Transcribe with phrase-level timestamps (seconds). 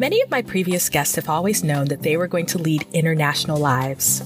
[0.00, 3.58] Many of my previous guests have always known that they were going to lead international
[3.58, 4.22] lives.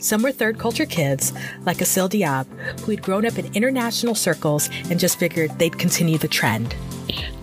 [0.00, 1.32] Some were third culture kids,
[1.64, 2.46] like Asil Diab,
[2.80, 6.76] who had grown up in international circles and just figured they'd continue the trend.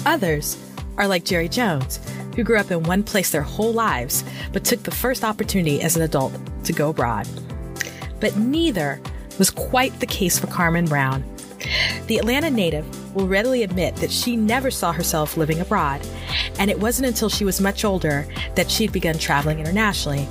[0.05, 0.64] Others
[0.98, 2.00] are like Jerry Jones,
[2.36, 4.23] who grew up in one place their whole lives,
[4.54, 6.34] but took the first opportunity as an adult
[6.66, 7.27] to go abroad.
[8.20, 9.02] But neither
[9.39, 11.23] was quite the case for Carmen Brown.
[12.07, 16.05] The Atlanta native will readily admit that she never saw herself living abroad,
[16.59, 20.27] and it wasn't until she was much older that she'd begun traveling internationally.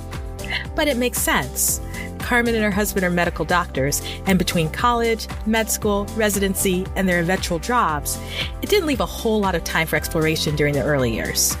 [0.75, 1.81] But it makes sense.
[2.19, 7.19] Carmen and her husband are medical doctors, and between college, med school, residency, and their
[7.19, 8.19] eventual jobs,
[8.61, 11.55] it didn't leave a whole lot of time for exploration during the early years.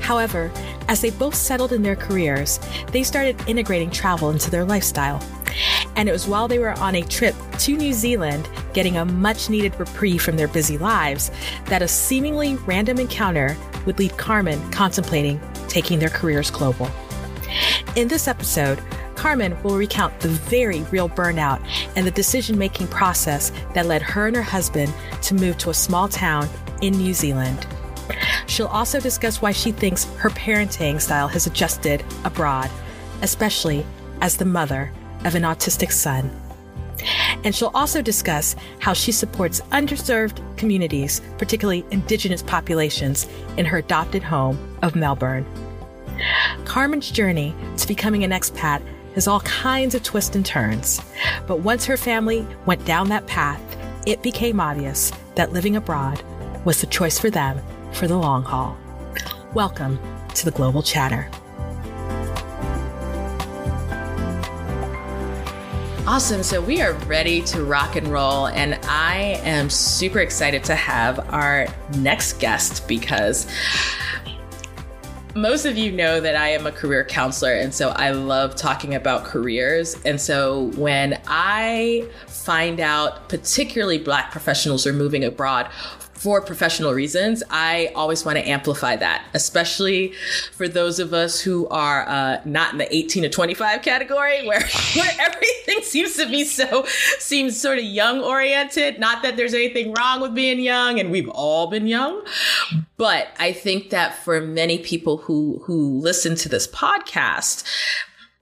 [0.00, 0.50] However,
[0.88, 2.58] as they both settled in their careers,
[2.92, 5.22] they started integrating travel into their lifestyle.
[5.96, 9.50] And it was while they were on a trip to New Zealand, getting a much
[9.50, 11.30] needed reprieve from their busy lives,
[11.66, 13.56] that a seemingly random encounter
[13.86, 16.90] would lead Carmen contemplating taking their careers global.
[17.96, 18.80] In this episode,
[19.16, 21.60] Carmen will recount the very real burnout
[21.94, 25.74] and the decision making process that led her and her husband to move to a
[25.74, 26.48] small town
[26.80, 27.66] in New Zealand.
[28.46, 32.70] She'll also discuss why she thinks her parenting style has adjusted abroad,
[33.22, 33.86] especially
[34.20, 34.92] as the mother
[35.24, 36.30] of an autistic son.
[37.44, 44.22] And she'll also discuss how she supports underserved communities, particularly indigenous populations, in her adopted
[44.22, 45.46] home of Melbourne.
[46.64, 48.82] Carmen's journey to becoming an expat
[49.14, 51.00] has all kinds of twists and turns.
[51.46, 53.60] But once her family went down that path,
[54.06, 56.22] it became obvious that living abroad
[56.64, 57.60] was the choice for them
[57.92, 58.76] for the long haul.
[59.54, 59.98] Welcome
[60.34, 61.30] to the Global Chatter.
[66.06, 66.42] Awesome.
[66.42, 68.48] So we are ready to rock and roll.
[68.48, 71.68] And I am super excited to have our
[71.98, 73.46] next guest because
[75.36, 78.96] most of you know that I am a career counselor, and so I love talking
[78.96, 79.96] about careers.
[80.04, 85.70] And so when I find out, particularly Black professionals are moving abroad,
[86.20, 90.12] for professional reasons, I always want to amplify that, especially
[90.52, 94.60] for those of us who are uh, not in the 18 to 25 category where,
[94.96, 96.84] where everything seems to be so,
[97.18, 99.00] seems sort of young oriented.
[99.00, 102.22] Not that there's anything wrong with being young and we've all been young,
[102.98, 107.64] but I think that for many people who, who listen to this podcast,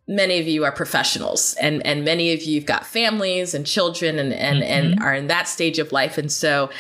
[0.08, 4.32] many of you are professionals and and many of you've got families and children and
[4.32, 4.92] and, mm-hmm.
[4.92, 6.16] and are in that stage of life.
[6.16, 6.70] And so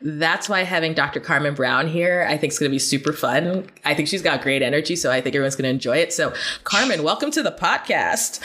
[0.00, 3.68] that's why having dr carmen brown here i think is going to be super fun.
[3.84, 6.12] I think she's got great energy so i think everyone's going to enjoy it.
[6.12, 6.32] So
[6.64, 8.40] carmen welcome to the podcast.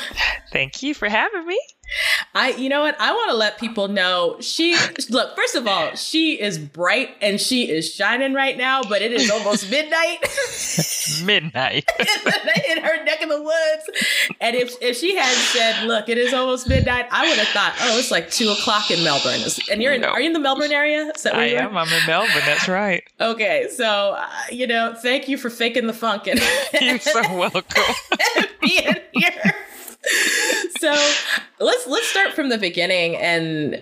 [0.51, 1.59] Thank you for having me
[2.34, 3.00] I, you know what?
[3.00, 4.78] I want to let people know she,
[5.09, 9.12] look, first of all, she is bright and she is shining right now, but it
[9.12, 10.19] is almost midnight.
[11.25, 11.90] midnight.
[12.00, 13.90] in, in her neck of the woods.
[14.40, 17.75] And if, if she had said, look, it is almost midnight, I would have thought,
[17.81, 19.41] oh, it's like two o'clock in Melbourne.
[19.69, 20.09] And you're in, no.
[20.09, 21.12] are you in the Melbourne area?
[21.34, 21.78] I am.
[21.78, 22.44] I'm in Melbourne.
[22.46, 23.03] That's right.
[23.22, 23.68] Okay.
[23.74, 26.41] So, uh, you know, thank you for faking the funk and
[26.81, 27.84] you're so welcome.
[28.62, 29.56] being here
[30.79, 30.91] so
[31.59, 33.81] let's let's start from the beginning and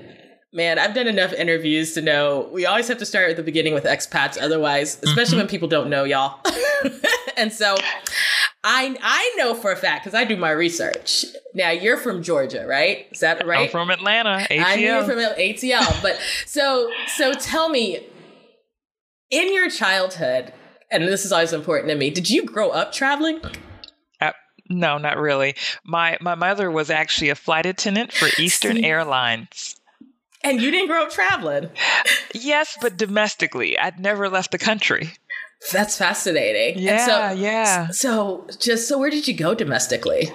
[0.51, 3.73] man i've done enough interviews to know we always have to start at the beginning
[3.73, 5.37] with expats otherwise especially mm-hmm.
[5.37, 6.39] when people don't know y'all.
[7.37, 7.77] And so
[8.65, 11.25] i i know for a fact because i do my research.
[11.53, 13.07] Now you're from georgia right?
[13.11, 13.61] Is that right?
[13.61, 14.63] i'm from atlanta ATL.
[14.65, 18.05] i knew you're from atl but so so tell me
[19.31, 20.51] in your childhood
[20.91, 23.39] and this is always important to me did you grow up traveling
[24.69, 25.55] no, not really.
[25.83, 28.83] My my mother was actually a flight attendant for Eastern?
[28.83, 29.75] Airlines.
[30.43, 31.69] And you didn't grow up traveling?
[32.33, 33.77] yes, but domestically.
[33.77, 35.11] I'd never left the country.
[35.71, 36.81] That's fascinating.
[36.81, 37.87] Yeah, so, yeah.
[37.91, 40.31] So, just so where did you go domestically?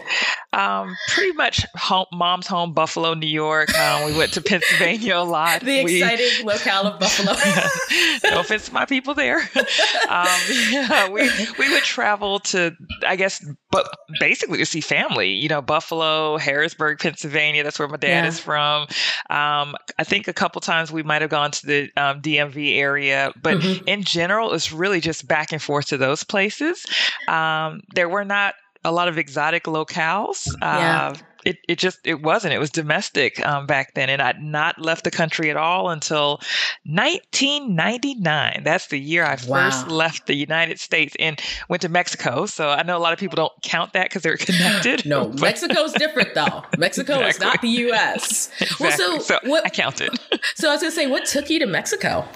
[0.53, 3.77] Um, pretty much home, mom's home, Buffalo, New York.
[3.77, 5.63] Um, we went to Pennsylvania a lot.
[5.63, 7.33] the we, exciting locale of Buffalo.
[8.25, 9.49] no offense to my people there.
[10.05, 10.29] Um,
[10.71, 12.77] yeah, we we would travel to,
[13.07, 13.89] I guess, but
[14.21, 15.31] basically to see family.
[15.31, 17.65] You know, Buffalo, Harrisburg, Pennsylvania.
[17.65, 18.27] That's where my dad yeah.
[18.27, 18.83] is from.
[19.31, 23.33] Um, I think a couple times we might have gone to the um, DMV area,
[23.43, 23.89] but mm-hmm.
[23.89, 26.85] in general, it's really just back and forth to those places.
[27.29, 30.47] Um, there were not a lot of exotic locales.
[30.61, 31.09] Yeah.
[31.09, 31.15] Uh,
[31.45, 35.05] it, it just it wasn't it was domestic um, back then and i'd not left
[35.05, 36.41] the country at all until
[36.87, 39.71] 1999 that's the year i wow.
[39.71, 43.19] first left the united states and went to mexico so i know a lot of
[43.19, 47.29] people don't count that because they're connected no mexico's different though mexico exactly.
[47.29, 48.87] is not the us exactly.
[48.87, 50.11] well so, so what, i counted
[50.55, 52.27] so i was going to say what took you to mexico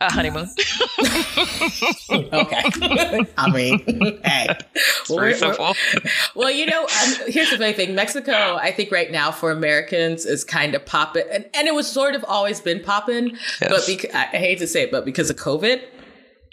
[0.00, 0.48] A honeymoon.
[2.10, 2.62] okay.
[3.38, 3.78] I mean,
[4.24, 4.48] hey.
[4.74, 5.74] It's well, very simple.
[6.34, 7.94] well, you know, um, here's the funny thing.
[7.94, 11.24] Mexico, I think right now for Americans is kind of popping.
[11.32, 13.30] And, and it was sort of always been popping.
[13.60, 13.70] Yes.
[13.70, 15.82] But beca- I hate to say it, but because of COVID,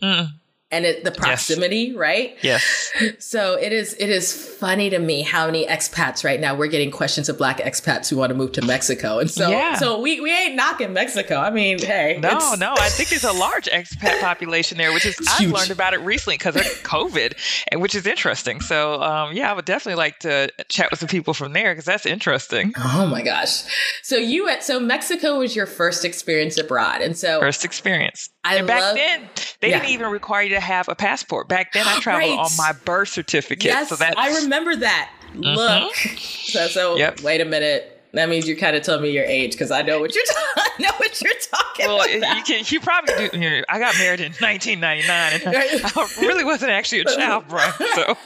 [0.01, 0.27] mm
[0.71, 1.95] and it, the proximity, yes.
[1.95, 2.38] right?
[2.41, 2.91] Yes.
[3.19, 6.91] So it is it is funny to me how many expats right now we're getting
[6.91, 9.75] questions of black expats who want to move to Mexico, and so yeah.
[9.75, 11.38] so we we ain't knocking Mexico.
[11.38, 15.15] I mean, hey, no, no, I think there's a large expat population there, which is
[15.39, 17.33] I've learned about it recently because of COVID,
[17.71, 18.62] and which is interesting.
[18.62, 21.85] So um, yeah, I would definitely like to chat with some people from there because
[21.85, 22.74] that's interesting.
[22.77, 23.63] Oh my gosh!
[24.03, 28.29] So you at so Mexico was your first experience abroad, and so first experience.
[28.43, 29.29] I and back love, then
[29.59, 29.79] they yeah.
[29.79, 31.47] didn't even require you to have a passport.
[31.47, 32.39] Back then, I traveled right.
[32.39, 33.65] on my birth certificate.
[33.65, 35.11] Yes, so that's, I remember that.
[35.33, 35.43] Mm-hmm.
[35.43, 37.21] Look, so, so yep.
[37.21, 37.97] wait a minute.
[38.13, 40.53] That means you kind of told me your age because I know what you're ta-
[40.57, 42.09] I know what you're talking well, about.
[42.19, 43.39] Well, you can you probably do.
[43.39, 47.47] You know, I got married in 1999, and I, I really wasn't actually a child
[47.47, 47.61] bro.
[47.95, 48.17] So,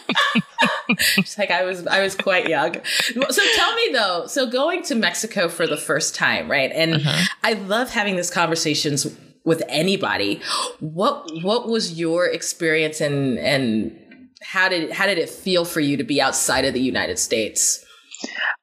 [1.22, 2.78] just like I was, I was quite young.
[2.84, 4.26] So tell me though.
[4.26, 6.72] So going to Mexico for the first time, right?
[6.74, 7.26] And uh-huh.
[7.44, 9.06] I love having these conversations
[9.46, 10.42] with anybody.
[10.80, 13.98] What what was your experience and and
[14.42, 17.84] how did how did it feel for you to be outside of the United States?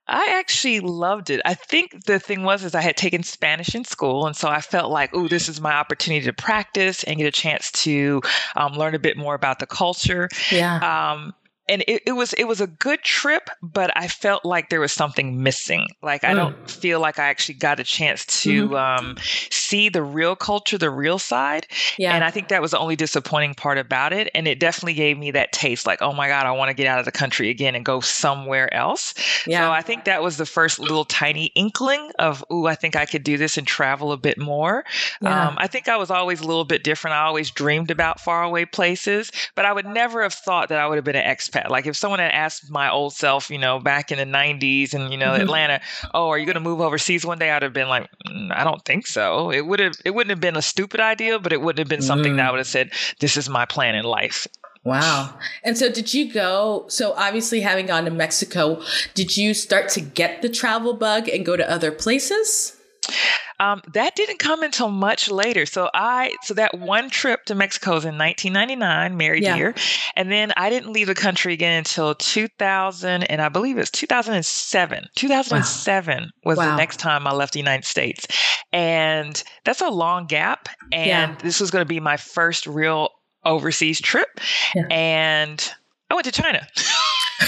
[0.09, 1.41] I actually loved it.
[1.45, 4.61] I think the thing was is I had taken Spanish in school, and so I
[4.61, 8.21] felt like, oh, this is my opportunity to practice and get a chance to
[8.57, 10.29] um, learn a bit more about the culture.
[10.51, 10.77] Yeah.
[11.13, 11.33] Um,
[11.69, 14.93] and it, it, was it was a good trip, but I felt like there was
[14.93, 15.87] something missing.
[16.03, 16.37] Like I mm.
[16.37, 18.75] don't feel like I actually got a chance to mm-hmm.
[18.75, 19.17] um,
[19.51, 21.67] see the real culture, the real side.
[21.99, 22.15] Yeah.
[22.15, 24.31] And I think that was the only disappointing part about it.
[24.35, 26.87] And it definitely gave me that taste, like, oh my God, I want to get
[26.87, 29.15] out of the country again and go somewhere else.
[29.47, 29.67] Yeah.
[29.67, 33.07] So I think that was the first little tiny inkling of, ooh, I think I
[33.07, 34.85] could do this and travel a bit more.
[35.21, 35.49] Yeah.
[35.49, 37.15] Um, I think I was always a little bit different.
[37.15, 40.97] I always dreamed about faraway places, but I would never have thought that I would
[40.97, 44.11] have been an expat like if someone had asked my old self, you know, back
[44.11, 45.43] in the 90s and, you know, mm-hmm.
[45.43, 45.81] Atlanta,
[46.15, 47.51] oh, are you going to move overseas one day?
[47.51, 49.51] I'd have been like, mm, I don't think so.
[49.51, 52.03] It would have, it wouldn't have been a stupid idea, but it wouldn't have been
[52.03, 52.37] something mm.
[52.37, 52.91] that I would have said,
[53.21, 54.47] this is my plan in life.
[54.85, 55.39] Wow.
[55.63, 56.87] And so did you go?
[56.89, 58.83] So obviously having gone to Mexico,
[59.15, 62.77] did you start to get the travel bug and go to other places?
[63.61, 65.67] Um, that didn't come until much later.
[65.67, 69.57] So I, so that one trip to Mexico was in 1999, married yeah.
[69.57, 69.75] year,
[70.17, 75.09] and then I didn't leave the country again until 2000, and I believe it's 2007.
[75.15, 76.31] 2007 wow.
[76.45, 76.71] was wow.
[76.71, 78.27] the next time I left the United States,
[78.73, 80.69] and that's a long gap.
[80.93, 81.37] And yeah.
[81.43, 83.11] this was going to be my first real
[83.45, 84.29] overseas trip,
[84.75, 84.87] yeah.
[84.91, 85.73] and
[86.11, 86.67] I went to China.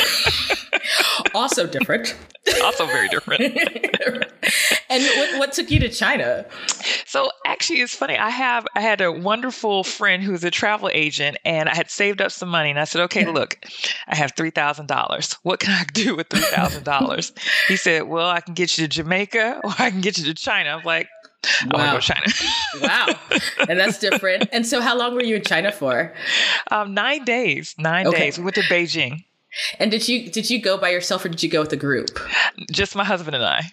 [1.35, 2.15] also different.
[2.63, 3.43] also very different.
[4.91, 6.45] and what, what, took you to China?
[7.07, 8.17] So actually, it's funny.
[8.17, 12.21] I have I had a wonderful friend who's a travel agent, and I had saved
[12.21, 13.59] up some money, and I said, "Okay, look,
[14.09, 15.35] I have three thousand dollars.
[15.43, 17.33] What can I do with three thousand dollars?"
[17.69, 20.35] he said, "Well, I can get you to Jamaica, or I can get you to
[20.35, 21.09] China." I'm like.
[21.61, 21.93] I wow.
[21.93, 22.41] want to go to
[22.81, 22.89] China.
[22.89, 23.69] wow.
[23.69, 24.49] And that's different.
[24.51, 26.15] And so, how long were you in China for?
[26.71, 27.75] Um, nine days.
[27.77, 28.19] Nine okay.
[28.19, 28.39] days.
[28.39, 29.25] We went to Beijing.
[29.79, 32.19] And did you did you go by yourself or did you go with a group?
[32.71, 33.71] Just my husband and I.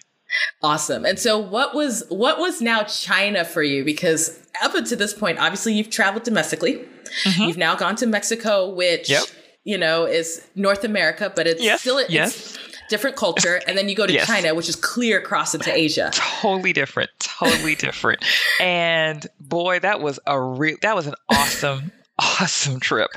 [0.62, 1.04] Awesome.
[1.04, 5.38] And so what was what was now China for you because up until this point
[5.38, 6.84] obviously you've traveled domestically.
[7.24, 7.42] Mm-hmm.
[7.42, 9.24] You've now gone to Mexico which yep.
[9.64, 11.80] you know is North America but it's yes.
[11.80, 12.58] still it's yes.
[12.88, 14.26] different culture and then you go to yes.
[14.26, 16.10] China which is clear across into Asia.
[16.14, 17.10] Totally different.
[17.18, 18.24] Totally different.
[18.60, 23.10] And boy that was a real that was an awesome awesome trip.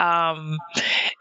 [0.00, 0.58] Um,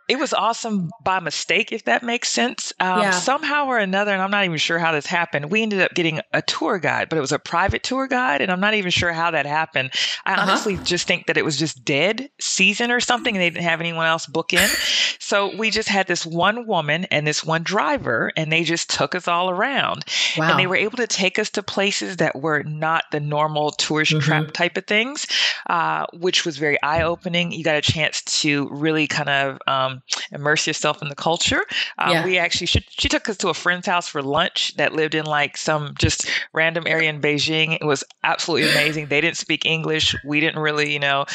[0.08, 2.74] it was awesome by mistake, if that makes sense.
[2.80, 3.12] Um, yeah.
[3.12, 6.22] Somehow or another, and I'm not even sure how this happened, we ended up getting
[6.34, 9.14] a tour guide, but it was a private tour guide, and I'm not even sure
[9.14, 9.92] how that happened.
[10.26, 10.42] I uh-huh.
[10.42, 13.80] honestly just think that it was just dead season or something, and they didn't have
[13.80, 14.70] anyone else book in.
[15.24, 19.16] So we just had this one woman and this one driver, and they just took
[19.16, 20.04] us all around.
[20.38, 20.50] Wow.
[20.50, 24.12] And they were able to take us to places that were not the normal tourist
[24.12, 24.20] mm-hmm.
[24.20, 25.28] trap type of things,
[25.70, 27.54] uh, which was very eye opening.
[27.54, 29.91] You got a chance to really kind of um,
[30.32, 31.64] immerse yourself in the culture.
[31.98, 32.26] Um, yeah.
[32.26, 35.26] We actually, she, she took us to a friend's house for lunch that lived in
[35.26, 37.78] like some just random area in Beijing.
[37.80, 39.08] It was absolutely amazing.
[39.08, 40.16] They didn't speak English.
[40.26, 41.26] We didn't really, you know,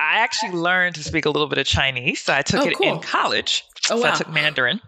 [0.00, 2.22] I actually learned to speak a little bit of Chinese.
[2.22, 2.94] So I took oh, it cool.
[2.94, 3.64] in college.
[3.90, 4.12] Oh, so wow.
[4.12, 4.80] I took Mandarin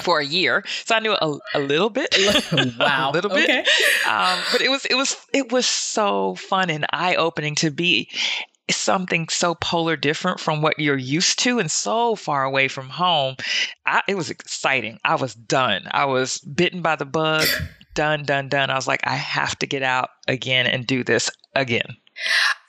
[0.00, 0.64] for a year.
[0.84, 2.14] So I knew a, a little bit.
[2.78, 3.10] wow.
[3.10, 3.50] a little bit.
[3.50, 3.64] Okay.
[4.08, 8.08] Um, but it was it was it was so fun and eye opening to be
[8.70, 13.36] something so polar different from what you're used to and so far away from home.
[13.86, 14.98] I, it was exciting.
[15.04, 15.88] I was done.
[15.90, 17.46] I was bitten by the bug,
[17.94, 18.70] done, done, done.
[18.70, 21.96] I was like, I have to get out again and do this again.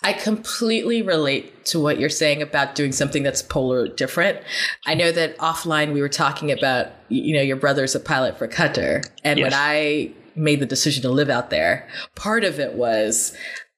[0.04, 4.40] I completely relate to what you're saying about doing something that's polar different.
[4.86, 8.48] I know that offline we were talking about, you know, your brother's a pilot for
[8.48, 9.10] Qatar.
[9.24, 9.46] And yes.
[9.46, 13.36] when I made the decision to live out there, part of it was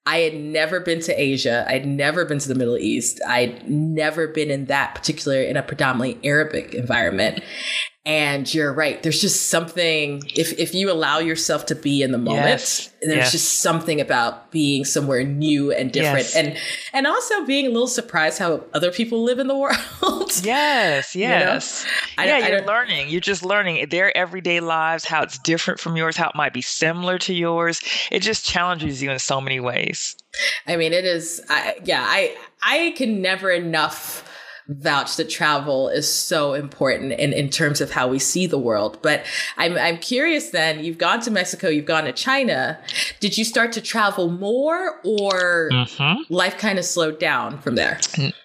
[0.09, 1.65] I had never been to Asia.
[1.67, 3.21] I'd never been to the Middle East.
[3.27, 7.43] I'd never been in that particular, in a predominantly Arabic environment.
[8.09, 9.03] And you're right.
[9.03, 12.89] There's just something, if, if you allow yourself to be in the moment, yes.
[13.03, 13.31] there's yes.
[13.33, 16.25] just something about being somewhere new and different.
[16.25, 16.35] Yes.
[16.35, 16.57] And,
[16.91, 20.31] and also being a little surprised how other people live in the world.
[20.41, 21.15] yes.
[21.15, 21.85] Yes.
[22.17, 22.35] You know?
[22.35, 22.45] yeah.
[22.45, 23.09] I, you're learning.
[23.09, 26.63] You're just learning their everyday lives, how it's different from yours, how it might be
[26.63, 27.79] similar to yours.
[28.11, 30.17] It just challenges you in so many ways.
[30.65, 34.25] I mean, it is, I, yeah, I, I can never enough
[34.69, 38.99] vouch that travel is so important in, in terms of how we see the world.
[39.01, 39.25] But
[39.57, 42.79] I'm, I'm curious then, you've gone to Mexico, you've gone to China.
[43.19, 46.33] Did you start to travel more or mm-hmm.
[46.33, 47.99] life kind of slowed down from there?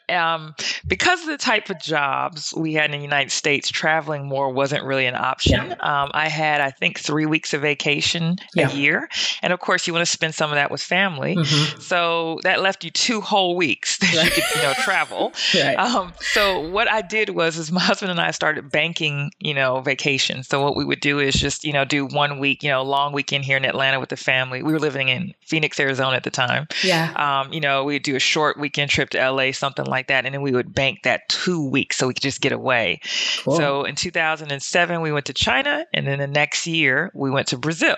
[0.09, 0.55] Um,
[0.87, 4.85] because of the type of jobs we had in the United States, traveling more wasn't
[4.85, 5.69] really an option.
[5.69, 6.03] Yeah.
[6.03, 8.71] Um, I had, I think, three weeks of vacation yeah.
[8.71, 9.09] a year,
[9.43, 11.37] and of course, you want to spend some of that with family.
[11.37, 11.81] Mm-hmm.
[11.81, 14.25] So that left you two whole weeks that right.
[14.25, 15.33] you could, you know, travel.
[15.55, 15.77] right.
[15.77, 19.81] um, so what I did was, is my husband and I started banking, you know,
[19.81, 20.43] vacation.
[20.43, 23.13] So what we would do is just, you know, do one week, you know, long
[23.13, 24.63] weekend here in Atlanta with the family.
[24.63, 26.67] We were living in Phoenix, Arizona at the time.
[26.83, 27.13] Yeah.
[27.17, 30.25] Um, you know, we'd do a short weekend trip to LA, something like that.
[30.25, 33.01] And then we would bank that two weeks so we could just get away.
[33.43, 33.57] Cool.
[33.57, 35.87] So in 2007, we went to China.
[35.93, 37.97] And then the next year, we went to Brazil.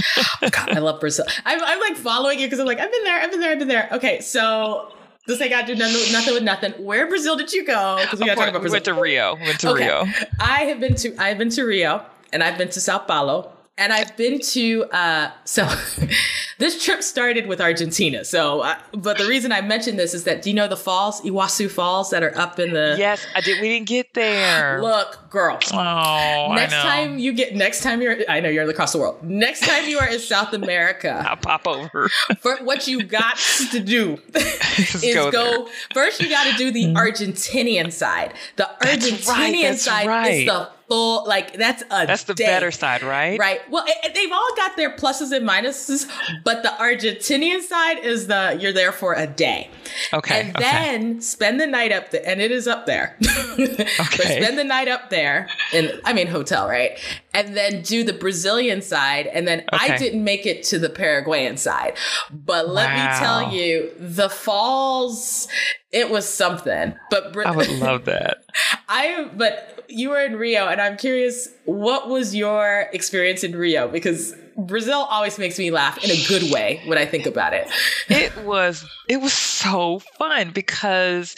[0.40, 1.26] God, I love Brazil.
[1.44, 3.58] I'm, I'm like following you because I'm like, I've been there, I've been there, I've
[3.58, 3.88] been there.
[3.92, 4.20] Okay.
[4.20, 4.92] So
[5.26, 6.72] this I got to do nothing, nothing with nothing.
[6.72, 7.98] Where Brazil did you go?
[8.00, 8.72] Because we got to talk about Brazil.
[8.72, 9.34] We went to Rio.
[9.34, 9.84] We went to okay.
[9.84, 10.06] Rio.
[10.40, 13.52] I have been to I have been to Rio and I've been to Sao Paulo
[13.76, 15.68] and I've been to uh, so
[16.58, 18.24] this trip started with Argentina.
[18.24, 21.20] So, uh, but the reason I mentioned this is that do you know the falls,
[21.22, 22.96] Iguazu Falls, that are up in the?
[22.98, 23.60] Yes, I did.
[23.60, 24.82] We didn't get there.
[24.82, 25.58] Look, girl.
[25.72, 29.22] Oh, next time you get, next time you're, I know you're across the world.
[29.22, 32.08] Next time you are in South America, I'll pop over.
[32.40, 33.38] for what you got
[33.70, 36.20] to do is go, go first.
[36.20, 36.94] You got to do the mm.
[36.94, 38.34] Argentinian side.
[38.56, 40.34] The Argentinian right, side right.
[40.34, 42.46] is the full like that's a that's the day.
[42.46, 43.38] better side right?
[43.38, 43.60] Right.
[43.70, 46.10] Well it, they've all got their pluses and minuses
[46.44, 49.70] but the argentinian side is the you're there for a day.
[50.12, 53.16] Okay and then spend the night up there and it is up there.
[53.58, 53.86] Okay.
[54.16, 56.98] but spend the night up there in i mean hotel right
[57.34, 59.92] and then do the brazilian side and then okay.
[59.92, 61.96] i didn't make it to the paraguayan side
[62.30, 63.12] but let wow.
[63.12, 65.48] me tell you the falls
[65.92, 68.44] it was something but i would love that
[68.88, 73.88] i but you were in Rio, and I'm curious, what was your experience in Rio?
[73.88, 77.70] Because Brazil always makes me laugh in a good way when I think about it.
[78.08, 81.36] it was it was so fun because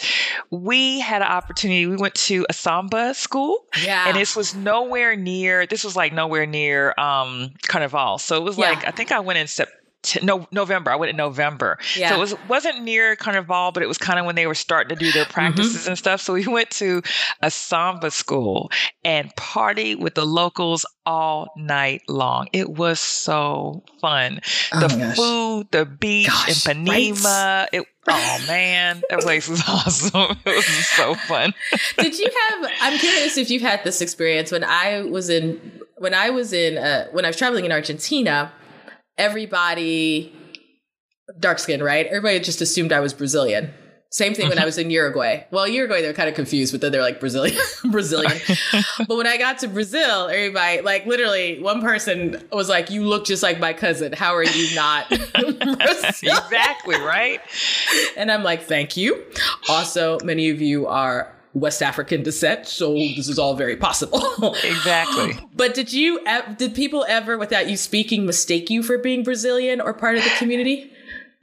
[0.49, 1.85] we had an opportunity.
[1.85, 5.67] We went to a samba school, yeah, and this was nowhere near.
[5.67, 8.71] This was like nowhere near um, Carnival, so it was yeah.
[8.71, 9.80] like I think I went in September
[10.21, 10.91] no November.
[10.91, 12.09] I went in November, yeah.
[12.09, 14.95] so it was wasn't near Carnival, but it was kind of when they were starting
[14.97, 15.33] to do their mm-hmm.
[15.33, 15.89] practices mm-hmm.
[15.89, 16.21] and stuff.
[16.21, 17.01] So we went to
[17.41, 18.71] a samba school
[19.03, 22.47] and party with the locals all night long.
[22.53, 24.41] It was so fun.
[24.73, 27.23] Oh the food, the beach gosh, Ipanema.
[27.23, 27.69] Right?
[27.73, 30.37] It Oh man, that place was awesome.
[30.45, 31.53] It was so fun.
[31.99, 32.71] Did you have?
[32.81, 36.79] I'm curious if you've had this experience when I was in when I was in
[36.79, 38.51] uh, when I was traveling in Argentina
[39.17, 40.33] everybody
[41.39, 42.05] dark skin, right?
[42.07, 43.73] Everybody just assumed I was Brazilian.
[44.13, 44.65] Same thing when I mm-hmm.
[44.65, 45.45] was in Uruguay.
[45.51, 47.57] Well, Uruguay, they're kind of confused, but then they're like Brazilian,
[47.91, 48.37] Brazilian.
[49.07, 53.25] but when I got to Brazil, everybody, like literally one person was like, you look
[53.25, 54.11] just like my cousin.
[54.11, 57.39] How are you not Exactly, right?
[58.17, 59.23] And I'm like, thank you.
[59.69, 64.21] Also, many of you are West African descent, so this is all very possible.
[64.63, 65.37] exactly.
[65.53, 66.21] But did you
[66.57, 70.29] did people ever without you speaking mistake you for being Brazilian or part of the
[70.37, 70.91] community?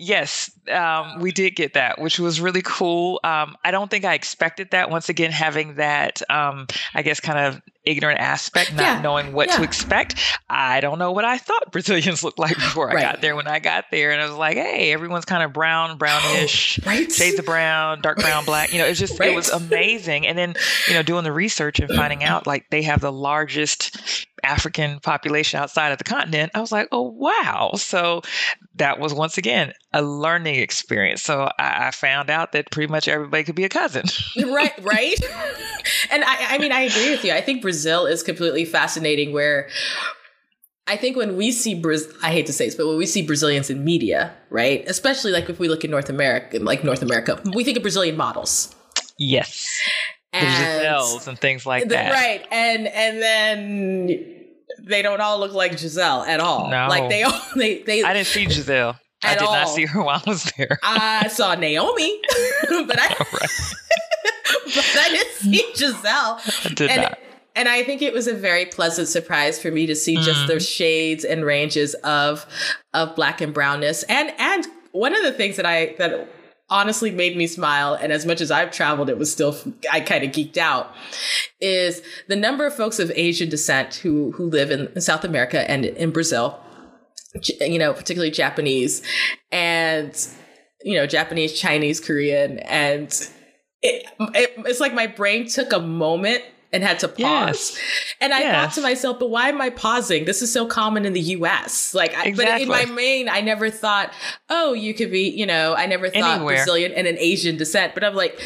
[0.01, 3.19] Yes, um, we did get that, which was really cool.
[3.25, 4.91] Um, I don't think I expected that.
[4.91, 9.01] Once again, having that, um, I guess, kind of ignorant aspect, not yeah.
[9.01, 9.57] knowing what yeah.
[9.57, 10.21] to expect.
[10.49, 12.99] I don't know what I thought Brazilians looked like before right.
[12.99, 13.35] I got there.
[13.37, 17.11] When I got there, and I was like, hey, everyone's kind of brown, brownish, right?
[17.11, 18.73] shades of brown, dark brown, black.
[18.73, 19.31] You know, it's just right.
[19.31, 20.27] it was amazing.
[20.27, 20.55] And then
[20.89, 25.61] you know, doing the research and finding out like they have the largest African population
[25.61, 27.73] outside of the continent, I was like, oh, wow.
[27.77, 28.23] So
[28.77, 31.23] that was once again a learning experience.
[31.23, 34.05] So I, I found out that pretty much everybody could be a cousin.
[34.37, 35.17] right, right.
[36.11, 37.33] and I, I mean, I agree with you.
[37.33, 39.69] I think Brazil is completely fascinating where
[40.89, 43.21] I think when we see Brazil, I hate to say this, but when we see
[43.21, 44.85] Brazilians in media, right?
[44.87, 48.17] Especially like if we look at North America, like North America, we think of Brazilian
[48.17, 48.75] models.
[49.19, 49.69] Yes.
[50.33, 52.13] And, Giseles and things like the- that.
[52.13, 52.47] Right.
[52.51, 54.47] And and then
[54.81, 56.71] they don't all look like Gisele at all.
[56.71, 56.87] No.
[56.89, 58.97] Like they all they they I didn't see Gisele.
[59.23, 60.79] I did not see her while I was there.
[60.83, 62.21] I saw Naomi,
[62.69, 66.41] but I but I didn't see Gisele.
[66.65, 67.19] I did and, not.
[67.59, 70.47] And I think it was a very pleasant surprise for me to see just Mm-hmm.
[70.47, 72.47] the shades and ranges of
[72.95, 74.05] of black and brownness.
[74.05, 76.29] And and one of the things that I that
[76.71, 79.57] honestly made me smile, and as much as I've traveled, it was still
[79.91, 80.95] I kind of geeked out,
[81.61, 85.69] is the number of folks of Asian descent who who live in, in South America
[85.69, 86.61] and in Brazil.
[87.61, 89.03] You know, particularly Japanese,
[89.51, 90.15] and
[90.83, 93.09] you know, Japanese, Chinese, Korean, and
[93.83, 97.19] it, it it's like my brain took a moment and had to pause.
[97.77, 97.79] Yes.
[98.21, 98.53] And I Yes.
[98.55, 100.25] thought to myself, but why am I pausing?
[100.27, 101.95] This is so common in the US.
[101.95, 102.95] Like, I, but in my Exactly.
[102.95, 104.13] brain, I never thought,
[104.51, 106.57] oh, you could be, you know, I never thought Anywhere.
[106.57, 107.95] Brazilian and an Asian descent.
[107.95, 108.39] But I'm like,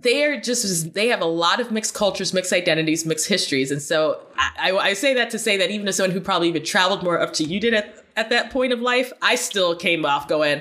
[0.00, 3.82] they are just they have a lot of mixed cultures mixed identities mixed histories and
[3.82, 6.62] so I, I, I say that to say that even as someone who probably even
[6.64, 10.06] traveled more up to you did at, at that point of life i still came
[10.06, 10.60] off going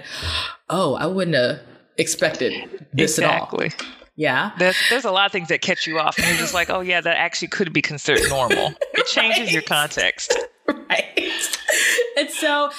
[0.72, 1.60] oh i wouldn't have
[2.00, 3.88] expected this at all exactly.
[4.18, 6.70] Yeah There's there's a lot of things that catch you off, and you're just like,
[6.70, 8.74] oh yeah, that actually could be considered normal.
[8.94, 10.38] It changes your context.
[10.68, 11.32] right
[12.18, 12.70] and so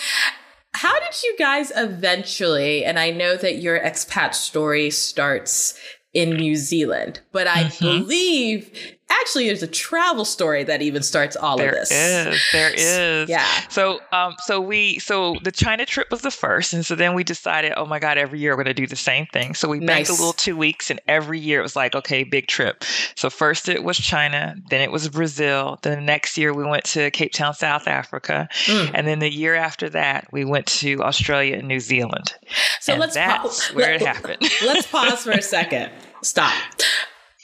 [0.75, 5.79] how did you guys eventually and i know that your expat story starts
[6.13, 7.81] in new zealand but i Mhm.
[7.81, 12.71] believe actually there's a travel story that even starts all There of is, this there
[12.77, 13.29] is.
[13.29, 17.15] yeah So, um, so we, so the China trip was the first, and so then
[17.15, 19.55] we decided, oh my God, every year we're going to do the same thing.
[19.55, 22.47] So we banked a little two weeks, and every year it was like, okay, big
[22.49, 22.85] trip.
[23.17, 25.79] So first it was China, then it was Brazil.
[25.83, 28.91] Then the next year we went to Cape Town, South Africa, Mm.
[28.95, 32.35] and then the year after that we went to Australia and New Zealand.
[32.81, 34.43] so and let's that's pa- where let- it happened.
[34.65, 35.91] let's pause for a second
[36.23, 36.53] stop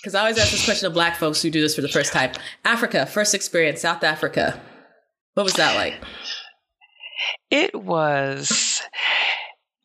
[0.04, 2.12] because i always ask this question of black folks who do this for the first
[2.12, 2.30] time
[2.64, 4.60] africa first experience south africa
[5.34, 5.94] what was that like
[7.50, 8.82] It was,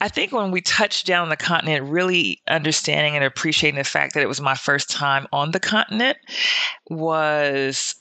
[0.02, 4.14] I think, when we touched down on the continent, really understanding and appreciating the fact
[4.14, 6.18] that it was my first time on the continent
[6.90, 7.96] was.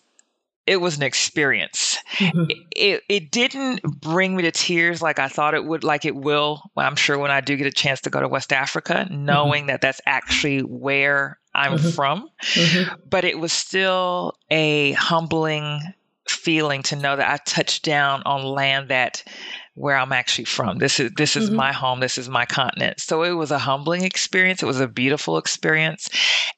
[0.66, 1.96] It was an experience.
[2.16, 2.44] Mm-hmm.
[2.72, 6.60] It, it didn't bring me to tears like I thought it would, like it will.
[6.76, 9.24] I'm sure when I do get a chance to go to West Africa, mm-hmm.
[9.24, 11.94] knowing that that's actually where I'm Mhm.
[11.94, 12.98] from Mhm.
[13.10, 15.80] but it was still a humbling
[16.28, 19.24] feeling to know that I touched down on land that
[19.78, 20.78] where I'm actually from.
[20.78, 21.54] This is this is Mhm.
[21.54, 22.00] my home.
[22.00, 23.00] This is my continent.
[23.00, 24.62] So it was a humbling experience.
[24.62, 26.08] It was a beautiful experience,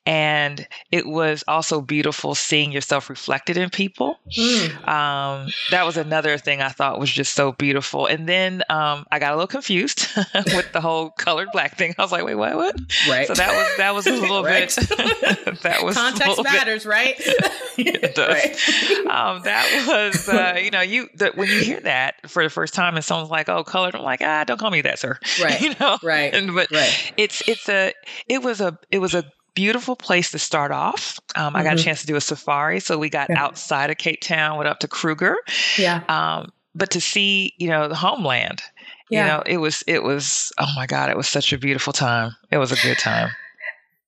[0.07, 4.19] and it was also beautiful seeing yourself reflected in people.
[4.37, 4.89] Mm.
[4.89, 8.07] Um, that was another thing I thought was just so beautiful.
[8.07, 10.07] And then um, I got a little confused
[10.55, 11.95] with the whole colored black thing.
[11.99, 12.57] I was like, wait, what?
[12.57, 12.77] What?
[13.09, 14.75] right So that was that was a little Right.
[14.75, 14.89] bit.
[15.63, 17.15] that was context little bit- matters right
[17.77, 18.29] it does.
[18.29, 19.07] Right.
[19.07, 22.75] Um, that was, uh, you know, you the, when you hear that for the first
[22.75, 25.61] time, and someone's like, "Oh, colored," I'm like, "Ah, don't call me that, sir." Right.
[25.61, 27.93] you know, right and but right it's it's a
[28.29, 31.19] it was a it was a beautiful place to start off.
[31.37, 31.85] Um, I got a Mhm.
[31.85, 33.43] chance to do a safari, so we got Yeah.
[33.45, 35.37] outside of Cape Town, went up to Kruger,
[35.77, 38.63] yeah um, but to see you know the homeland.
[39.11, 39.25] Yeah.
[39.25, 42.31] You know, it was it was oh my god, it was such a beautiful time.
[42.53, 43.29] It was a good time.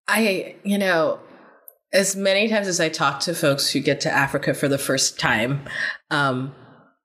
[0.08, 1.18] I, you know,
[1.92, 5.18] as many times as I talk to folks who get to Africa for the first
[5.18, 5.62] time,
[6.10, 6.54] um,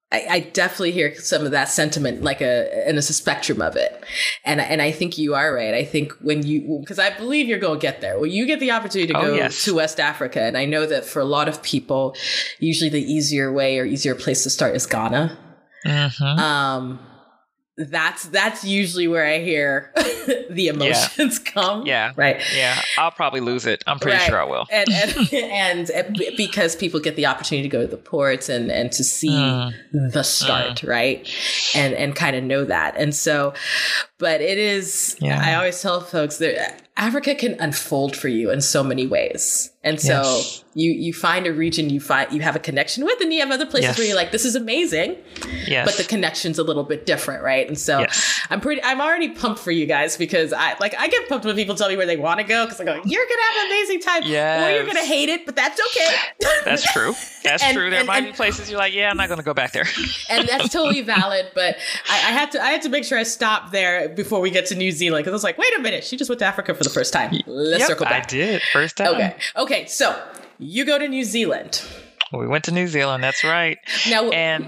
[0.09, 3.75] I, I definitely hear some of that sentiment, like a, and it's a spectrum of
[3.75, 4.05] it.
[4.45, 5.73] And, and I think you are right.
[5.73, 8.17] I think when you, because I believe you're going to get there.
[8.17, 9.65] When you get the opportunity to Oh, go yes.
[9.65, 12.15] to West Africa, and I know that for a lot of people,
[12.59, 15.37] usually the easier way or easier place to start is Ghana.
[15.83, 16.99] hmm Um,
[17.77, 19.91] that's that's usually where I hear
[20.49, 21.85] the emotions come.
[21.85, 22.11] Yeah.
[22.15, 22.41] Right.
[22.55, 23.83] Yeah, I'll probably lose it.
[23.85, 24.27] I'm pretty Right.
[24.27, 24.65] sure I will.
[24.71, 24.89] and
[25.31, 28.91] and, and b- because people get the opportunity to go to the ports and and
[28.93, 29.73] to see Mm.
[30.11, 31.29] the start right
[31.75, 33.53] and and kind of know that and so
[34.17, 35.39] but it is Yeah.
[35.43, 40.01] i always tell folks that africa can unfold for you in so many ways and
[40.01, 40.63] so Yes.
[40.73, 43.51] you you find a region you find you have a connection with and you have
[43.51, 43.97] other places Yes.
[43.97, 45.15] where you're like this is amazing
[45.67, 45.85] Yes.
[45.85, 48.41] but the connection's a little bit different right and so Yes.
[48.49, 51.55] i'm pretty i'm already pumped for you guys because i like i get pumped when
[51.55, 53.67] people tell me where they want to go because i go you're gonna have an
[53.67, 56.15] amazing time or you're gonna hate it but that's okay
[56.65, 57.13] That's true.
[57.43, 57.89] That's And- true.
[57.89, 59.71] There and- might and- be places you're like, yeah, I'm not going to go back
[59.71, 59.85] there.
[60.29, 61.77] and that's totally valid but
[62.09, 64.65] I, I had to i had to make sure i stopped there before we get
[64.67, 66.73] to new zealand because i was like wait a minute she just went to africa
[66.73, 69.07] for the first time let's Yep, circle I back did first time.
[69.15, 70.19] okay okay so
[70.59, 71.81] you go to new zealand
[72.33, 73.23] We went to New Zealand.
[73.23, 73.77] That's right.
[74.09, 74.67] now And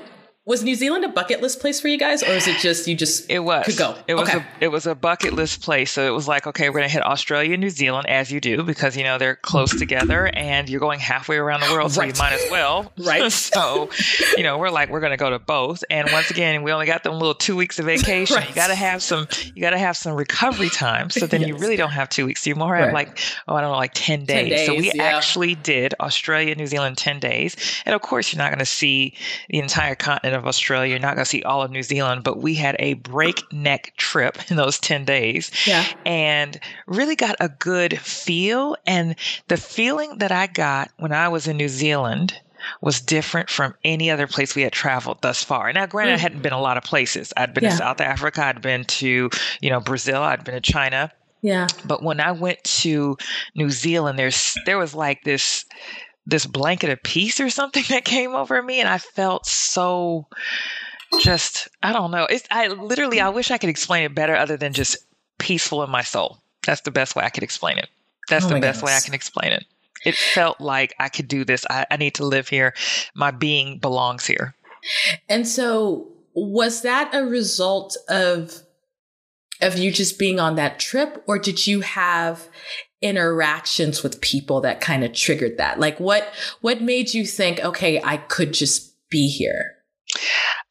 [0.49, 2.95] Was New Zealand a bucket list place for you guys, or is it just you
[2.95, 3.95] just it was could go?
[4.07, 4.39] It was okay.
[4.39, 5.91] a it was a bucket list place.
[5.91, 8.97] So it was like, okay, we're gonna hit Australia, New Zealand, as you do, because
[8.97, 12.15] you know they're close together, and you're going halfway around the world, so Right.
[12.15, 12.91] you might as well.
[12.97, 13.31] Right.
[13.31, 13.91] so,
[14.37, 15.83] you know, we're like, we're gonna go to both.
[15.91, 18.35] And once again, we only got them little two weeks of vacation.
[18.39, 18.49] Right.
[18.49, 21.11] You gotta have some you gotta have some recovery time.
[21.11, 22.47] So then you really don't have two weeks.
[22.47, 23.07] You more have Right.
[23.07, 24.49] like, oh, I don't know, like 10 days.
[24.49, 25.03] 10 days so we yeah.
[25.03, 27.55] actually did Australia, New Zealand 10 days.
[27.85, 29.13] And of course, you're not gonna see
[29.49, 30.89] the entire continent of Australia.
[30.91, 34.37] You're not going to see all of New Zealand, but we had a breakneck trip
[34.49, 35.85] in those 10 days yeah.
[36.05, 38.75] and really got a good feel.
[38.87, 39.15] And
[39.49, 42.33] the feeling that I got when I was in New Zealand
[42.81, 45.71] was different from any other place we had traveled thus far.
[45.71, 46.21] Now, granted, I Mm.
[46.21, 47.31] hadn't been a lot of places.
[47.37, 47.69] I'd been Yeah.
[47.71, 49.29] to South Africa, I'd been to,
[49.61, 51.11] you know, Brazil, I'd been to China.
[51.41, 51.67] Yeah.
[51.85, 53.17] But when I went to
[53.55, 55.63] New Zealand, there's there was like this
[56.25, 60.27] this blanket of peace or something that came over me, and I felt so
[61.21, 62.27] just I don't know.
[62.29, 64.97] It's I literally I wish I could explain it better other than just
[65.37, 66.37] peaceful in my soul.
[66.65, 67.89] That's the best way I could explain it.
[68.29, 69.65] That's Oh the best way I can explain it.
[70.05, 71.65] It felt like I could do this.
[71.69, 72.73] I, I need to live here.
[73.15, 74.55] My being belongs here.
[75.27, 78.61] And so was that a result of
[79.61, 82.47] of you just being on that trip or did you have
[83.01, 85.79] interactions with people that kind of triggered that?
[85.79, 86.27] Like what
[86.61, 89.75] what made you think okay, I could just be here?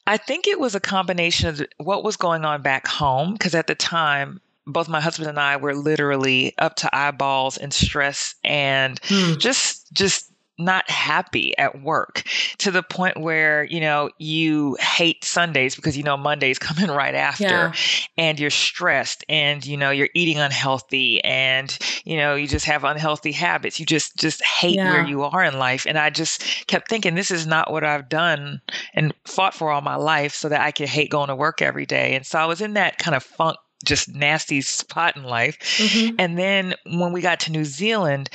[0.07, 3.67] I think it was a combination of what was going on back home because at
[3.67, 8.99] the time both my husband and I were literally up to eyeballs in stress and
[9.03, 9.33] hmm.
[9.37, 10.28] just just
[10.59, 12.23] not happy at work
[12.59, 17.15] to the point where you know you hate Sundays because you know Mondays coming right
[17.15, 17.73] after Yeah.
[18.17, 22.83] and you're stressed and you know you're eating unhealthy and you know you just have
[22.83, 23.79] unhealthy habits.
[23.79, 25.85] You just just hate where you are in life.
[25.87, 28.61] And I just kept thinking this is not what I've done
[28.93, 31.85] and fought for all my life so that I could hate going to work every
[31.85, 32.15] day.
[32.15, 35.57] And so I was in that kind of funk just nasty spot in life.
[35.77, 36.15] Mhm.
[36.19, 38.29] and then when we got to New Zealand,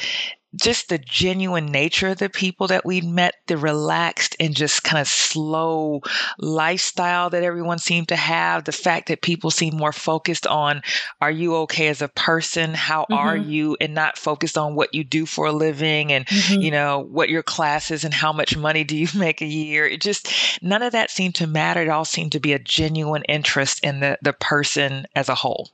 [0.57, 5.01] just the genuine nature of the people that we'd met, the relaxed and just kind
[5.01, 6.01] of slow
[6.39, 10.83] lifestyle that everyone seemed to have, the fact that people seem more focused on
[11.21, 12.75] are you okay as a person?
[12.75, 13.49] How are Mhm.
[13.49, 13.77] you?
[13.81, 16.63] And not focused on what you do for a living and Mhm.
[16.63, 19.87] you know what your class is and how much money do you make a year
[19.87, 20.29] it just
[20.63, 24.01] none of that seemed to matter it all seemed to be a genuine interest in
[24.01, 25.71] the the person as a whole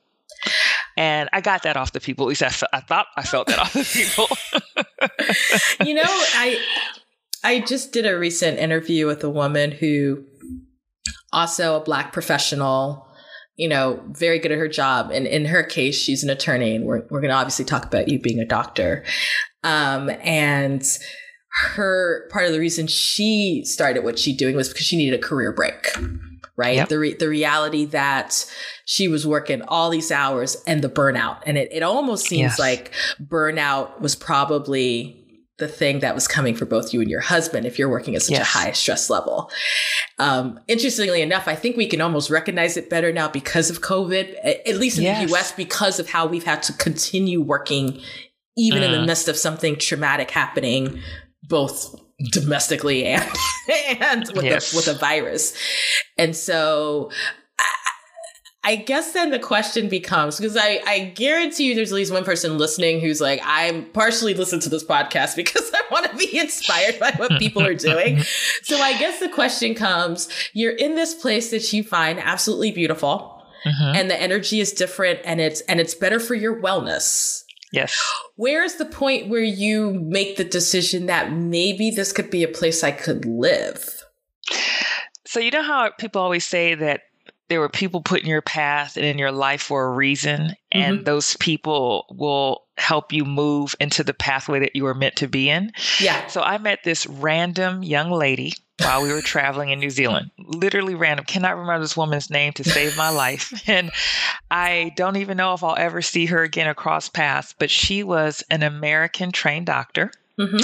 [1.00, 3.72] and i got that off the people at least i, thought i felt that off
[3.72, 4.28] the people
[5.84, 6.58] you know, I
[7.42, 10.24] I just did a recent interview with a woman who
[11.32, 13.06] also a black professional,
[13.56, 15.10] you know, very good at her job.
[15.10, 18.18] And in her case, she's an attorney, and we're we're gonna obviously talk about you
[18.18, 19.04] being a doctor.
[19.62, 20.82] Um, and
[21.74, 25.22] her part of the reason she started what she doing was because she needed a
[25.22, 25.94] career break.
[26.56, 26.76] Right.
[26.76, 26.88] Yep.
[26.88, 28.44] The re- the reality that
[28.84, 31.38] she was working all these hours and the burnout.
[31.46, 32.58] And it, it almost seems Yes.
[32.58, 35.16] like burnout was probably
[35.58, 38.22] the thing that was coming for both you and your husband if you're working at
[38.22, 39.50] such a high stress level.
[40.18, 44.36] Um, interestingly enough, I think we can almost recognize it better now because of COVID,
[44.66, 45.22] at least in Yes.
[45.30, 48.00] the US, because of how we've had to continue working
[48.56, 49.06] even in the Mm.
[49.06, 51.00] midst of something traumatic happening,
[51.42, 51.94] both
[52.30, 53.28] domestically and
[54.00, 54.70] and with Yes.
[54.70, 55.56] the, with a virus.
[56.18, 57.10] And so
[57.58, 62.12] I, I guess then the question becomes because I, I guarantee you there's at least
[62.12, 66.16] one person listening who's like, I'm partially listening to this podcast because I want to
[66.16, 68.18] be inspired by what people are doing.
[68.62, 73.36] So I guess the question comes, you're in this place that you find absolutely beautiful
[73.66, 73.94] Mhm.
[73.96, 77.44] and the energy is different and it's and it's better for your wellness.
[77.72, 77.98] Yes
[78.36, 82.82] Where's the point where you make the decision that maybe this could be a place
[82.82, 84.02] I could live?
[85.26, 87.02] so you know how people always say that
[87.48, 90.96] there were people put in your path and in your life for a reason and
[90.96, 91.04] mm-hmm.
[91.04, 95.48] those people will help you move into the pathway that you were meant to be
[95.50, 96.26] in Yeah.
[96.28, 100.30] So I met this random young lady while we were traveling in New Zealand.
[100.38, 101.26] Literally random.
[101.26, 103.52] Cannot remember this woman's name to save my life.
[103.68, 103.90] And
[104.50, 108.42] I don't even know if I'll ever see her again across paths, but she was
[108.50, 110.10] an American trained doctor.
[110.38, 110.56] hmm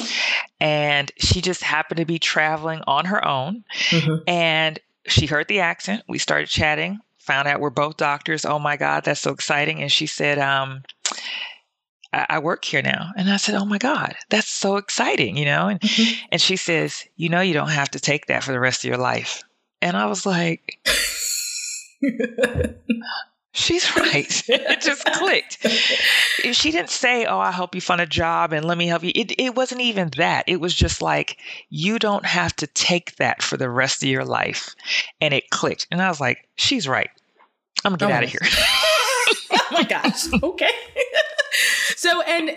[0.61, 3.65] And she just happened to be traveling on her own.
[3.91, 6.03] hmm And she heard the accent.
[6.09, 8.45] We started chatting, found out we're both doctors.
[8.45, 9.83] Oh my God, that's so exciting.
[9.83, 10.83] And she said, um,
[12.29, 13.11] I, work here now.
[13.17, 15.69] And I said, Oh my God, that's so exciting, you know?
[15.69, 16.17] And, Mhm.
[16.33, 18.89] and she says, You know, you don't have to take that for the rest of
[18.89, 19.43] your life.
[19.83, 20.79] And I was like,
[23.53, 24.43] she's right.
[24.49, 25.67] it just clicked.
[26.53, 29.13] She didn't say, "Oh, I'll help you find a job and let me help you."
[29.15, 30.45] It it wasn't even that.
[30.47, 31.39] It was just like
[31.71, 34.75] you don't have to take that for the rest of your life,
[35.21, 35.87] and it clicked.
[35.91, 37.11] And I was like, "She's right.
[37.85, 38.41] I'm gonna get Oh out of here."
[39.53, 40.33] oh my gosh.
[40.43, 40.71] Okay.
[41.97, 42.51] So and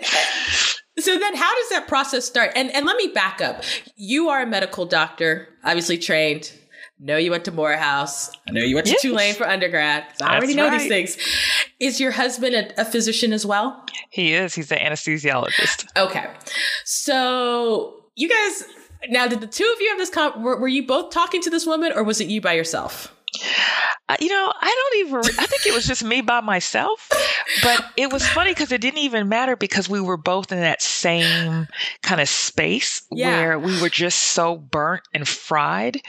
[0.98, 2.52] so then how does that process start?
[2.54, 3.64] And and let me back up.
[3.96, 6.52] You are a medical doctor, obviously trained.
[7.02, 8.30] Know you went to Morehouse.
[8.46, 9.00] I know you went to Yes.
[9.00, 10.04] Tulane for undergrad.
[10.20, 10.78] I already know right.
[10.78, 11.16] these things.
[11.78, 13.86] Is your husband a, a physician as well?
[14.10, 14.54] he is.
[14.54, 15.86] He's an anesthesiologist.
[15.96, 16.26] Okay.
[16.84, 18.64] So you guys
[19.08, 21.48] now did the two of you have this con- were, were you both talking to
[21.48, 23.16] this woman or was it you by yourself?
[24.08, 25.18] Uh, you know, I don't even.
[25.38, 27.08] I think it was just me by myself.
[27.62, 30.82] But it was funny because it didn't even matter because we were both in that
[30.82, 31.68] same
[32.02, 33.28] kind of space Yeah.
[33.38, 36.00] where we were just so burnt and fried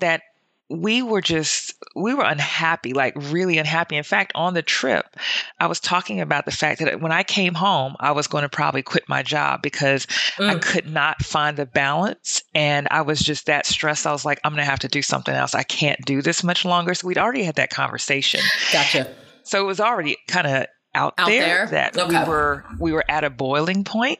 [0.00, 0.22] that
[0.68, 5.16] we were just we were unhappy like really unhappy in fact on the trip
[5.60, 8.48] i was talking about the fact that when i came home i was going to
[8.48, 10.06] probably quit my job because
[10.40, 10.62] i Mm.
[10.62, 14.52] could not find the balance and i was just that stressed i was like i'm
[14.52, 17.18] going to have to do something else i can't do this much longer so we'd
[17.18, 18.40] already had that conversation
[18.72, 19.06] Gotcha.
[19.44, 21.66] so it was already kind of out, Out there, there?
[21.68, 22.08] that Okay.
[22.08, 24.18] we were we were at a boiling point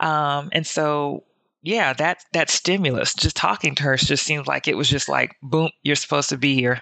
[0.00, 1.22] um, and so
[1.64, 5.36] yeah that that stimulus just talking to her just seems like it was just like
[5.42, 6.80] boom you're supposed to be here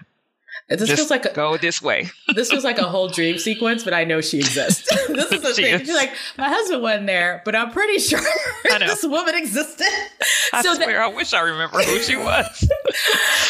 [0.69, 3.83] This just feels like a, go this way this was like a whole dream sequence,
[3.83, 4.87] but I know she exists.
[5.07, 5.73] this is the She thing.
[5.75, 5.81] is.
[5.81, 8.19] She's like, my husband wasn't there, but I'm pretty sure
[8.79, 9.87] this woman existed.
[10.53, 12.69] i so that, swear i wish i remember who she was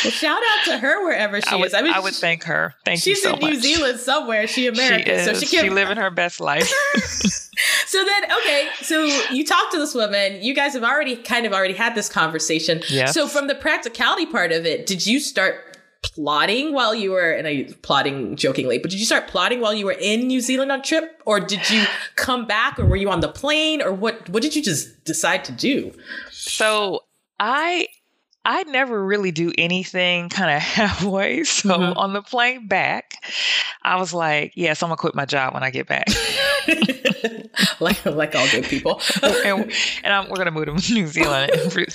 [0.04, 1.74] well, shout out to her wherever she I would, is.
[1.74, 4.48] I mean, I would thank her thank you she's so in New Zealand somewhere.
[4.48, 6.72] She she American, is so she can She living her best life
[7.88, 10.42] so then, okay, so you talk to this woman.
[10.42, 12.82] You guys have already kind of already had this conversation.
[12.90, 13.14] Yes.
[13.14, 15.73] So from the practicality part of it, did you start
[16.04, 19.86] plotting while you were and I plotting jokingly, but did you start plotting while you
[19.86, 21.86] were in New Zealand on trip, or did you
[22.16, 24.30] come back, or were you on the plane, or what?
[24.30, 25.92] What did you just decide to do?
[26.32, 27.04] So
[27.40, 27.88] I
[28.46, 31.44] I never really do anything kind of halfway.
[31.46, 31.98] So Mhm.
[31.98, 33.14] on the plane back,
[33.84, 36.08] I was like, yes, I'm gonna quit my job when I get back.
[37.80, 39.02] like like all good people.
[39.24, 39.72] and
[40.04, 41.52] and I'm, we're gonna move to New Zealand.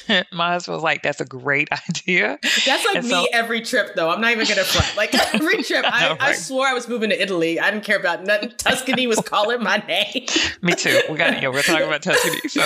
[0.09, 3.61] And my husband was like, "That's a great idea." That's like And me so- every
[3.61, 4.11] trip, though.
[4.11, 4.97] I'm not even gonna front.
[4.97, 7.61] Like every trip, I, know, I swore I was moving to Italy.
[7.61, 8.53] I didn't care about nothing.
[8.59, 10.27] Tuscany was calling my name.
[10.63, 11.01] Me too.
[11.11, 12.41] We got yeah, we're talking about Tuscany.
[12.49, 12.61] So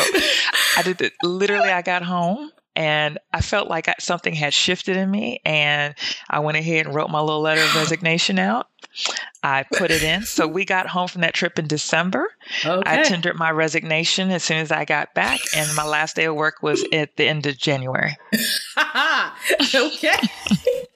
[0.77, 1.13] I did it.
[1.23, 5.95] Literally, I got home and I felt like I, something had shifted in me, and
[6.29, 8.69] I went ahead and wrote my little letter of resignation out.
[9.43, 10.23] I put it in.
[10.23, 12.29] So we got home from that trip in December.
[12.65, 12.83] Okay.
[12.87, 16.35] I tendered my resignation as soon as I got back, and my last day of
[16.35, 18.17] work was at the end of January.
[19.75, 20.17] okay.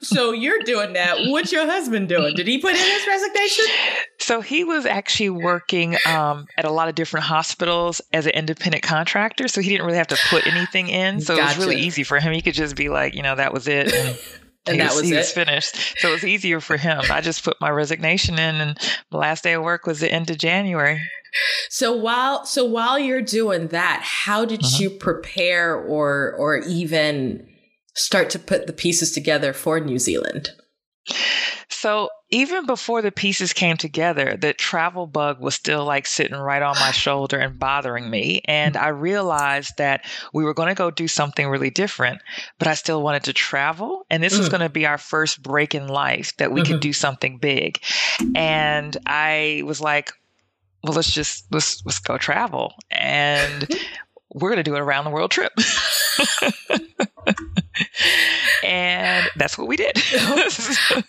[0.00, 1.16] so you're doing that.
[1.26, 2.34] What's your husband doing?
[2.34, 3.64] Did he put in his resignation?
[4.18, 8.82] So he was actually working um, at a lot of different hospitals as an independent
[8.82, 9.48] contractor.
[9.48, 11.20] So he didn't really have to put anything in.
[11.20, 12.32] So it was really easy for him.
[12.32, 13.92] He could just be like, you know, that was it.
[13.92, 14.18] And,
[14.66, 15.16] And he that was he it?
[15.16, 15.98] was finished.
[16.00, 17.00] So it was easier for him.
[17.10, 18.76] I just put my resignation in, and
[19.10, 21.00] the last day of work was the end of January.
[21.70, 24.76] So while so while you're doing that, how did Uh-huh.
[24.78, 27.48] you prepare or or even
[27.94, 30.50] start to put the pieces together for New Zealand?
[31.68, 36.62] So even before the pieces came together, the travel bug was still like sitting right
[36.62, 38.42] on my shoulder and bothering me.
[38.44, 42.20] And I realized that we were going to go do something really different,
[42.58, 44.04] but I still wanted to travel.
[44.10, 44.50] And this was Mm.
[44.50, 46.66] going to be our first break in life that we Mhm.
[46.66, 47.80] could do something big.
[48.34, 50.12] And I was like,
[50.84, 52.74] well, let's just let's let's go travel.
[52.90, 53.66] And
[54.34, 55.52] we're going to do an around the world trip.
[58.64, 59.92] and that's what we did.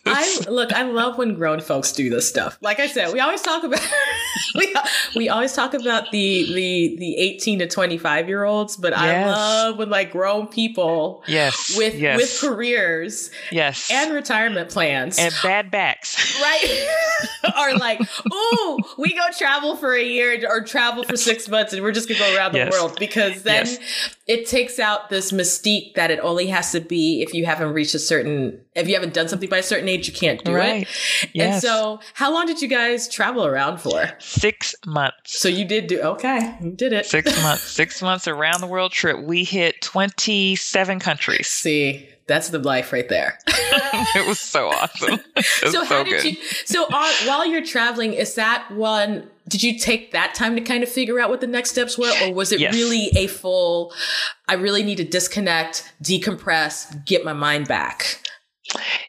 [0.06, 2.58] I look, I love when grown folks do this stuff.
[2.62, 3.82] Like I said, we always talk about
[4.56, 4.76] we,
[5.16, 9.78] we always talk about the the the 18 to 25 year olds, but I love
[9.78, 11.76] when like grown people yes.
[11.78, 13.90] with yes, with careers yes.
[13.92, 15.18] and retirement plans.
[15.20, 16.40] and bad backs.
[16.42, 16.88] right
[17.56, 18.00] are like
[18.32, 22.08] ooh we go travel for a year or travel for six months and we're just
[22.08, 22.72] gonna go around the Yes.
[22.72, 23.80] world because then Yes.
[24.28, 27.96] it takes out this mystique that it only has to be if you haven't reached
[27.96, 30.88] a certain if you haven't done something by a certain age you can't do Right.
[31.24, 35.40] it and so how long did you guys travel around for Six months.
[35.40, 37.64] so you did do okay you did it Six months.
[37.64, 39.20] Six months around the world trip.
[39.22, 41.48] We hit twenty-seven countries.
[41.48, 45.20] see that's the life right there it was so awesome.
[45.36, 46.26] Was so so, how did good.
[46.26, 50.82] you so while you're traveling is that one did you take that time to kind
[50.84, 52.74] of figure out what the next steps were or was it Yes.
[52.74, 53.94] really a full
[54.48, 58.22] i really need to disconnect decompress get my mind back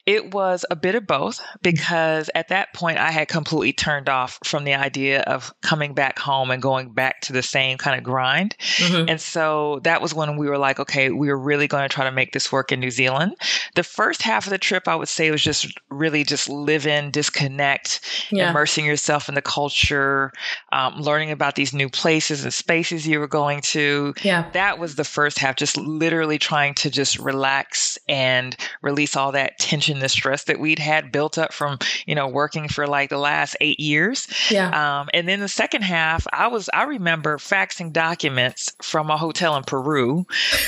[0.06, 4.38] It was a bit of both because at that point I had completely turned off
[4.44, 8.02] from the idea of coming back home and going back to the same kind of
[8.02, 8.56] grind.
[8.58, 9.08] Mm-hmm.
[9.08, 12.04] And so that was when we were like, okay, we are really going to try
[12.04, 13.34] to make this work in New Zealand.
[13.74, 17.10] The first half of the trip, I would say, was just really just live in,
[17.10, 18.50] disconnect, yeah.
[18.50, 20.32] immersing yourself in the culture,
[20.72, 24.14] um, learning about these new places and spaces you were going to.
[24.22, 24.50] Yeah.
[24.52, 29.51] That was the first half, just literally trying to just relax and release all that
[29.58, 33.18] tension, the stress that we'd had built up from, you know, working for like the
[33.18, 34.28] last eight years.
[34.50, 35.00] Yeah.
[35.00, 39.56] Um, and then the second half, I was, I remember faxing documents from a hotel
[39.56, 40.26] in Peru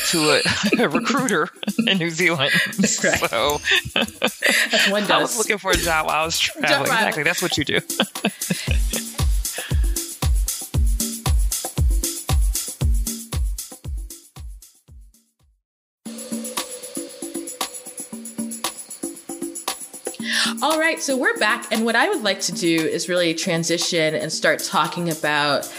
[0.09, 0.43] to a,
[0.85, 1.49] a recruiter
[1.87, 2.53] in New Zealand.
[2.79, 2.89] Right.
[2.89, 3.61] So
[3.95, 5.05] That's one.
[5.11, 6.83] I was looking for a job while I was traveling.
[6.83, 7.23] Exactly.
[7.23, 7.81] That's what you do.
[20.63, 21.73] All right, so we're back.
[21.73, 25.73] And what I would like to do is really transition and start talking about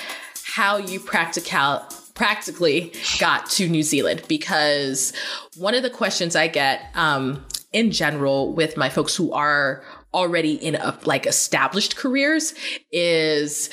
[0.44, 1.84] how you practical
[2.16, 5.14] practically got to New Zealand because
[5.58, 10.54] one of the questions I get um, in general with my folks who are already
[10.54, 12.56] in a, like established careers
[12.92, 13.70] is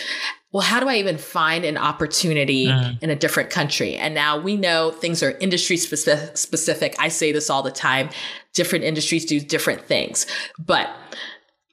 [0.52, 2.92] well, how do I even find an opportunity uh-huh.
[3.00, 3.96] in a different country?
[3.96, 6.94] And now we know things are industry specific.
[6.98, 8.10] I say this all the time.
[8.52, 10.26] Different industries do different things,
[10.58, 10.90] but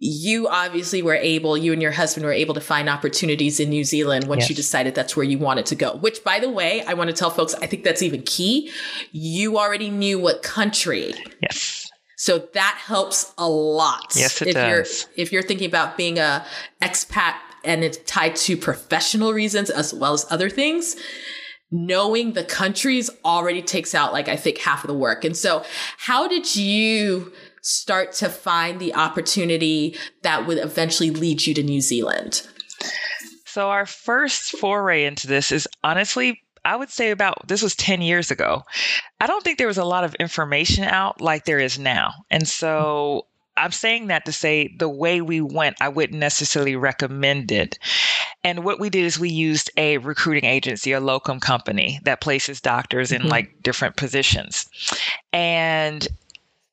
[0.01, 3.83] you obviously were able, you and your husband were able to find opportunities in New
[3.83, 4.49] Zealand once yes.
[4.51, 5.97] you decided that's where you wanted to go.
[5.97, 8.71] Which, by the way, I want to tell folks, I think that's even key.
[9.11, 11.13] You already knew what country.
[11.41, 11.91] Yes.
[12.15, 14.13] So that helps a lot.
[14.15, 14.67] Yes, it if does.
[14.69, 16.45] You're, if you're thinking about being a
[16.81, 17.33] expat
[17.63, 20.95] and it's tied to professional reasons as well as other things,
[21.72, 25.24] knowing the countries already takes out like I think half of the work.
[25.24, 25.63] And so
[25.98, 31.82] how did you start to find the opportunity that would eventually lead you to New
[31.82, 32.48] Zealand?
[33.45, 38.02] So our first foray into this is honestly I would say about this was 10
[38.02, 38.63] years ago.
[39.19, 42.13] I don't think there was a lot of information out like there is now.
[42.30, 43.26] And so
[43.60, 47.78] I'm saying that to say the way we went, I wouldn't necessarily recommend it.
[48.43, 52.62] And what we did is we used a recruiting agency, a locum company that places
[52.62, 53.30] doctors in mm-hmm.
[53.30, 54.69] like different positions.
[55.34, 56.08] And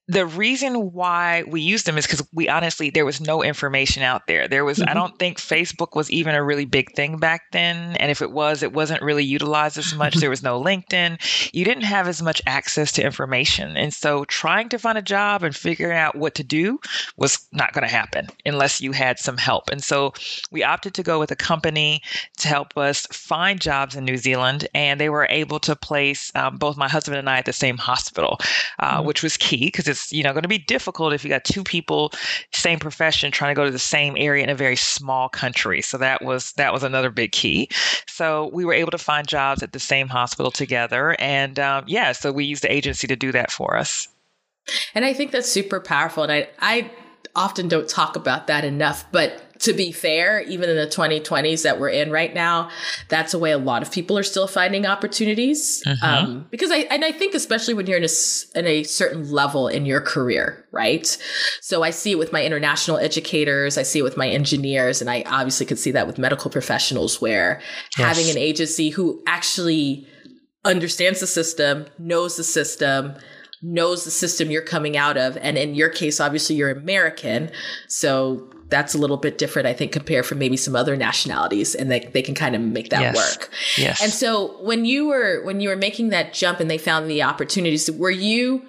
[0.08, 4.26] the reason why we used them is because we honestly there was no information out
[4.26, 4.46] there.
[4.46, 4.88] There was mm-hmm.
[4.88, 7.96] i don't think facebook was even a really big thing back then.
[7.96, 10.14] And if it was it wasn't really utilized as much.
[10.14, 11.18] There was no linkedin.
[11.52, 13.76] You didn't have as much access to information.
[13.76, 16.78] And so trying to find a job and figuring out what to do
[17.16, 19.70] was not going to happen unless you had some help.
[19.70, 20.12] And so
[20.50, 22.02] we opted to go with a company
[22.38, 26.56] to help us find jobs in new zealand and they were able to place um,
[26.56, 28.38] both my husband and i at the same hospital
[28.78, 29.06] uh, mm-hmm.
[29.06, 32.12] which was key because you know going to be difficult if you got two people
[32.52, 35.82] same profession trying to go to the same area in a very small country.
[35.82, 37.68] So that was that was another big key.
[38.06, 42.12] So we were able to find jobs at the same hospital together and um, yeah
[42.12, 44.08] so we used the agency to do that for us.
[44.94, 46.90] And i think that's super powerful and i i
[47.34, 51.80] often don't talk about that enough but to be fair, even in the 2020s that
[51.80, 52.70] we're in right now,
[53.08, 55.82] that's a way a lot of people are still finding opportunities.
[55.86, 56.04] Mm-hmm.
[56.04, 59.68] Um, because I, and I think especially when you're in a, in a certain level
[59.68, 61.06] in your career, right?
[61.60, 65.10] So I see it with my international educators, I see it with my engineers, and
[65.10, 67.60] I obviously could see that with medical professionals where
[67.98, 68.06] yes.
[68.06, 70.06] having an agency who actually
[70.64, 73.14] understands the system, knows the system,
[73.62, 75.36] knows the system you're coming out of.
[75.38, 77.50] And in your case, obviously you're American.
[77.88, 81.90] So that's a little bit different, I think, compared from maybe some other nationalities, and
[81.90, 83.16] they, they can kind of make that yes.
[83.16, 83.50] work.
[83.76, 84.02] Yes.
[84.02, 87.22] And so when you were when you were making that jump and they found the
[87.22, 88.62] opportunities, were you?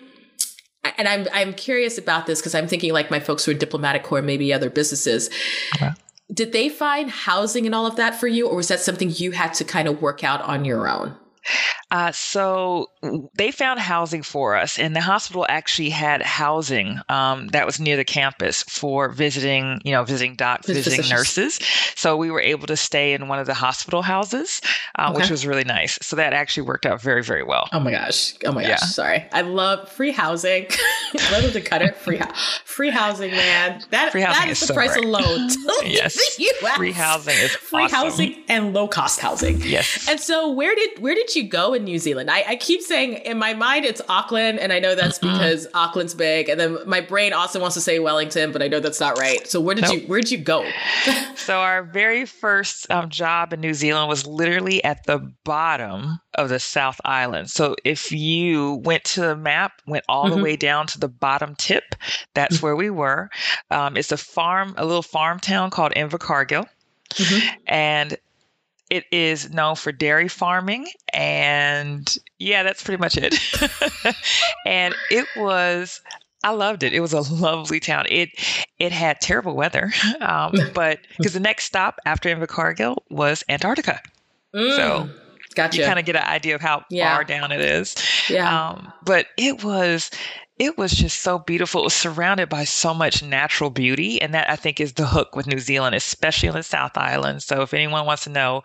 [0.97, 4.03] And I'm I'm curious about this because I'm thinking like my folks who are diplomatic
[4.03, 5.29] corps, maybe other businesses.
[5.75, 5.91] Okay.
[6.33, 9.31] Did they find housing and all of that for you, or was that something you
[9.31, 11.15] had to kind of work out on your own?
[11.89, 12.87] Uh, so
[13.35, 17.95] they found housing for us, and the hospital actually had housing um, that was near
[17.95, 21.59] the campus for visiting, you know, visiting docs, visiting nurses.
[21.95, 24.61] So we were able to stay in one of the hospital houses,
[24.97, 25.19] uh, okay.
[25.19, 25.97] which was really nice.
[26.01, 27.69] So that actually worked out very, very well.
[27.71, 28.33] Oh my gosh!
[28.45, 28.69] Oh my gosh!
[28.69, 28.75] Yeah.
[28.77, 30.67] Sorry, I love free housing.
[31.31, 32.19] Little to cut it, free
[32.65, 33.81] free housing, man.
[33.91, 35.05] That free housing that is, is the so price great.
[35.05, 35.49] alone.
[35.85, 36.37] yes,
[36.75, 37.95] free housing is free awesome.
[37.95, 39.61] housing and low cost housing.
[39.61, 40.07] Yes.
[40.09, 42.29] And so, where did where did you go in New Zealand?
[42.29, 46.13] I, I keep saying in my mind it's Auckland, and I know that's because Auckland's
[46.13, 49.17] big, and then my brain also wants to say Wellington, but I know that's not
[49.17, 49.45] right.
[49.47, 49.93] So where did nope.
[49.93, 50.69] you where did you go?
[51.35, 56.49] so our very first um, job in New Zealand was literally at the bottom of
[56.49, 57.49] the South Island.
[57.49, 60.37] So if you went to the map, went all mm-hmm.
[60.37, 61.95] the way down to the bottom tip,
[62.33, 62.65] that's mm-hmm.
[62.65, 63.29] where we were.
[63.71, 66.67] Um, it's a farm, a little farm town called Invercargill.
[67.13, 67.57] Mm-hmm.
[67.67, 68.17] And
[68.89, 73.35] it is known for dairy farming and yeah that's pretty much it
[74.65, 76.01] and it was
[76.43, 76.93] I loved it.
[76.93, 78.05] It was a lovely town.
[78.09, 78.29] It
[78.79, 83.99] it had terrible weather, um, but because the next stop after Invercargill was Antarctica,
[84.55, 85.09] mm, so
[85.55, 85.79] gotcha.
[85.79, 87.13] you kind of get an idea of how yeah.
[87.13, 87.95] far down it is.
[88.29, 90.11] Yeah, um, but it was
[90.59, 91.81] it was just so beautiful.
[91.81, 94.19] It was surrounded by so much natural beauty.
[94.21, 97.43] And that I think is the hook with New Zealand, especially on the South Island.
[97.43, 98.63] So if anyone wants to know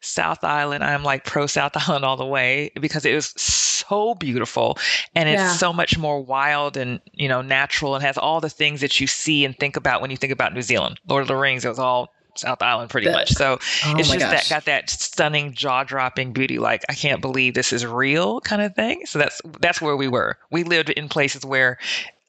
[0.00, 4.78] South Island, I'm like pro South Island all the way because it was so beautiful
[5.14, 5.52] and it's yeah.
[5.52, 9.06] so much more wild and, you know, natural and has all the things that you
[9.06, 10.98] see and think about when you think about New Zealand.
[11.06, 13.30] Lord of the Rings, it was all South Island pretty much.
[13.30, 14.48] So oh it's just gosh.
[14.48, 18.62] that got that stunning jaw dropping beauty, like I can't believe this is real kind
[18.62, 19.06] of thing.
[19.06, 20.38] So that's that's where we were.
[20.50, 21.78] We lived in places where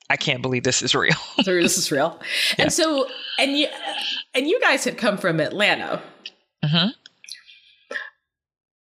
[0.10, 1.16] I can't believe this is real.
[1.46, 2.20] this is real.
[2.58, 2.66] Yeah.
[2.66, 3.08] And so
[3.40, 3.68] and you
[4.34, 6.02] and you guys had come from Atlanta.
[6.64, 6.90] Mm-hmm.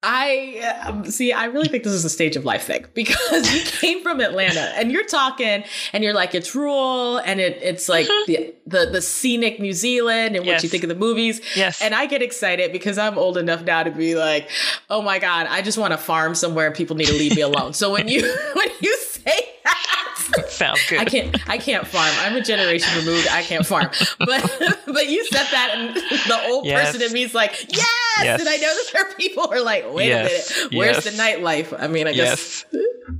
[0.01, 1.33] I um, see.
[1.33, 4.73] I really think this is a stage of life thing because you came from Atlanta
[4.77, 8.33] and you're talking and you're like it's rural and it, it's like mm-hmm.
[8.33, 10.59] the, the, the scenic New Zealand and yes.
[10.59, 11.41] what you think of the movies.
[11.57, 11.83] Yes.
[11.83, 14.49] And I get excited because I'm old enough now to be like,
[14.89, 17.43] oh my god, I just want to farm somewhere and people need to leave me
[17.43, 17.73] alone.
[17.73, 18.23] so when you
[18.55, 19.49] when you say
[20.49, 21.01] sounds good.
[21.01, 22.11] I can't I can't farm.
[22.21, 23.29] I'm a generation removed.
[23.31, 23.91] I can't farm.
[24.19, 26.87] But but you said that and the old yes.
[26.87, 27.89] person in me is like yes.
[28.23, 28.41] yes.
[28.41, 30.51] And I know that there are people who are like wait yes.
[30.51, 31.79] a minute, where's the nightlife?
[31.79, 32.65] I mean, I guess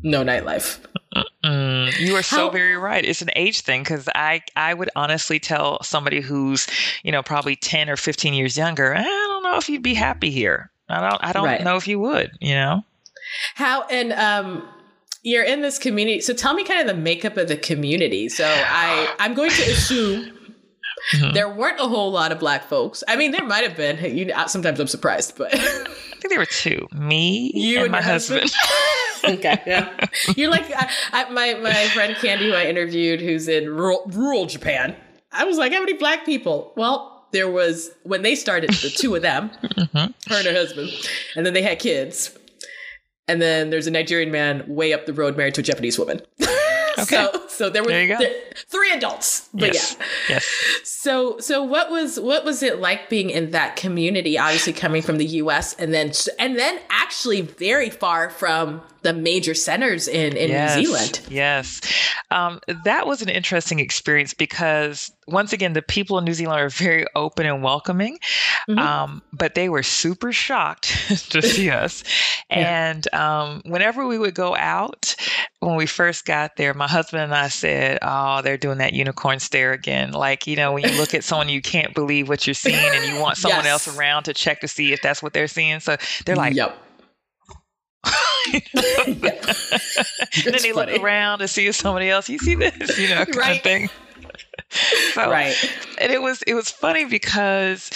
[0.03, 0.79] no nightlife.
[1.45, 3.05] Mm, you are so How- very right.
[3.05, 6.67] It's an age thing because I I would honestly tell somebody who's
[7.03, 10.31] you know probably ten or fifteen years younger, I don't know if you'd be happy
[10.31, 10.71] here.
[10.89, 11.63] I don't I don't right.
[11.63, 12.33] know if you would.
[12.41, 12.85] You know.
[13.55, 14.69] How and um
[15.29, 16.21] you're in this community.
[16.21, 18.29] So tell me kind of the makeup of the community.
[18.29, 20.39] So I I'm going to assume
[21.13, 21.31] Mm-hmm.
[21.35, 23.03] There weren't a whole lot of black folks.
[23.07, 24.17] I mean, there might have been.
[24.17, 26.89] You, sometimes I'm surprised, but I think there were two.
[26.93, 28.51] Me you and, and my husband.
[28.53, 29.39] husband.
[29.39, 30.07] okay, yeah.
[30.37, 34.47] You're like I, I, my my friend Candy, who I interviewed, who's in rural, rural
[34.47, 34.97] Japan.
[35.33, 36.73] I was like, how many black people?
[36.77, 39.97] Well, there was when they started the two of them, mm-hmm.
[40.33, 40.91] her and her husband,
[41.37, 42.38] and then they had kids.
[43.29, 46.21] And then there's a Nigerian man way up the road married to a Japanese woman.
[46.99, 47.29] Okay.
[47.33, 49.97] So, so there were th- three adults, but yes.
[49.99, 50.35] yeah.
[50.35, 50.81] Yes.
[50.83, 54.37] So, so what was what was it like being in that community?
[54.37, 55.75] Obviously, coming from the U.S.
[55.75, 56.11] and then
[56.41, 60.77] and then actually very far from the major centers in in yes.
[60.77, 61.21] New Zealand.
[61.29, 61.81] Yes,
[62.31, 66.69] um, that was an interesting experience because once again, the people in New Zealand are
[66.69, 68.19] very open and welcoming,
[68.69, 68.79] mm-hmm.
[68.79, 70.85] um, but they were super shocked
[71.31, 72.03] to see us.
[72.51, 72.91] yeah.
[72.91, 75.15] And um, whenever we would go out,
[75.61, 79.39] when we first got there, my husband and I said, "Oh, they're doing that unicorn
[79.39, 82.55] stare again." Like you know, when you look at someone, you can't believe what you're
[82.55, 83.87] seeing, and you want someone yes.
[83.87, 85.81] else around to check to see if that's what they're seeing.
[85.81, 86.88] So they're like, "Yep."
[88.53, 88.63] and
[90.45, 90.73] then they funny.
[90.73, 93.57] look around to see if somebody else, you see this, you know, kind right.
[93.57, 93.89] of thing.
[95.15, 95.55] so, right.
[96.01, 97.91] And it was it was funny because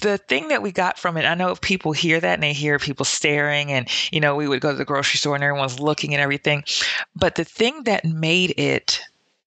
[0.00, 2.78] the thing that we got from it, I know people hear that and they hear
[2.78, 6.14] people staring, and you know, we would go to the grocery store and everyone's looking
[6.14, 6.64] and everything.
[7.14, 9.00] But the thing that made it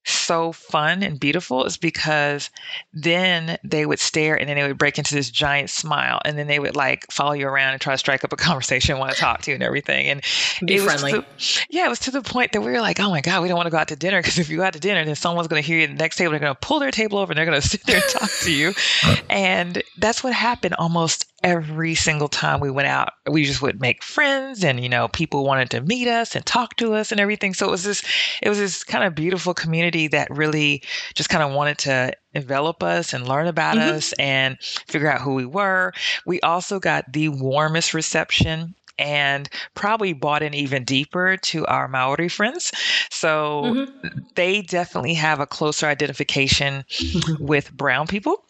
[0.04, 2.50] so fun and beautiful is because
[2.94, 6.48] then they would stare and then they would break into this giant smile and then
[6.48, 9.18] they would like follow you around and try to strike up a conversation, want to
[9.18, 10.08] talk to you and everything.
[10.08, 10.22] And
[10.66, 11.14] be it friendly.
[11.14, 13.42] Was the, yeah, it was to the point that we were like, oh my God,
[13.42, 15.06] we don't want to go out to dinner because if you go out to dinner,
[15.06, 16.32] then someone's going to hear you at the next table.
[16.32, 18.30] They're going to pull their table over and they're going to sit there and talk
[18.42, 18.74] to you.
[19.30, 24.04] and that's what happened almost every single time we went out we just would make
[24.04, 27.52] friends and you know people wanted to meet us and talk to us and everything
[27.54, 28.04] so it was this
[28.44, 30.82] it was this kind of beautiful community that really
[31.14, 33.96] just kind of wanted to envelop us and learn about mm-hmm.
[33.96, 35.92] us and figure out who we were
[36.26, 42.30] we also got the warmest reception and probably bought in even deeper to our Maori
[42.30, 42.72] friends.
[43.10, 44.20] So mm-hmm.
[44.36, 46.86] they definitely have a closer identification
[47.40, 48.44] with brown people.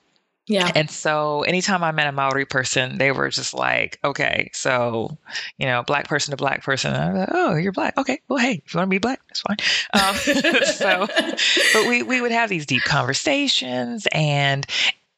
[0.48, 0.72] Yeah.
[0.76, 5.18] And so anytime I met a Maori person, they were just like, okay, so,
[5.58, 6.94] you know, black person to black person.
[6.94, 7.98] I was like, oh, you're black.
[7.98, 8.20] Okay.
[8.28, 9.58] Well, hey, if you want to be black, that's fine.
[9.94, 10.16] Um,
[10.66, 11.08] so,
[11.74, 14.66] but we, we would have these deep conversations and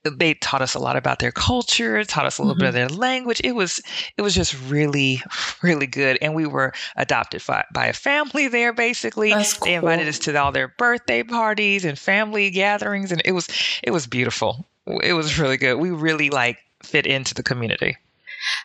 [0.04, 2.60] they taught us a lot about their culture, taught us a little mm-hmm.
[2.60, 3.40] bit of their language.
[3.44, 3.82] It was
[4.18, 5.22] it was just really
[5.62, 8.74] really good, and we were adopted by, by a family there.
[8.74, 9.44] Basically, cool.
[9.64, 13.48] they invited us to all their birthday parties and family gatherings, and it was
[13.82, 14.68] it was beautiful.
[14.86, 15.76] It was really good.
[15.76, 17.98] We really like fit into the community.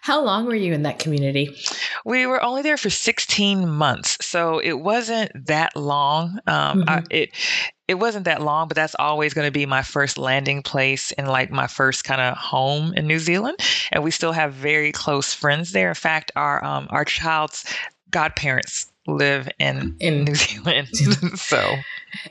[0.00, 1.56] How long were you in that community?
[2.04, 6.40] We were only there for 16 months, so it wasn't that long.
[6.46, 6.88] Um, mm-hmm.
[6.88, 7.30] I, it
[7.86, 11.28] it wasn't that long, but that's always going to be my first landing place and
[11.28, 13.58] like my first kind of home in New Zealand.
[13.92, 15.88] And we still have very close friends there.
[15.88, 17.64] In fact, our um, our child's
[18.10, 20.88] godparents live in in New Zealand.
[21.36, 21.76] so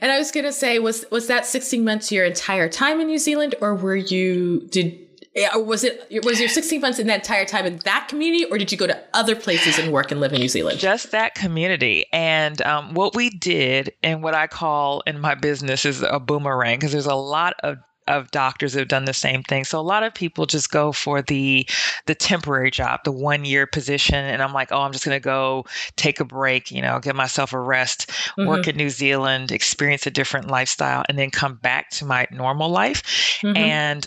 [0.00, 3.18] and I was gonna say, was was that 16 months your entire time in New
[3.18, 5.08] Zealand, or were you did
[5.54, 8.58] or was it was your 16 months in that entire time in that community or
[8.58, 10.78] did you go to other places and work and live in new zealand?
[10.78, 12.06] Just that community.
[12.12, 16.78] And um, what we did and what i call in my business is a boomerang
[16.78, 19.64] because there's a lot of of doctors that have done the same thing.
[19.64, 21.68] So a lot of people just go for the
[22.06, 25.24] the temporary job, the one year position, and I'm like, oh, I'm just going to
[25.24, 25.64] go
[25.96, 28.46] take a break, you know, give myself a rest, mm-hmm.
[28.46, 32.70] work in New Zealand, experience a different lifestyle, and then come back to my normal
[32.70, 33.02] life.
[33.42, 33.56] Mm-hmm.
[33.56, 34.06] And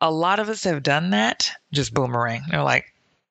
[0.00, 2.42] a lot of us have done that, just boomerang.
[2.50, 2.86] They're like,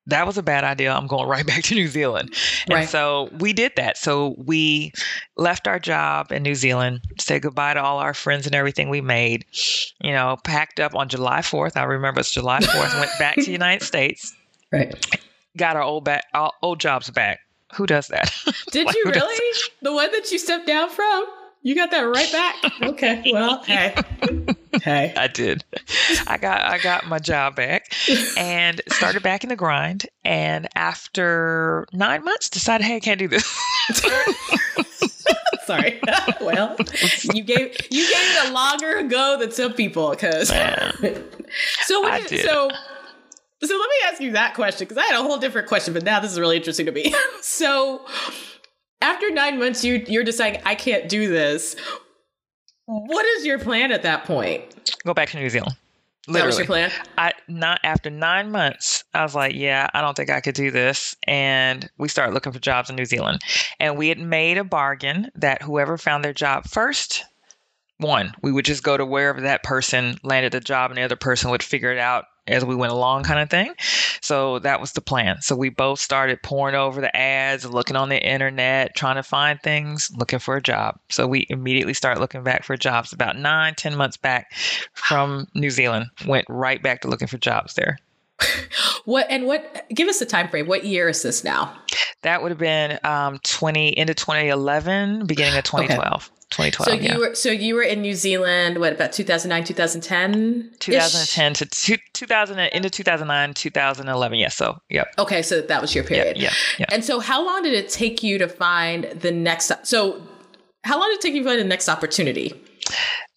[0.06, 0.92] that was a bad idea.
[0.92, 2.34] I'm going right back to New Zealand.
[2.66, 2.88] And right.
[2.88, 3.96] so we did that.
[3.96, 4.92] So we
[5.36, 9.00] left our job in New Zealand, said goodbye to all our friends and everything we
[9.00, 9.44] made,
[10.00, 11.76] you know, packed up on July 4th.
[11.76, 14.34] I remember it's July 4th, went back to the United States.
[14.72, 14.94] Right.
[15.56, 17.40] Got our old back, our old jobs back.
[17.74, 18.32] Who does that?
[18.72, 19.58] Did like, you really?
[19.82, 21.26] The one that you stepped down from?
[21.62, 22.56] You got that right back.
[22.82, 23.22] Okay.
[23.32, 23.94] Well, hey.
[24.82, 25.14] Hey.
[25.16, 25.64] I did.
[26.26, 27.92] I got I got my job back
[28.36, 30.06] and started back in the grind.
[30.24, 33.44] And after nine months, decided, hey, I can't do this.
[35.64, 36.00] Sorry.
[36.40, 36.76] well,
[37.34, 40.48] you gave you gave it a longer go than some people because.
[40.48, 42.70] so what did, so
[43.62, 46.02] so let me ask you that question because I had a whole different question, but
[46.02, 47.14] now this is really interesting to me.
[47.42, 48.04] so
[49.00, 51.76] after nine months, you you're deciding I can't do this.
[52.86, 54.96] What is your plan at that point?
[55.04, 55.76] Go back to New Zealand.
[56.26, 56.40] Literally.
[56.40, 56.90] That was your plan?
[57.18, 60.70] I not after nine months, I was like, yeah, I don't think I could do
[60.70, 61.16] this.
[61.26, 63.40] And we started looking for jobs in New Zealand.
[63.78, 67.24] And we had made a bargain that whoever found their job first
[67.98, 71.16] one, we would just go to wherever that person landed a job and the other
[71.16, 73.74] person would figure it out as we went along kind of thing.
[74.20, 75.40] So that was the plan.
[75.40, 79.60] So we both started pouring over the ads, looking on the internet, trying to find
[79.62, 80.98] things, looking for a job.
[81.10, 83.12] So we immediately started looking back for jobs.
[83.12, 84.52] About nine, ten months back
[84.92, 87.98] from New Zealand, went right back to looking for jobs there.
[89.04, 89.86] what and what?
[89.94, 90.66] Give us the time frame.
[90.66, 91.76] What year is this now?
[92.22, 96.30] That would have been um, twenty into twenty eleven, beginning of twenty twelve.
[96.32, 96.39] Okay.
[96.50, 96.86] 2012.
[96.86, 97.18] So you yeah.
[97.18, 98.78] were so you were in New Zealand.
[98.78, 100.70] What about 2009, 2010?
[100.78, 104.38] 2010 to two, 2000 into 2009, 2011.
[104.38, 104.42] Yes.
[104.42, 105.14] Yeah, so yep.
[105.18, 106.36] Okay, so that was your period.
[106.36, 109.72] Yeah, yeah, And so, how long did it take you to find the next?
[109.84, 110.22] So,
[110.84, 112.52] how long did it take you to find the next opportunity?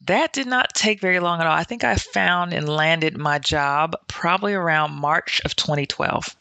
[0.05, 1.53] That did not take very long at all.
[1.53, 6.35] I think I found and landed my job probably around March of 2012.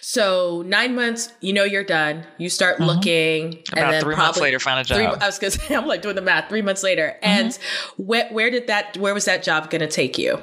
[0.00, 2.26] So nine months, you know you're done.
[2.38, 2.84] You start mm-hmm.
[2.84, 4.96] looking, About and then three months later, find a job.
[4.96, 6.48] Three, I was gonna say, I'm like doing the math.
[6.48, 7.24] Three months later, mm-hmm.
[7.24, 7.58] and
[7.96, 8.96] where where did that?
[8.96, 10.42] Where was that job gonna take you?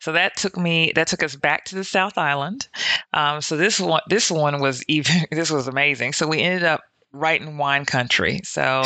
[0.00, 0.92] So that took me.
[0.94, 2.68] That took us back to the South Island.
[3.12, 5.22] Um, so this one, this one was even.
[5.30, 6.12] This was amazing.
[6.12, 6.80] So we ended up
[7.14, 8.40] right in wine country.
[8.44, 8.82] So,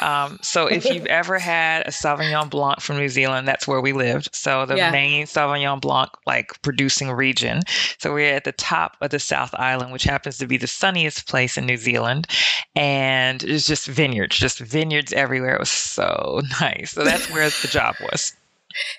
[0.00, 3.92] um, so if you've ever had a Sauvignon Blanc from New Zealand, that's where we
[3.92, 4.34] lived.
[4.34, 4.90] So the yeah.
[4.90, 7.62] main Sauvignon Blanc like producing region.
[7.98, 11.26] So we're at the top of the South Island, which happens to be the sunniest
[11.28, 12.28] place in New Zealand,
[12.74, 15.56] and it's just vineyards, just vineyards everywhere.
[15.56, 16.92] It was so nice.
[16.92, 18.34] So that's where the job was.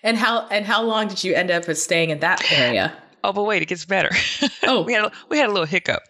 [0.03, 2.93] And how and how long did you end up with staying in that area?
[3.25, 4.11] Oh, but wait, it gets better.
[4.67, 6.01] Oh, we had a, we had a little hiccup.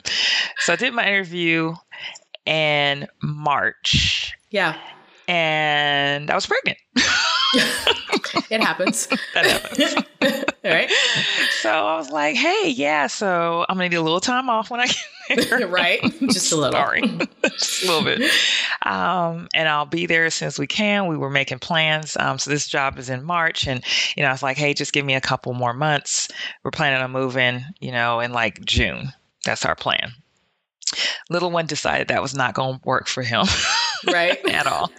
[0.60, 1.76] So I did my interview,
[2.46, 4.34] in March.
[4.52, 4.78] Yeah.
[5.28, 6.78] And I was pregnant.
[8.52, 9.08] it happens.
[9.34, 9.96] that happens.
[10.64, 10.92] All right.
[11.62, 14.70] So I was like, hey, yeah, so I'm going to need a little time off
[14.70, 14.88] when I
[15.30, 15.68] get there.
[15.68, 16.02] right.
[16.30, 16.74] Just a little.
[16.74, 17.02] Sorry.
[17.44, 18.32] Just a little bit.
[18.84, 21.08] Um, and I'll be there as soon as we can.
[21.08, 22.16] We were making plans.
[22.20, 23.68] Um, so this job is in March.
[23.68, 23.84] And,
[24.16, 26.28] you know, I was like, hey, just give me a couple more months.
[26.64, 29.12] We're planning on moving, you know, in like June.
[29.44, 30.14] That's our plan
[31.30, 33.46] little one decided that was not going to work for him.
[34.12, 34.38] right?
[34.50, 34.92] at all.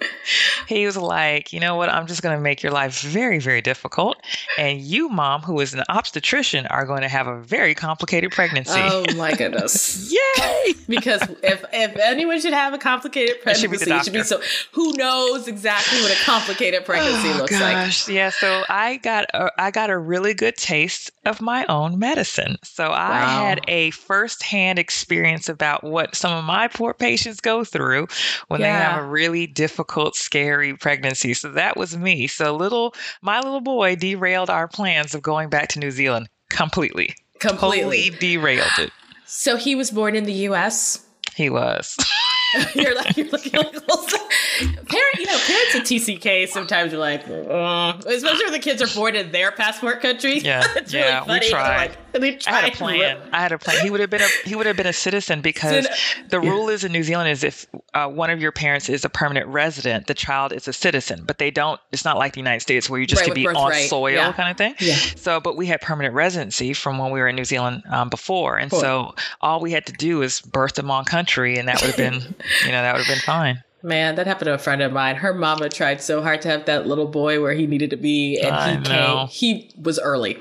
[0.67, 1.89] He was like, you know what?
[1.89, 4.17] I'm just going to make your life very, very difficult.
[4.59, 8.73] And you, mom, who is an obstetrician, are going to have a very complicated pregnancy.
[8.75, 10.13] Oh my goodness!
[10.13, 10.73] Yay!
[10.89, 14.23] because if if anyone should have a complicated It should pregnancy, be it should be
[14.23, 14.41] so.
[14.73, 18.09] Who knows exactly what a complicated oh, pregnancy Oh, looks like?
[18.09, 22.57] Yeah, so I got a, I got a really good taste of my own medicine.
[22.65, 23.45] So I Wow.
[23.45, 28.09] had a firsthand experience about what some of my poor patients go through
[28.49, 31.35] when they have a really difficult, scary pregnancy.
[31.35, 32.27] So that was me.
[32.27, 37.15] So little my little boy derailed our plans of going back to New Zealand completely.
[37.39, 38.11] Completely.
[38.11, 38.91] Totally derailed it.
[39.27, 41.05] So he was born in the U.S.
[41.35, 41.97] He was.
[42.75, 45.15] you're like you're looking like parent.
[45.19, 49.17] You know, parents at TCK sometimes are like, uh, especially when the kids are born
[49.17, 50.39] in their passport country.
[50.39, 51.41] Yeah, it's yeah, we really funny.
[51.41, 51.77] They're tried.
[51.89, 53.19] Like, they I had a plan.
[53.33, 53.83] I had a plan.
[53.83, 55.87] He would have been a he would have been a citizen because
[56.31, 59.11] the rule is in New Zealand is if uh, one of your parents is a
[59.11, 61.25] permanent resident, the child is a citizen.
[61.27, 61.79] But they don't.
[61.93, 63.89] It's not like the United States where you just Right, could be on birthright.
[63.91, 64.33] soil Yeah.
[64.33, 64.75] kind of thing.
[64.81, 64.95] Yeah.
[65.17, 68.57] So, but we had permanent residency from when we were in New Zealand um, before,
[68.57, 68.81] and Cool.
[68.81, 71.97] so all we had to do is birth them on country, and that would have
[71.97, 72.35] been,
[72.65, 73.63] you know, that would have been fine.
[73.83, 75.17] Man, that happened to a friend of mine.
[75.17, 78.39] Her mama tried so hard to have that little boy where he needed to be,
[78.41, 79.27] and I he know.
[79.29, 79.29] came.
[79.29, 80.39] He was early.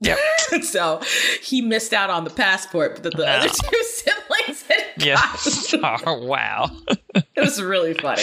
[0.00, 0.18] Yep.
[0.62, 1.00] so
[1.42, 3.24] he missed out on the passport, but the, No.
[3.24, 5.72] other two siblings had Yes.
[5.72, 6.00] gotten.
[6.06, 6.70] Oh, wow.
[7.14, 8.22] it was really funny.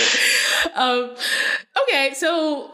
[0.73, 1.15] Um,
[1.83, 2.71] okay, so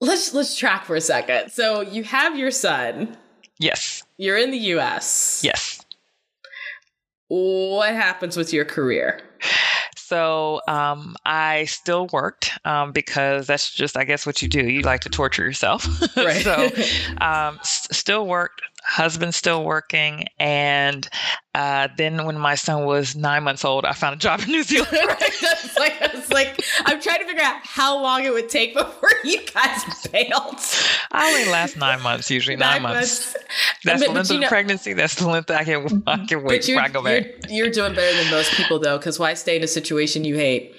[0.00, 1.50] let's let's track for a second.
[1.52, 3.16] So you have your son.
[3.60, 4.02] Yes.
[4.18, 5.40] You're in the U.S.
[5.44, 5.80] Yes.
[7.28, 9.20] What happens with your career?
[10.06, 14.60] So um, I still worked um, because that's just, I guess, what you do.
[14.68, 15.86] You like to torture yourself.
[16.16, 16.42] Right.
[16.42, 16.54] so
[17.20, 18.62] um, s- still worked.
[18.86, 21.08] Husband still working, and
[21.54, 24.62] uh, then when my son was nine months old, I found a job in New
[24.64, 24.88] Zealand.
[24.92, 29.08] it's like it's like I'm trying to figure out how long it would take before
[29.24, 30.60] you guys failed
[31.12, 32.56] I only last nine months usually.
[32.56, 33.32] Nine, months.
[33.34, 33.36] months.
[33.84, 34.92] That's But- the length of know- pregnancy.
[34.92, 37.24] That's the length I can I can wait But you're, I go back.
[37.48, 40.34] you're, you're doing better than most people though, because why stay in a situation you
[40.36, 40.74] hate?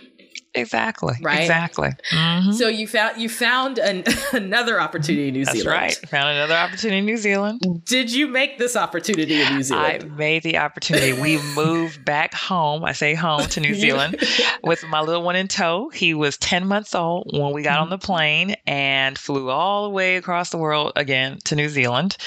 [0.56, 1.16] Exactly.
[1.22, 1.42] Right?
[1.42, 1.90] Exactly.
[2.12, 2.54] Mhm.
[2.54, 4.04] So you found you found an,
[4.34, 5.80] another opportunity in New That's Zealand.
[5.82, 6.10] right.
[6.10, 7.62] Found another opportunity in New Zealand.
[7.86, 10.04] Did you make this opportunity in New Zealand?
[10.04, 11.14] I made the opportunity.
[11.14, 12.84] We moved back home.
[12.86, 14.18] I say home to New Zealand
[14.64, 15.90] with my little one in tow.
[15.90, 19.90] He was 10 months old when we got on the plane and flew all the
[19.90, 22.18] way across the world again to New Zealand.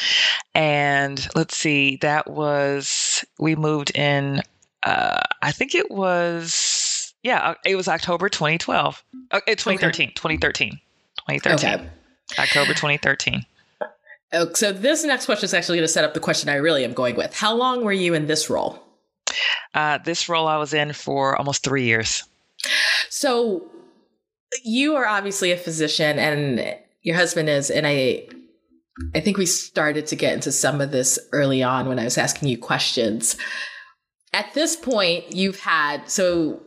[0.55, 4.43] And let's see, that was, we moved in,
[4.83, 9.03] uh, I think it was, yeah, it was October 2012.
[9.31, 10.13] Uh, 2013.
[10.15, 10.71] 2013.
[11.29, 11.71] 2013.
[11.71, 11.89] Okay.
[12.39, 13.45] October 2013.
[14.33, 16.85] Oh, so this next question is actually going to set up the question I really
[16.85, 17.35] am going with.
[17.35, 18.83] How long were you in this role?
[19.75, 22.25] Uh, this role I was in for almost three years.
[23.09, 23.71] So
[24.65, 28.27] you are obviously a physician and your husband is and I
[29.15, 32.19] I think we started to get into some of this early on when I was
[32.19, 33.37] asking you questions.
[34.33, 36.61] At this point, you've had so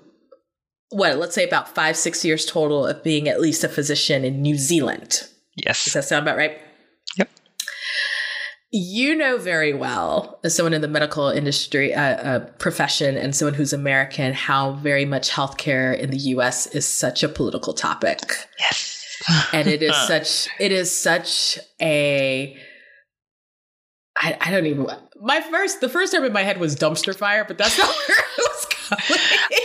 [0.92, 4.42] what, let's say about 5 6 years total of being at least a physician in
[4.42, 5.22] New Zealand.
[5.56, 6.58] Yes does that sound about right?
[7.18, 7.30] Yep.
[8.74, 13.54] You know very well, as someone in the medical industry uh, uh, profession and someone
[13.54, 16.68] who's American, how very much healthcare in the U.S.
[16.68, 18.22] is such a political topic,
[18.60, 19.06] Yes.
[19.52, 22.56] and it is such it is such a
[24.18, 24.88] I, I don't even
[25.22, 28.18] my first the first term in my head was dumpster fire, but that's not where
[28.18, 28.31] I was going.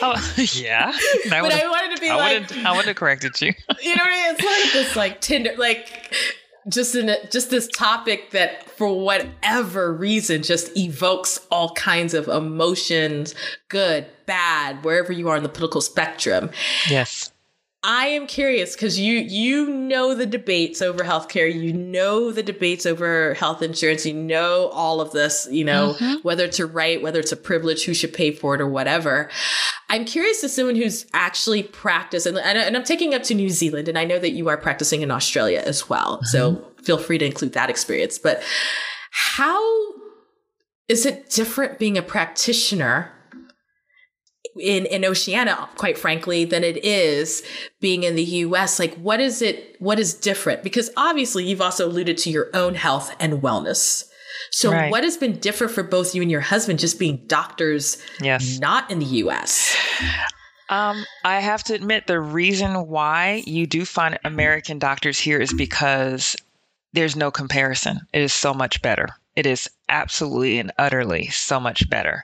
[0.03, 0.93] Oh, yeah.
[1.31, 2.67] I but I wanted to be I like, wouldn't.
[2.67, 3.53] I would have corrected you.
[3.83, 4.37] you know what I mean?
[4.39, 6.15] It's like this like Tinder, like
[6.69, 12.29] just in a, just this topic that for whatever reason just evokes all kinds of
[12.29, 13.35] emotions,
[13.69, 16.51] good, bad, wherever you are in the political spectrum.
[16.91, 17.31] Yes.
[17.89, 22.85] I am curious because you you know the debates over healthcare, you know the debates
[22.85, 26.15] over health insurance, you know all of this, you know mm-hmm.
[26.23, 29.31] whether it's a right, whether it's a privilege, who should pay for it, or whatever.
[29.89, 33.51] I'm curious as someone who's actually practiced, and, and, and I'm taking up to New
[33.51, 36.25] Zealand, and I know that you are practicing in Australia as well, mm-hmm.
[36.25, 38.19] so feel free to include that experience.
[38.19, 38.43] But
[39.13, 39.63] how
[40.89, 43.13] is it different being a practitioner?
[44.61, 47.43] In in Oceania, quite frankly, than it is
[47.81, 48.79] being in the US.
[48.79, 49.77] Like, what is it?
[49.79, 50.63] What is different?
[50.63, 54.05] Because obviously, you've also alluded to your own health and wellness.
[54.51, 54.91] So, Right.
[54.91, 58.59] what has been different for both you and your husband just being doctors Yes.
[58.61, 59.75] not in the US?
[60.69, 65.53] Um, I have to admit the reason why you do find American doctors here is
[65.53, 66.35] because
[66.93, 68.01] there's no comparison.
[68.13, 69.09] It is so much better.
[69.37, 72.23] It is absolutely and utterly so much better.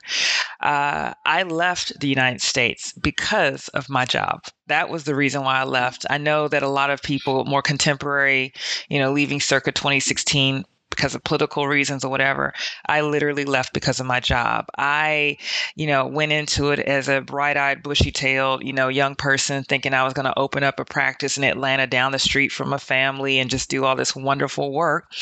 [0.61, 4.47] Uh, I left the United States because of my job.
[4.69, 6.07] That was the reason why I left.
[6.09, 8.55] I know that a lot of people, more contemporary,
[8.89, 12.53] you know, leaving circa 2016, because of political reasons or whatever.
[12.87, 14.67] I literally left because of my job.
[14.79, 15.39] I,
[15.75, 19.65] you know, went into it as a bright eyed, bushy tailed, you know, young person
[19.65, 22.73] thinking I was going to open up a practice in Atlanta down the street from
[22.73, 25.13] a family and just do all this wonderful work.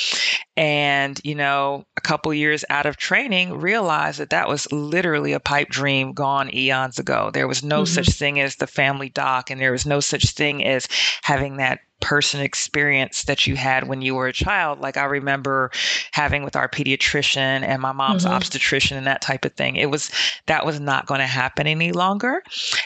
[0.57, 5.41] And, you know, a couple years out of training, realized that that was literally a
[5.41, 7.31] pipe dream gone eons ago.
[7.33, 7.95] There was no mm-hmm.
[7.95, 10.89] such thing as the family doc, and there was no such thing as
[11.23, 15.71] having that person experience that you had when you were a child like i remember
[16.13, 18.35] having with our pediatrician and my mom's mm-hmm.
[18.35, 20.11] obstetrician and that type of thing it was
[20.47, 22.43] that was not going to happen any longer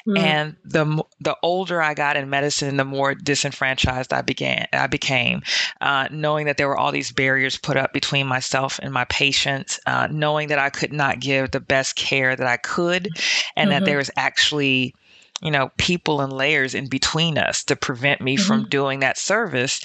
[0.07, 0.17] mm-hmm.
[0.17, 5.41] and the the older i got in medicine the more disenfranchised i began i became
[5.81, 9.79] uh, knowing that there were all these barriers put up between myself and my patients
[9.87, 13.09] uh, knowing that i could not give the best care that i could
[13.57, 13.79] and mm-hmm.
[13.79, 14.95] that there was actually
[15.43, 18.47] you know, people and layers in between us to prevent me mm-hmm.
[18.47, 19.81] from doing that service,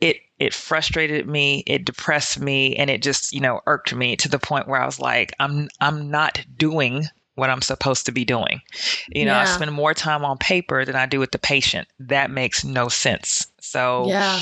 [0.00, 4.28] it it frustrated me, it depressed me, and it just, you know, irked me to
[4.28, 8.24] the point where I was like, I'm I'm not doing what I'm supposed to be
[8.24, 8.60] doing.
[9.08, 9.42] You know, yeah.
[9.42, 11.88] I spend more time on paper than I do with the patient.
[11.98, 13.48] That makes no sense.
[13.60, 14.40] So yeah.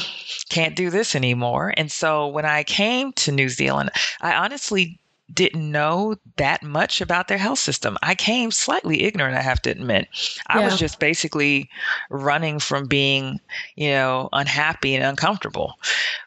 [0.50, 1.72] can't do this anymore.
[1.76, 3.90] And so when I came to New Zealand,
[4.20, 5.00] I honestly
[5.32, 7.96] didn't know that much about their health system.
[8.02, 10.08] I came slightly ignorant, I have to admit.
[10.48, 10.64] I yeah.
[10.64, 11.68] was just basically
[12.10, 13.40] running from being,
[13.76, 15.74] you know, unhappy and uncomfortable.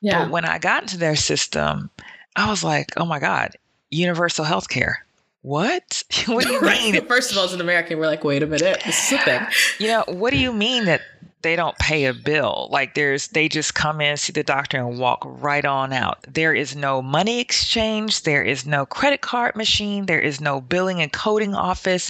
[0.01, 0.23] Yeah.
[0.23, 1.89] But when I got into their system,
[2.35, 3.51] I was like, oh my God,
[3.91, 5.05] universal health care.
[5.41, 6.03] What?
[6.25, 6.61] what do you
[6.93, 7.05] mean?
[7.05, 9.41] First of all, as an American, we're like, wait a minute, this is a thing.
[9.79, 11.01] You know, what do you mean that
[11.45, 12.67] they don't pay a bill.
[12.71, 16.17] Like there's they just come in, see the doctor and walk right on out.
[16.27, 21.03] There is no money exchange, there is no credit card machine, there is no billing
[21.03, 22.09] and coding office.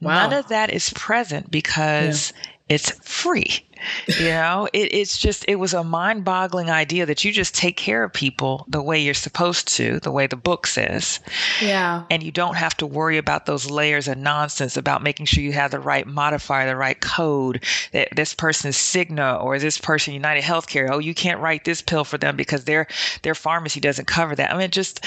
[0.00, 0.14] Wow.
[0.14, 2.50] None of that is present because yeah.
[2.70, 3.66] it's free
[4.06, 8.04] you know it, it's just it was a mind-boggling idea that you just take care
[8.04, 11.20] of people the way you're supposed to the way the book says.
[11.60, 12.04] Yeah.
[12.10, 15.52] And you don't have to worry about those layers of nonsense about making sure you
[15.52, 20.42] have the right modifier the right code that this person's Cigna or this person united
[20.42, 22.86] healthcare oh you can't write this pill for them because their
[23.22, 24.52] their pharmacy doesn't cover that.
[24.52, 25.04] I mean just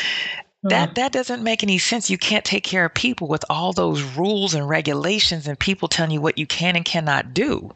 [0.63, 0.95] that mm.
[0.95, 2.09] that doesn't make any sense.
[2.09, 6.11] You can't take care of people with all those rules and regulations and people telling
[6.11, 7.73] you what you can and cannot do.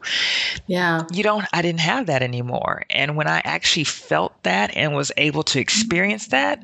[0.66, 1.02] Yeah.
[1.12, 2.84] You don't I didn't have that anymore.
[2.90, 6.62] And when I actually felt that and was able to experience that,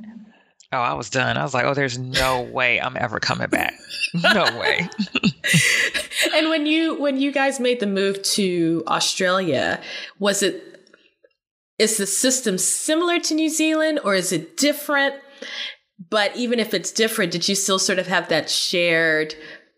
[0.72, 1.36] oh, I was done.
[1.36, 3.74] I was like, oh, there's no way I'm ever coming back.
[4.14, 4.88] No way.
[6.34, 9.80] and when you when you guys made the move to Australia,
[10.18, 10.74] was it
[11.78, 15.16] is the system similar to New Zealand or is it different?
[16.11, 19.34] But even if it's different, did you still sort of have that shared,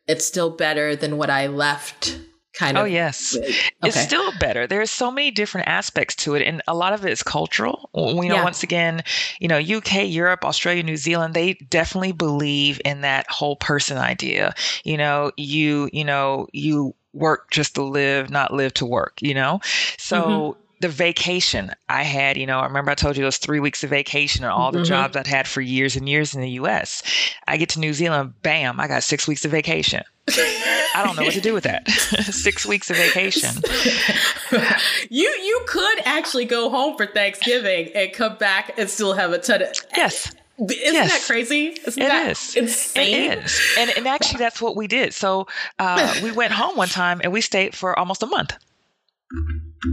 [0.06, 2.18] it's still better than what I left
[2.54, 2.82] kind of?
[2.82, 3.36] Oh, yes.
[3.36, 3.54] Okay.
[3.84, 4.66] It's still better.
[4.66, 6.42] There's so many different aspects to it.
[6.42, 7.90] And a lot of it is cultural.
[7.94, 8.44] We know, yeah.
[8.44, 9.02] once again,
[9.40, 14.54] you know, UK, Europe, Australia, New Zealand, they definitely believe in that whole person idea.
[14.84, 19.34] You know, you, you know, you work just to live, not live to work, you
[19.34, 19.60] know?
[19.98, 23.58] So, mm-hmm the vacation I had, you know, I remember I told you those three
[23.58, 24.88] weeks of vacation and all the mm-hmm.
[24.88, 27.02] jobs I'd had for years and years in the US.
[27.48, 30.04] I get to New Zealand, bam, I got six weeks of vacation.
[30.28, 31.88] I don't know what to do with that.
[31.90, 33.50] six weeks of vacation.
[35.10, 39.38] you you could actually go home for Thanksgiving and come back and still have a
[39.38, 40.32] ton of Yes.
[40.58, 41.12] Isn't yes.
[41.12, 41.76] that crazy?
[41.84, 42.54] Isn't it that is.
[42.54, 43.32] insane?
[43.32, 43.60] It is.
[43.76, 45.14] And, and actually, that's what we did.
[45.14, 45.48] So
[45.80, 48.52] uh, we went home one time and we stayed for almost a month.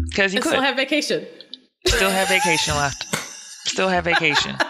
[0.10, 0.50] Because you could.
[0.50, 1.26] still have vacation.
[1.86, 3.04] Still have vacation left.
[3.68, 4.56] Still have vacation.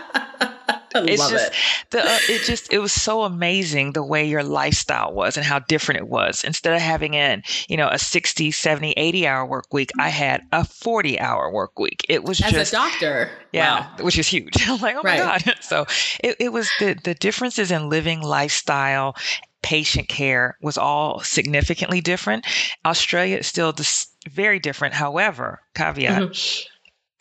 [0.95, 1.53] I it's love just it.
[1.89, 5.59] the uh, it just it was so amazing the way your lifestyle was and how
[5.59, 6.43] different it was.
[6.43, 10.43] Instead of having an, you know, a 60, 70, 80 hour work week, I had
[10.51, 12.05] a 40 hour work week.
[12.09, 13.31] It was As just a doctor.
[13.51, 14.05] Yeah, wow.
[14.05, 14.53] which is huge.
[14.67, 15.19] I'm like, "Oh right.
[15.19, 15.85] my god." So,
[16.23, 19.15] it, it was the the differences in living lifestyle
[19.63, 22.45] patient care was all significantly different.
[22.85, 24.93] Australia is still dis- very different.
[24.93, 26.21] However, caveat.
[26.21, 26.69] Mm-hmm.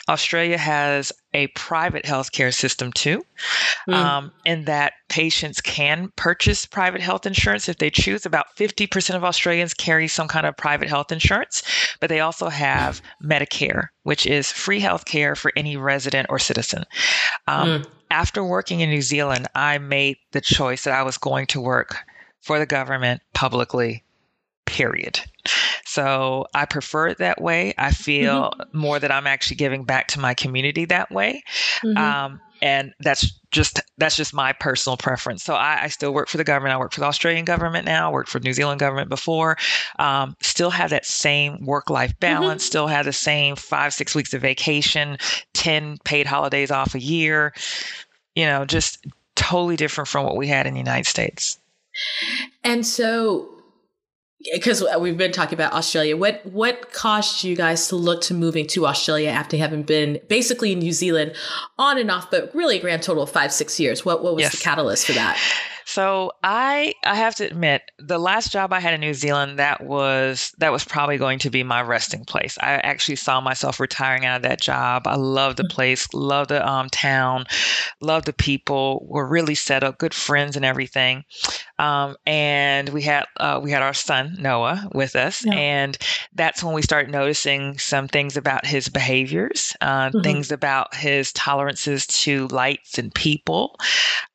[0.09, 3.23] Australia has a private healthcare system too,
[3.87, 3.93] mm.
[3.93, 8.25] um, in that patients can purchase private health insurance if they choose.
[8.25, 11.63] About 50% of Australians carry some kind of private health insurance,
[12.01, 16.83] but they also have Medicare, which is free health care for any resident or citizen.
[17.47, 17.85] Um, mm.
[18.11, 21.97] After working in New Zealand, I made the choice that I was going to work
[22.41, 24.03] for the government publicly,
[24.65, 25.19] period.
[25.85, 27.73] So I prefer it that way.
[27.77, 28.77] I feel mm-hmm.
[28.77, 31.43] more that I'm actually giving back to my community that way.
[31.83, 31.97] Mm-hmm.
[31.97, 35.43] Um, and that's just that's just my personal preference.
[35.43, 36.73] So I, I, still work for the government.
[36.73, 38.09] I work for the Australian government now.
[38.09, 39.57] I worked for New Zealand government before.
[39.99, 42.41] Um, still have that same work life mm-hmm.
[42.41, 42.63] balance.
[42.63, 42.67] Mm-hmm.
[42.67, 45.17] Still have the same five six weeks of vacation,
[45.53, 47.53] ten paid holidays off a year.
[48.33, 49.05] You know, just
[49.35, 51.59] totally different from what we had in the United States.
[52.63, 53.52] And so
[54.51, 56.17] because we've been talking about Australia.
[56.17, 60.71] What what caused you guys to look to moving to Australia after having been basically
[60.71, 61.33] in New Zealand
[61.77, 64.03] on and off, but really a grand total of five six years?
[64.03, 64.57] What what was yes.
[64.57, 65.39] the catalyst for that?
[65.85, 69.81] So I I have to admit the last job I had in New Zealand that
[69.81, 72.57] was that was probably going to be my resting place.
[72.59, 75.07] I actually saw myself retiring out of that job.
[75.07, 75.71] I love the mm.
[75.71, 77.45] place, love the um, town,
[78.01, 79.05] love the people.
[79.09, 81.23] We're really set up, good friends and everything.
[81.79, 85.53] Um, and we had uh, we had our son Noah with us, yeah.
[85.53, 85.97] and
[86.33, 90.21] that's when we started noticing some things about his behaviors, uh, mm-hmm.
[90.21, 93.77] things about his tolerances to lights and people,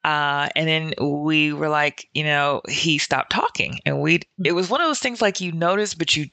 [0.04, 4.68] uh, and then we were like, you know, he stopped talking, and we it was
[4.68, 6.26] one of those things like you notice, but you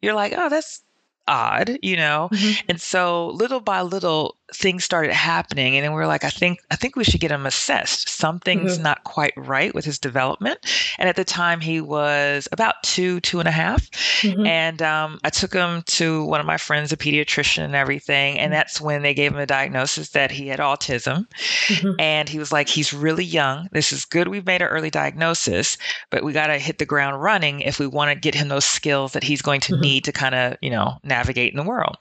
[0.00, 0.82] you're like, oh, that's
[1.28, 2.28] odd, you know?
[2.32, 2.66] Mm-hmm.
[2.70, 6.60] And so little by little things started happening and then we are like, I think
[6.70, 8.08] I think we should get him assessed.
[8.08, 8.82] Something's mm-hmm.
[8.82, 10.58] not quite right with his development.
[10.98, 13.90] And at the time he was about two, two and a half.
[14.22, 14.46] Mm-hmm.
[14.46, 18.38] And um, I took him to one of my friends, a pediatrician and everything.
[18.38, 18.58] And mm-hmm.
[18.58, 21.26] that's when they gave him a diagnosis that he had autism.
[21.66, 22.00] Mm-hmm.
[22.00, 23.68] And he was like, he's really young.
[23.72, 24.28] This is good.
[24.28, 25.76] We've made an early diagnosis,
[26.10, 28.64] but we got to hit the ground running if we want to get him those
[28.64, 29.82] skills that he's going to mm-hmm.
[29.82, 31.98] need to kind of, you know, navigate in the world.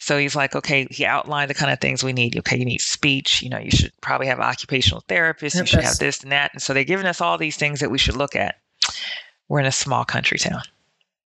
[0.00, 2.38] So he's like, okay, he outlined the kind of things we need.
[2.38, 3.42] Okay, you need speech.
[3.42, 5.58] You know, you should probably have occupational therapists.
[5.58, 6.52] You should have this and that.
[6.54, 8.56] And so they're giving us all these things that we should look at.
[9.48, 10.62] We're in a small country town.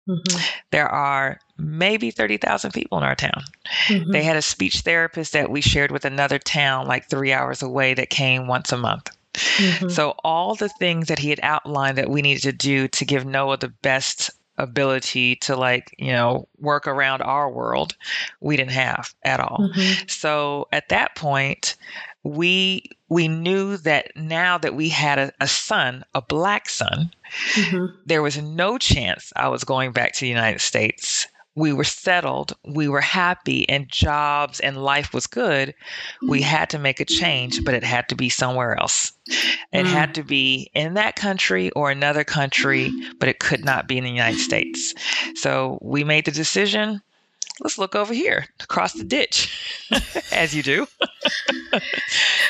[0.09, 0.39] Mm-hmm.
[0.71, 3.43] There are maybe 30,000 people in our town.
[3.89, 4.13] Mm-hmm.
[4.13, 7.95] They had a speech therapist that we shared with another town like three hours away
[7.95, 9.11] that came once a month.
[9.35, 9.89] Mm-hmm.
[9.91, 13.27] So, all the things that he had outlined that we needed to do to give
[13.27, 17.95] Noah the best ability to like you know work around our world
[18.41, 20.07] we didn't have at all mm-hmm.
[20.09, 21.77] so at that point
[22.23, 27.11] we we knew that now that we had a, a son a black son
[27.55, 27.87] mm-hmm.
[28.07, 31.27] there was no chance i was going back to the united states
[31.57, 35.75] we were settled, we were happy, and jobs and life was good,
[36.29, 36.49] we mm-hmm.
[36.49, 39.13] had to make a change, but it had to be somewhere else.
[39.73, 39.91] It mm.
[39.91, 44.05] had to be in that country or another country, but it could not be in
[44.05, 44.95] the United States.
[45.35, 47.01] So we made the decision
[47.61, 49.89] let's look over here across the ditch,
[50.33, 50.87] as you do.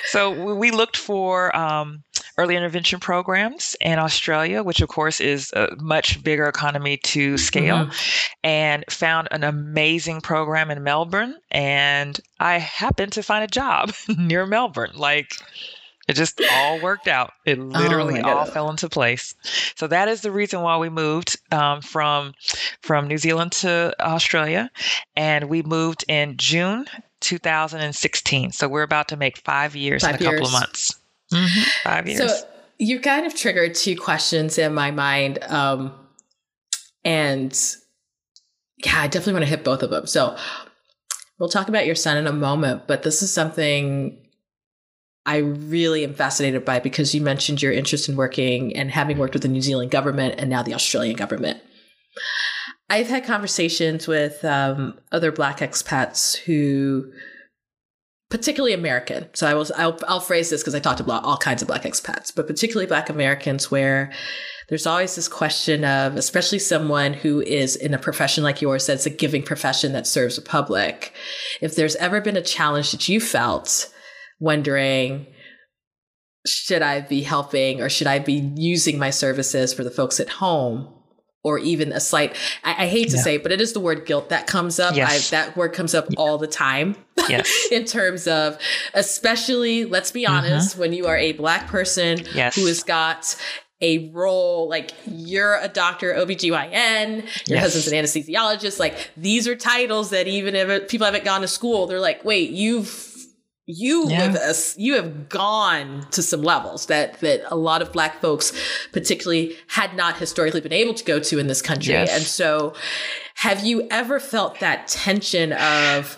[0.04, 2.02] so we looked for um,
[2.38, 7.86] early intervention programs in Australia, which of course is a much bigger economy to scale,
[7.86, 8.32] mm-hmm.
[8.44, 11.36] and found an amazing program in Melbourne.
[11.50, 14.92] And I happened to find a job near Melbourne.
[14.94, 15.32] Like,
[16.08, 17.32] it just all worked out.
[17.44, 19.34] It oh literally oh all fell into place.
[19.74, 22.34] So that is the reason why we moved um, from
[22.82, 24.70] from New Zealand to Australia,
[25.16, 26.86] and we moved in June
[27.20, 28.52] 2016.
[28.52, 30.40] So we're about to make five years five in a years.
[30.40, 30.94] couple of months.
[31.32, 31.62] Mm-hmm.
[31.82, 32.18] Five years.
[32.18, 32.48] So
[32.78, 35.92] you kind of triggered two questions in my mind, um,
[37.04, 37.58] and
[38.84, 40.06] yeah, I definitely want to hit both of them.
[40.06, 40.36] So
[41.38, 44.25] we'll talk about your son in a moment, but this is something
[45.26, 49.34] I really am fascinated by because you mentioned your interest in working and having worked
[49.34, 51.60] with the New Zealand government and now the Australian government.
[52.88, 57.10] I've had conversations with um, other Black expats who,
[58.30, 59.26] particularly American.
[59.34, 61.82] So I will I'll, I'll phrase this because I talked about all kinds of Black
[61.82, 64.12] expats, but particularly Black Americans, where
[64.68, 69.06] there's always this question of, especially someone who is in a profession like yours that's
[69.06, 71.12] a giving profession that serves the public,
[71.60, 73.92] if there's ever been a challenge that you felt
[74.38, 75.26] wondering
[76.46, 80.28] should I be helping or should I be using my services for the folks at
[80.28, 80.92] home?
[81.42, 82.34] Or even a slight,
[82.64, 83.22] I, I hate to yeah.
[83.22, 84.96] say, it, but it is the word guilt that comes up.
[84.96, 85.32] Yes.
[85.32, 86.16] I, that word comes up yeah.
[86.18, 86.96] all the time.
[87.28, 87.50] Yes.
[87.72, 88.56] in terms of,
[88.94, 90.80] especially, let's be honest, mm-hmm.
[90.80, 92.54] when you are a black person yes.
[92.54, 93.34] who has got
[93.80, 97.16] a role like you're a doctor OBGYN,
[97.48, 97.62] your yes.
[97.74, 98.78] husband's an anesthesiologist.
[98.78, 102.50] Like these are titles that even if people haven't gone to school, they're like, wait,
[102.50, 103.05] you've
[103.66, 104.32] you yeah.
[104.44, 108.52] us you have gone to some levels that that a lot of black folks
[108.92, 112.14] particularly had not historically been able to go to in this country yes.
[112.14, 112.72] and so
[113.34, 116.16] have you ever felt that tension of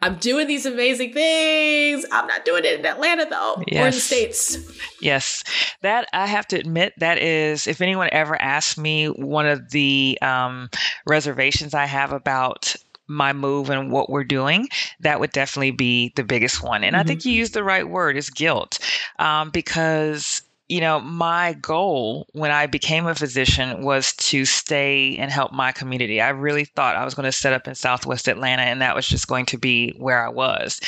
[0.00, 2.06] I'm doing these amazing things.
[2.12, 3.82] I'm not doing it in Atlanta though, yes.
[3.82, 4.58] or in the States.
[5.00, 5.42] Yes.
[5.82, 10.16] That I have to admit, that is, if anyone ever asks me, one of the
[10.22, 10.70] um,
[11.06, 12.76] reservations I have about
[13.08, 14.68] my move and what we're doing,
[15.00, 16.84] that would definitely be the biggest one.
[16.84, 17.00] And mm-hmm.
[17.00, 18.78] I think you used the right word is guilt
[19.18, 25.30] um, because you know, my goal when I became a physician was to stay and
[25.30, 26.20] help my community.
[26.20, 29.08] I really thought I was going to set up in Southwest Atlanta and that was
[29.08, 30.78] just going to be where I was.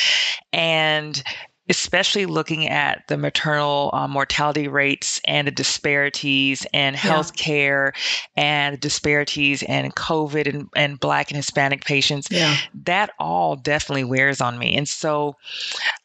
[0.53, 1.23] And
[1.71, 7.93] especially looking at the maternal uh, mortality rates and the disparities in healthcare
[8.37, 8.43] yeah.
[8.43, 12.57] and the disparities in COVID and, and Black and Hispanic patients, yeah.
[12.75, 14.77] that all definitely wears on me.
[14.77, 15.37] And so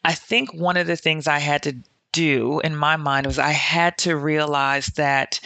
[0.04, 1.76] I think one of the things I had to
[2.16, 5.40] do in my mind was I had to realize that,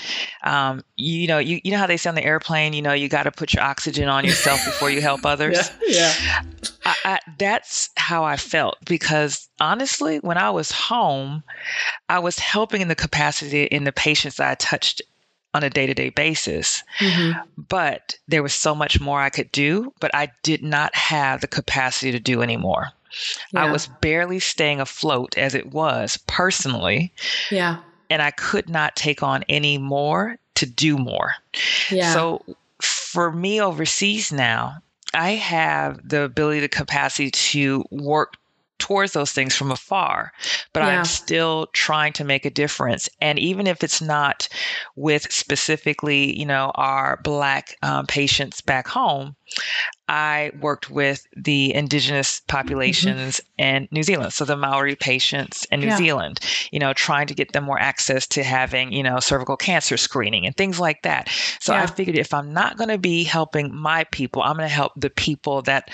[0.43, 3.09] um, you know, you, you know how they say on the airplane, you know, you
[3.09, 5.71] got to put your oxygen on yourself before you help others.
[5.87, 6.13] yeah.
[6.21, 6.41] yeah.
[6.85, 11.43] I, I, that's how I felt because honestly, when I was home,
[12.07, 15.01] I was helping in the capacity in the patients that I touched
[15.53, 16.83] on a day to day basis.
[16.99, 17.39] Mm-hmm.
[17.57, 21.47] But there was so much more I could do, but I did not have the
[21.47, 22.89] capacity to do anymore.
[23.53, 23.63] Yeah.
[23.65, 27.13] I was barely staying afloat as it was personally.
[27.51, 27.77] Yeah.
[28.09, 31.33] And I could not take on any more to do more.
[31.89, 32.13] Yeah.
[32.13, 32.43] So
[32.81, 34.81] for me overseas now,
[35.13, 38.35] I have the ability, the capacity to work
[38.79, 40.31] towards those things from afar,
[40.73, 40.99] but yeah.
[40.99, 43.07] I'm still trying to make a difference.
[43.21, 44.47] And even if it's not
[44.95, 49.35] with specifically, you know, our Black um, patients back home,
[50.07, 53.63] I worked with the indigenous populations mm-hmm.
[53.63, 55.97] in New Zealand, so the Maori patients in New yeah.
[55.97, 56.39] Zealand,
[56.71, 60.45] you know, trying to get them more access to having, you know, cervical cancer screening
[60.45, 61.29] and things like that.
[61.59, 61.83] So yeah.
[61.83, 64.93] I figured if I'm not going to be helping my people, I'm going to help
[64.95, 65.89] the people that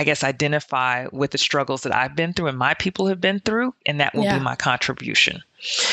[0.00, 3.38] I guess identify with the struggles that I've been through and my people have been
[3.38, 4.38] through, and that will yeah.
[4.38, 5.42] be my contribution.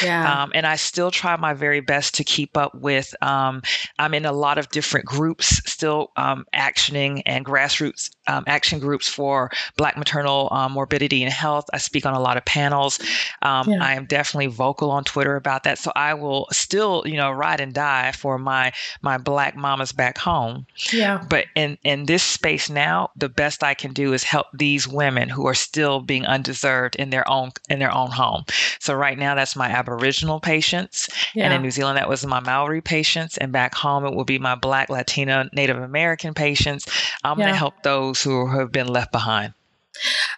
[0.03, 0.43] Yeah.
[0.43, 3.15] Um, and I still try my very best to keep up with.
[3.21, 3.61] Um,
[3.99, 9.07] I'm in a lot of different groups, still um, actioning and grassroots um, action groups
[9.07, 11.65] for Black maternal um, morbidity and health.
[11.73, 12.99] I speak on a lot of panels.
[13.41, 13.83] Um, yeah.
[13.83, 15.77] I am definitely vocal on Twitter about that.
[15.77, 20.17] So I will still, you know, ride and die for my my Black mamas back
[20.17, 20.65] home.
[20.91, 21.23] Yeah.
[21.29, 25.29] But in in this space now, the best I can do is help these women
[25.29, 28.43] who are still being undeserved in their own in their own home.
[28.79, 31.45] So right now, that's my Aboriginal patients, yeah.
[31.45, 34.39] and in New Zealand, that was my Maori patients, and back home, it will be
[34.39, 36.87] my Black, Latino, Native American patients.
[37.23, 37.45] I'm yeah.
[37.45, 39.53] going to help those who have been left behind.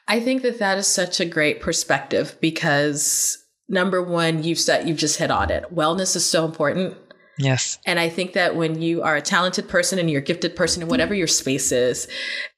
[0.08, 4.98] I think that that is such a great perspective because number one, you've said you've
[4.98, 5.64] just hit on it.
[5.74, 6.98] Wellness is so important.
[7.40, 7.80] Yes.
[7.86, 10.84] And I think that when you are a talented person and you're a gifted person
[10.84, 12.08] in whatever your space is,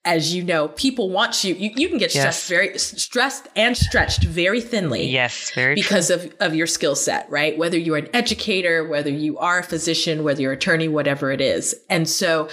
[0.03, 1.53] as you know, people want you.
[1.53, 5.05] You, you can get stressed very stressed and stretched very thinly.
[5.07, 6.15] Yes, very because true.
[6.15, 7.55] of, of your skill set, right?
[7.55, 11.41] Whether you're an educator, whether you are a physician, whether you're an attorney, whatever it
[11.41, 11.75] is.
[11.87, 12.49] And so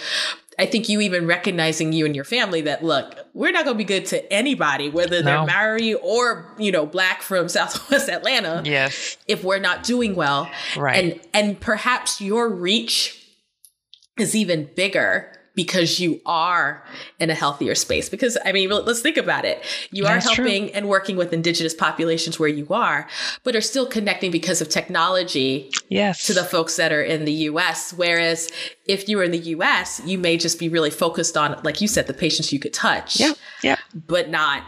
[0.58, 3.78] I think you even recognizing you and your family that look, we're not going to
[3.78, 8.62] be good to anybody, whether they're Maori or you know black from Southwest Atlanta.
[8.64, 13.24] Yes, if we're not doing well, right, and and perhaps your reach
[14.18, 16.84] is even bigger because you are
[17.18, 18.08] in a healthier space.
[18.08, 19.60] Because I mean, let's think about it.
[19.90, 20.72] You That's are helping true.
[20.72, 23.08] and working with indigenous populations where you are,
[23.42, 26.28] but are still connecting because of technology yes.
[26.28, 27.92] to the folks that are in the US.
[27.92, 28.52] Whereas
[28.86, 31.88] if you were in the US, you may just be really focused on, like you
[31.88, 33.18] said, the patients you could touch.
[33.18, 33.32] Yeah.
[33.64, 33.78] Yeah.
[34.06, 34.62] But not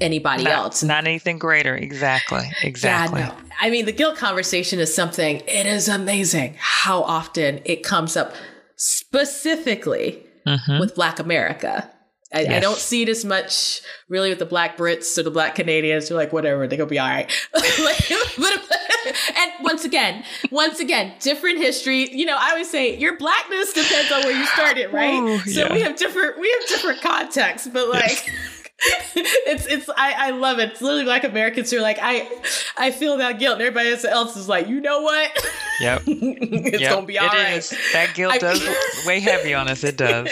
[0.00, 0.82] anybody not, else.
[0.82, 1.76] Not anything greater.
[1.76, 2.50] Exactly.
[2.64, 3.20] Exactly.
[3.20, 3.34] Yeah, no.
[3.60, 8.34] I mean, the guilt conversation is something, it is amazing how often it comes up
[8.74, 10.78] specifically mm-hmm.
[10.78, 11.90] with Black America.
[12.34, 12.52] I, yes.
[12.52, 16.08] I, don't see it as much really with the Black Brits or the Black Canadians.
[16.08, 17.30] They're like, whatever, they're gonna be all right.
[17.52, 18.62] but,
[19.36, 22.10] and once again, once again, different history.
[22.10, 25.22] You know, I always say your blackness depends on where you started, right?
[25.22, 25.74] Ooh, so yeah.
[25.74, 28.30] we have different we have different contexts, but like.
[29.14, 30.70] it's it's I, I love it.
[30.70, 32.28] It's literally like Americans who are like I
[32.76, 35.30] I feel that guilt, and everybody else is like, you know what?
[35.80, 36.92] Yep, it's yep.
[36.92, 37.56] gonna be all it right.
[37.58, 37.70] Is.
[37.92, 38.66] That guilt I, does
[39.06, 39.84] weigh heavy on us.
[39.84, 40.28] It does.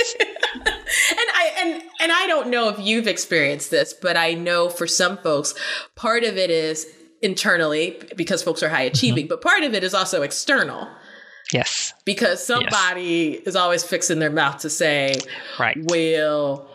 [0.54, 4.86] and I and and I don't know if you've experienced this, but I know for
[4.88, 5.54] some folks,
[5.94, 6.86] part of it is
[7.22, 9.34] internally because folks are high achieving, mm-hmm.
[9.34, 10.88] but part of it is also external.
[11.52, 11.92] Yes.
[12.04, 13.46] Because somebody yes.
[13.46, 15.16] is always fixing their mouth to say,
[15.58, 15.76] right.
[15.88, 16.69] well,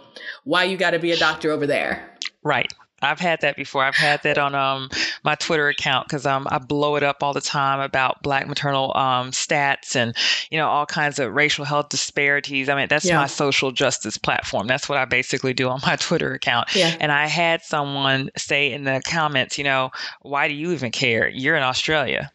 [0.45, 2.09] why you got to be a doctor over there?
[2.43, 2.71] Right.
[3.01, 3.83] I've had that before.
[3.83, 4.89] I've had that on um,
[5.23, 8.95] my Twitter account because um, I blow it up all the time about Black maternal
[8.95, 10.15] um, stats and
[10.49, 12.69] you know all kinds of racial health disparities.
[12.69, 13.17] I mean that's yeah.
[13.17, 14.67] my social justice platform.
[14.67, 16.73] That's what I basically do on my Twitter account.
[16.75, 16.95] Yeah.
[16.99, 19.91] And I had someone say in the comments, you know,
[20.21, 21.27] why do you even care?
[21.29, 22.31] You're in Australia.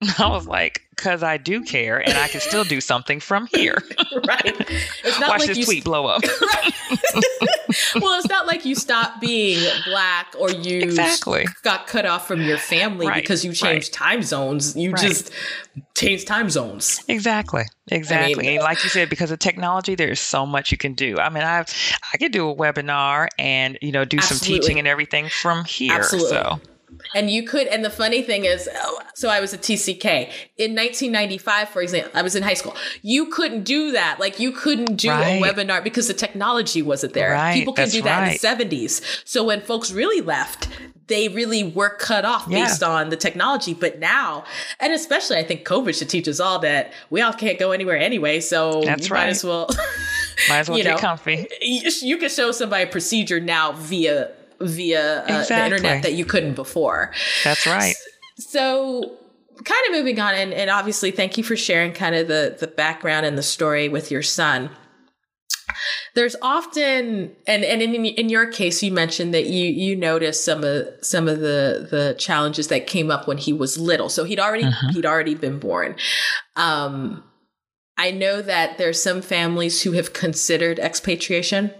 [0.18, 3.76] I was like, because I do care and I can still do something from here.
[4.28, 4.54] right.
[5.04, 6.22] It's not Watch like this you tweet blow up.
[8.00, 11.46] well, it's not like you stopped being black or you Exactly.
[11.62, 14.76] got cut off from your family Right, because you changed time zones.
[14.76, 15.02] You Right.
[15.02, 15.30] just
[15.96, 17.02] changed time zones.
[17.08, 17.64] Exactly.
[17.90, 18.56] Exactly.
[18.56, 21.18] and like you said, because of technology, there's so much you can do.
[21.18, 21.64] I mean, I
[22.12, 25.92] I could do a webinar and you know do some teaching and everything from here.
[25.92, 26.30] Absolutely.
[26.30, 26.60] So
[27.14, 30.74] And you could, and the funny thing is, oh, so I was a TCK in
[30.74, 32.74] 1995, for example, I was in high school.
[33.02, 34.18] You couldn't do that.
[34.18, 35.40] Like you couldn't do Right.
[35.40, 37.32] a webinar because the technology wasn't there.
[37.32, 38.26] Right, People can that's do that right.
[38.44, 39.22] in the 70s.
[39.24, 40.68] So when folks really left,
[41.06, 42.64] they really were cut off Yeah.
[42.64, 43.74] based on the technology.
[43.74, 44.44] But now,
[44.80, 47.96] and especially I think COVID should teach us all that we all can't go anywhere
[47.98, 48.40] anyway.
[48.40, 49.28] So That's you might right.
[49.28, 49.68] as well,
[50.48, 50.98] might as well You get know.
[50.98, 51.46] comfy.
[51.60, 54.30] you you can show somebody a procedure now via
[54.60, 57.12] via uh, the internet that you couldn't before.
[57.44, 57.94] That's right.
[58.38, 59.16] So,
[59.64, 62.66] kind of moving on, and, and obviously, thank you for sharing kind of the the
[62.66, 64.70] background and the story with your son.
[66.14, 70.62] There's often, and and in in your case, you mentioned that you you noticed some
[70.64, 74.08] of some of the the challenges that came up when he was little.
[74.08, 74.92] So he'd already Mhm.
[74.92, 75.96] he'd already been born.
[76.56, 77.24] Um,
[77.96, 81.72] I know that there's some families who have considered expatriation,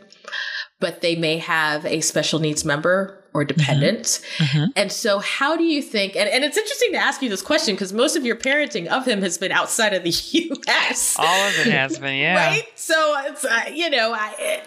[0.81, 4.21] but they may have a special needs member or dependent.
[4.39, 4.69] Mhm.
[4.77, 6.15] And so, how do you think?
[6.15, 9.07] And, and it's interesting to ask you this question because most of your parenting of
[9.07, 11.17] him has been outside of the U.S.
[11.19, 12.37] All of it has been, yeah.
[12.37, 12.65] Right?
[12.77, 14.63] So, it's, uh, you know, I.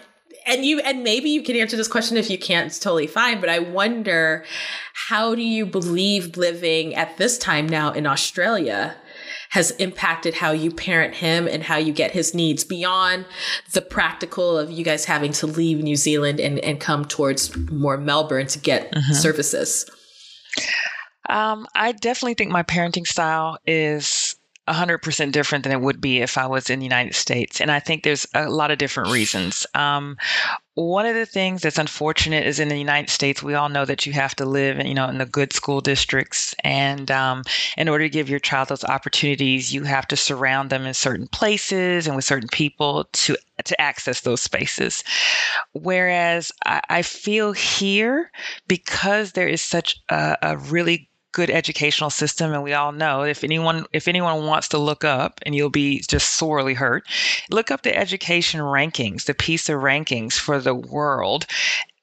[0.46, 2.16] And you, and maybe you can answer this question.
[2.16, 3.38] If you can't, it's totally fine.
[3.38, 4.44] But I wonder,
[4.94, 8.96] how do you believe living at this time now in Australia
[9.50, 13.24] has impacted how you parent him and how you get his needs beyond
[13.72, 17.96] the practical of you guys having to leave New Zealand and, and come towards more
[17.96, 19.88] Melbourne to get services?
[21.28, 24.36] Um, I definitely think my parenting style is
[24.68, 27.60] 100% different than it would be if I was in the United States.
[27.60, 29.66] And I think there's a lot of different reasons.
[29.74, 30.16] Um,
[30.84, 34.06] one of the things that's unfortunate is in the United States, we all know that
[34.06, 37.42] you have to live, in, you know, in the good school districts, and um,
[37.76, 41.26] in order to give your child those opportunities, you have to surround them in certain
[41.26, 45.02] places and with certain people to to access those spaces.
[45.72, 48.30] Whereas I, I feel here
[48.68, 53.44] because there is such a, a really good educational system and we all know if
[53.44, 57.04] anyone if anyone wants to look up and you'll be just sorely hurt
[57.50, 61.46] look up the education rankings the PISA rankings for the world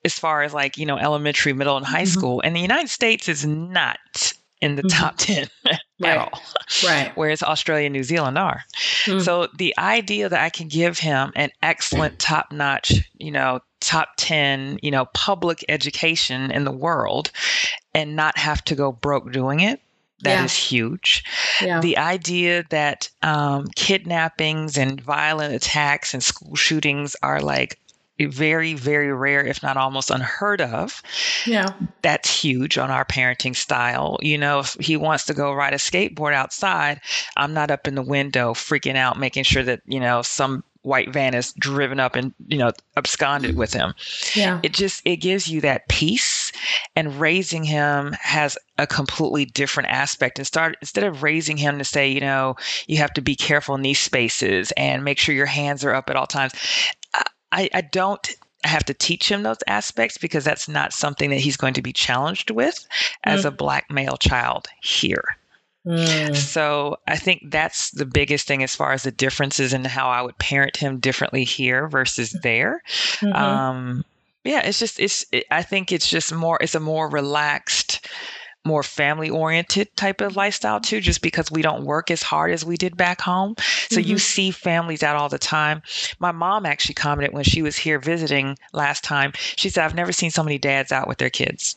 [0.04, 2.08] as far as like you know elementary middle and high Mhm.
[2.08, 4.98] school and the United States is not in the Mhm.
[4.98, 6.18] top 10 at Right.
[6.18, 6.42] all
[6.86, 7.12] Right.
[7.16, 8.64] whereas Australia and New Zealand are
[9.06, 9.24] Mm.
[9.24, 14.10] so the idea that I can give him an excellent top notch you know top
[14.18, 17.32] 10 you know public education in the world
[17.94, 19.82] and not have to go broke doing it
[20.24, 20.78] that is Yeah.
[20.78, 21.24] huge
[21.62, 21.80] Yeah.
[21.82, 27.80] the idea that um, kidnappings and violent attacks and school shootings are like
[28.18, 31.02] very very rare if not almost unheard of
[31.46, 31.74] yeah.
[32.02, 34.18] that's huge on our parenting style.
[34.22, 37.02] You know, if he wants to go ride a skateboard outside,
[37.36, 41.12] I'm not up in the window freaking out, making sure that, you know, some white
[41.12, 43.94] van is driven up and, you know, absconded with him.
[44.36, 44.60] Yeah.
[44.64, 46.52] It just it gives you that peace
[46.96, 51.84] and raising him has a completely different aspect and start instead of raising him to
[51.86, 52.56] say, you know,
[52.88, 56.10] you have to be careful in these spaces and make sure your hands are up
[56.10, 56.54] at all times.
[57.52, 58.30] I, I don't
[58.64, 61.94] have to teach him those aspects because that's not something that he's going to be
[61.94, 62.86] challenged with
[63.24, 63.58] as a mm.
[63.58, 65.38] black male child here.
[65.86, 66.36] Mm.
[66.36, 70.22] So I think that's the biggest thing as far as the differences in how I
[70.22, 72.82] would parent him differently here versus there.
[73.22, 73.36] Mhm.
[73.36, 74.06] Um,
[74.44, 75.26] yeah, it's just it's.
[75.32, 76.58] It, I think it's just more.
[76.62, 78.08] It's a more relaxed,
[78.64, 81.02] more family oriented type of lifestyle too.
[81.02, 83.56] Just because we don't work as hard as we did back home,
[83.90, 84.20] so you Mhm.
[84.22, 85.82] see families out all the time.
[86.20, 89.34] My mom actually commented when she was here visiting last time.
[89.56, 91.76] She said, "I've never seen so many dads out with their kids.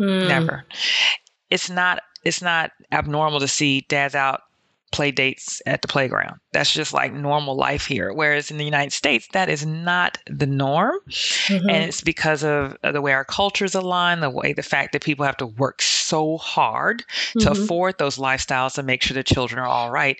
[0.00, 0.28] Mm.
[0.28, 0.64] Never.
[1.50, 2.00] It's not.
[2.28, 4.42] It's not abnormal to see dads out."
[4.90, 6.40] play dates at the playground.
[6.54, 8.10] That's just like normal life here.
[8.10, 11.70] Whereas in the United States, that is not the norm Mhm.
[11.70, 15.26] and it's because of the way our cultures align the way the fact that people
[15.26, 17.04] have to work so hard
[17.40, 17.50] to Mhm.
[17.50, 20.16] afford those lifestyles and make sure the children are all right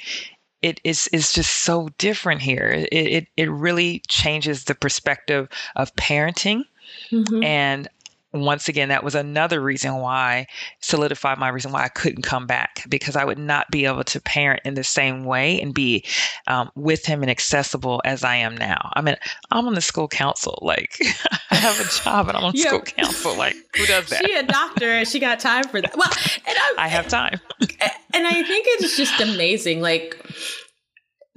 [0.60, 5.94] it is is just so different here it, it it really changes the perspective of
[5.96, 6.62] parenting
[7.10, 7.42] Mhm.
[7.44, 7.88] and
[8.32, 10.46] once again that was another reason why
[10.80, 14.20] solidified my reason why i couldn't come back because i would not be able to
[14.20, 16.04] parent in the same way and be
[16.46, 19.16] um, with him and accessible as i am now i mean
[19.50, 20.98] i'm on the school council like
[21.50, 22.68] i have a job and i'm on Yeah.
[22.68, 25.96] school council like who does that She a doctor and she got time for that.
[25.96, 26.10] Well,
[26.46, 29.80] and I'm, i have time and I think it's just amazing.
[29.80, 30.16] Like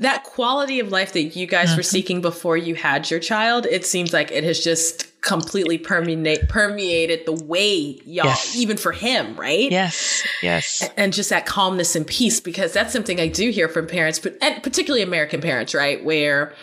[0.02, 1.78] that quality of life that you guys mm-hmm.
[1.78, 6.50] were seeking before you had your child, it seems like it has just completely permeate
[6.50, 8.56] permeated the way y'all yes.
[8.56, 9.70] even for him right?
[9.70, 10.28] Yes.
[10.42, 10.90] Yes.
[10.98, 14.36] And just that calmness and peace because that's something i do hear from parents but
[14.42, 16.04] and particularly american parents right?
[16.04, 16.56] Where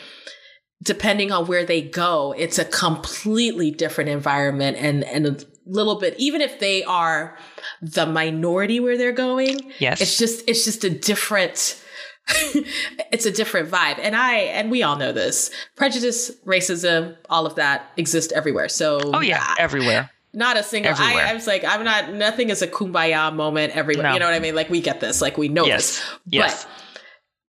[0.83, 6.17] depending on where they go it's a completely different environment and and a little bit
[6.19, 7.39] even if they are
[7.81, 10.01] the minority where they're going yes.
[10.01, 11.81] it's just it's just a different
[13.11, 13.99] it's a different vibe.
[14.01, 15.51] And I and we all know this.
[15.77, 18.69] Prejudice, racism, all of that exists everywhere.
[18.69, 20.11] So Oh yeah, everywhere.
[20.35, 24.09] Not a single I, I was like, I'm not nothing is a kumbaya moment everywhere.
[24.09, 24.13] No.
[24.13, 24.55] You know what I mean?
[24.55, 25.99] Like we get this, like we know yes.
[25.99, 26.05] this.
[26.27, 26.65] Yes.
[26.65, 26.73] But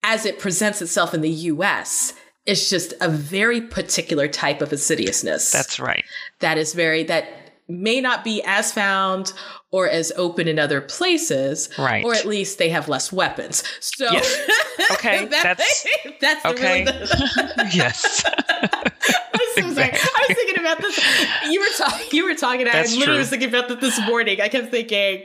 [0.04, 2.14] as it presents itself in the US,
[2.46, 5.52] it's just a very particular type of insidiousness.
[5.52, 6.04] That's right.
[6.40, 7.26] That is very that
[7.68, 9.32] may not be as found
[9.72, 12.04] or as open in other places, right?
[12.04, 13.64] Or at least they have less weapons.
[13.80, 14.50] So, yes.
[14.92, 15.86] okay, that, that's
[16.20, 16.84] that's okay.
[16.84, 18.22] Really the- yes.
[18.28, 19.98] I'm so exactly.
[20.00, 21.50] I was thinking about this.
[21.50, 22.06] You were talking.
[22.12, 22.68] You were talking.
[22.68, 23.16] I literally true.
[23.16, 24.40] was thinking about that this morning.
[24.40, 25.24] I kept thinking.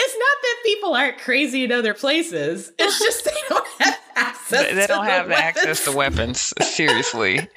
[0.00, 2.72] It's not that people aren't crazy in other places.
[2.78, 4.74] It's just they don't have access.
[4.74, 5.58] They, don't the have weapons.
[5.58, 6.54] access to weapons.
[6.60, 7.36] Seriously,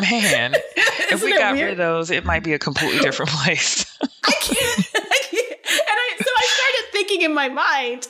[0.00, 0.54] man.
[1.10, 1.64] if we got weird?
[1.64, 3.84] rid of those, it might be a completely different place.
[4.02, 4.88] I can't.
[4.94, 5.60] I can't.
[5.62, 8.08] And I, so I started thinking in my mind.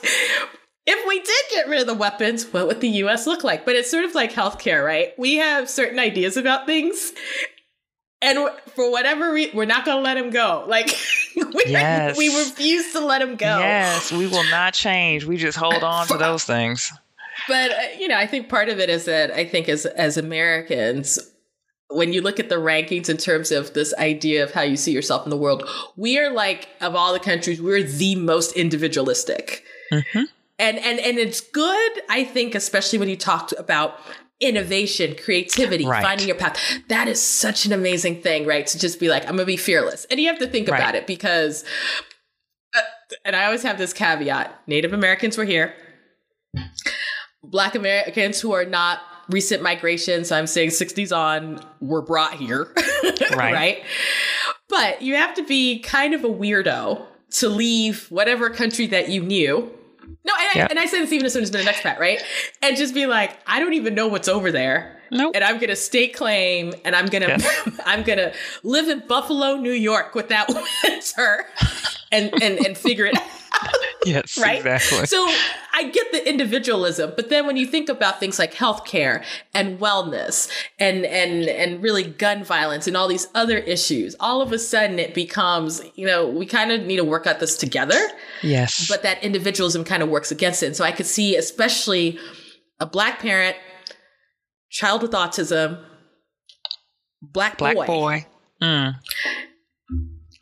[0.87, 3.65] If we did get rid of the weapons, what would the US look like?
[3.65, 5.13] But it's sort of like healthcare, right?
[5.17, 7.13] We have certain ideas about things,
[8.21, 10.65] and for whatever reason, we're not going to let him go.
[10.67, 10.95] Like
[11.35, 12.17] we, yes.
[12.17, 13.59] we refuse to let him go.
[13.59, 15.25] Yes, we will not change.
[15.25, 16.91] We just hold on to those things.
[17.47, 20.17] But uh, you know, I think part of it is that I think as as
[20.17, 21.19] Americans,
[21.89, 24.91] when you look at the rankings in terms of this idea of how you see
[24.91, 29.63] yourself in the world, we are like of all the countries, we're the most individualistic.
[29.91, 30.23] Mm-hmm.
[30.59, 33.99] And and and it's good, I think, especially when you talk about
[34.39, 36.01] innovation, creativity, right.
[36.01, 36.59] finding your path.
[36.87, 38.65] That is such an amazing thing, right?
[38.67, 40.05] To just be like, I'm gonna be fearless.
[40.09, 40.79] And you have to think right.
[40.79, 41.63] about it because
[42.75, 42.81] uh,
[43.25, 44.61] and I always have this caveat.
[44.67, 45.73] Native Americans were here.
[47.43, 48.99] Black Americans who are not
[49.29, 52.73] recent migration, so I'm saying 60s on, were brought here.
[53.35, 53.53] right.
[53.53, 53.83] right.
[54.69, 59.21] But you have to be kind of a weirdo to leave whatever country that you
[59.21, 59.71] knew.
[60.23, 60.61] No, and.
[60.63, 62.21] I, and I say this even as soon as been an expat, right?
[62.61, 65.01] And just be like, I don't even know what's over there.
[65.11, 65.33] Nope.
[65.35, 67.69] And I'm gonna stake claim and I'm gonna yes.
[67.85, 68.31] I'm gonna
[68.63, 70.47] live in Buffalo, New York with that
[70.83, 71.45] winter
[72.11, 73.75] and and, and figure it out.
[74.05, 74.57] Yes, right?
[74.57, 75.05] exactly.
[75.05, 75.17] So
[75.73, 79.23] I get the individualism, but then when you think about things like healthcare
[79.53, 84.51] and wellness and and and really gun violence and all these other issues, all of
[84.51, 87.99] a sudden it becomes, you know, we kind of need to work at this together.
[88.41, 88.87] Yes.
[88.87, 90.67] But that individualism kind of works against it.
[90.67, 92.19] And so I could see especially
[92.79, 93.55] a black parent,
[94.69, 95.83] child with autism,
[97.21, 97.85] black, black boy.
[97.85, 98.25] boy.
[98.61, 98.95] Mm.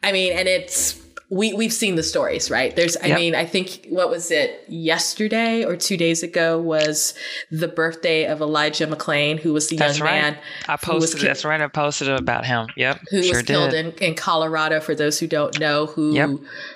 [0.02, 0.94] I mean, and it's
[1.30, 2.76] we we've seen the stories, right?
[2.76, 3.20] There's, I yep.
[3.20, 7.14] mean, I think what was it yesterday or two days ago was
[7.52, 10.22] the birthday of Elijah McClain, who was the that's young right.
[10.22, 10.38] man.
[10.68, 11.22] I posted.
[11.22, 11.62] that's right.
[11.62, 12.68] I posted about him.
[12.76, 14.80] Yep, who sure was killed in, in Colorado.
[14.80, 16.30] For those who don't know, who yep.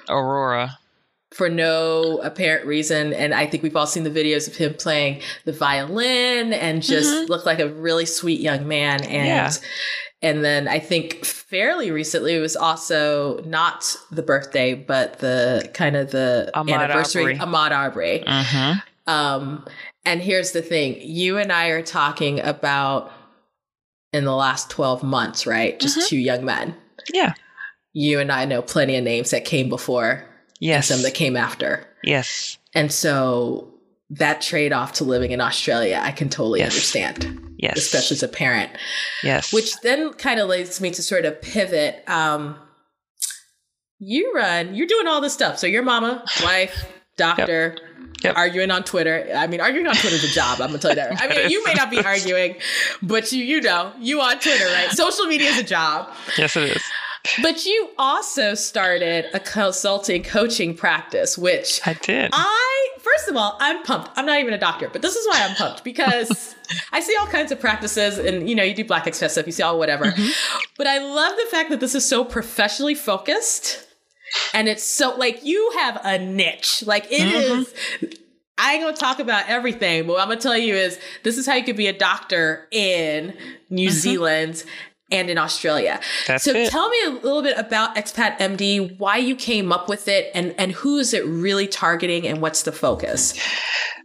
[0.07, 0.77] Aurora
[1.33, 3.11] for no apparent reason.
[3.11, 7.09] And I think we've all seen the videos of him playing the violin and just
[7.09, 7.31] mm-hmm.
[7.31, 9.03] looked like a really sweet young man.
[9.03, 9.51] And yeah.
[10.23, 15.97] And then I think fairly recently it was also not the birthday, but the kind
[15.97, 17.37] of the Ahmaud anniversary.
[17.37, 17.37] Arbery.
[17.37, 18.23] Ahmaud Arbery.
[18.25, 18.79] Mm-hmm.
[19.11, 19.65] Um,
[20.05, 23.11] and here's the thing: you and I are talking about
[24.13, 25.77] in the last twelve months, right?
[25.77, 26.07] Just mm-hmm.
[26.07, 26.73] two young men.
[27.13, 27.33] Yeah.
[27.91, 30.25] You and I know plenty of names that came before.
[30.61, 30.87] Yes.
[30.87, 31.85] some that came after.
[32.05, 32.57] Yes.
[32.73, 33.72] And so
[34.17, 36.73] that trade off to living in Australia, I can totally yes.
[36.73, 37.39] understand.
[37.57, 37.77] Yes.
[37.77, 38.71] Especially as a parent.
[39.23, 39.53] Yes.
[39.53, 42.03] Which then kind of leads me to sort of pivot.
[42.07, 42.57] Um,
[43.99, 45.57] you run, you're doing all this stuff.
[45.57, 46.85] So your mama, wife,
[47.15, 48.23] doctor, yep.
[48.23, 48.37] Yep.
[48.37, 49.29] arguing on Twitter.
[49.33, 50.59] I mean, arguing on Twitter is a job.
[50.59, 51.21] I'm gonna tell you that.
[51.21, 52.55] I mean, you may not be arguing,
[53.01, 54.89] but you you know you on Twitter, right?
[54.91, 56.13] Social media is a job.
[56.37, 56.83] Yes, it is.
[57.41, 62.31] But you also started a consulting coaching practice, which I did.
[62.33, 62.72] I
[63.03, 64.11] first of all, I'm pumped.
[64.15, 66.55] I'm not even a doctor, but this is why I'm pumped because
[66.91, 69.51] I see all kinds of practices and you know, you do black express stuff, you
[69.51, 70.05] see all whatever.
[70.05, 70.29] Mm-hmm.
[70.77, 73.87] But I love the fact that this is so professionally focused.
[74.53, 76.83] And it's so like you have a niche.
[76.85, 77.61] Like it mm-hmm.
[77.61, 78.19] is.
[78.57, 81.45] I ain't gonna talk about everything, but what I'm gonna tell you is this is
[81.45, 83.35] how you could be a doctor in
[83.69, 83.97] New mm-hmm.
[83.97, 84.63] Zealand
[85.13, 85.99] and in Australia.
[86.27, 86.69] That's so it.
[86.69, 90.53] tell me a little bit about Expat MD, why you came up with it, and
[90.57, 93.33] and who is it really targeting, and what's the focus?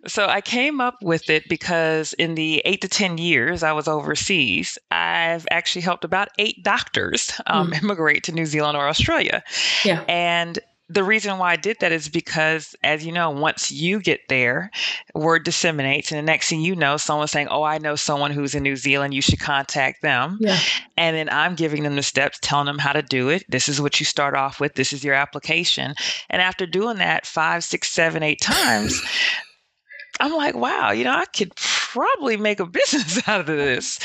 [0.06, 3.88] So I came up with it because in the eight to 10 years I was
[3.88, 7.82] overseas, I've actually helped about eight doctors um, mm.
[7.82, 9.42] immigrate to New Zealand or Australia.
[9.84, 10.04] Yeah.
[10.08, 10.58] And
[10.90, 14.70] the reason why I did that is because, as you know, once you get there,
[15.14, 18.54] word disseminates, and the next thing you know, someone's saying, "Oh, I know someone who's
[18.54, 19.12] in New Zealand.
[19.12, 20.58] You should contact them." Yeah.
[20.96, 23.44] And then I'm giving them the steps, telling them how to do it.
[23.48, 24.74] This is what you start off with.
[24.74, 25.94] This is your application.
[26.30, 29.00] And after doing that five, six, seven, eight times,
[30.20, 33.98] I'm like, wow, you know, I could probably make a business out of this.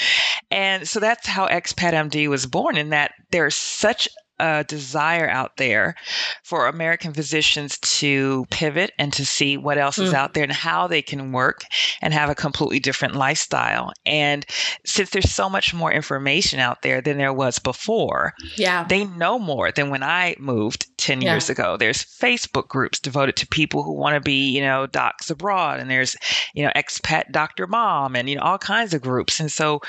[0.51, 4.07] And so that's how Expat MD was born, in that there's such
[4.43, 5.95] a desire out there
[6.43, 10.03] for American physicians to pivot and to see what else mm.
[10.03, 11.63] is out there and how they can work
[12.01, 13.93] and have a completely different lifestyle.
[14.05, 14.45] And
[14.85, 19.39] since there's so much more information out there than there was before, yeah, they know
[19.39, 21.31] more than when I moved 10 yeah.
[21.31, 21.77] years ago.
[21.77, 25.89] There's Facebook groups devoted to people who want to be, you know, docs abroad and
[25.89, 26.17] there's,
[26.53, 29.39] you know, expat doctor mom and you know all kinds of groups.
[29.39, 29.79] And so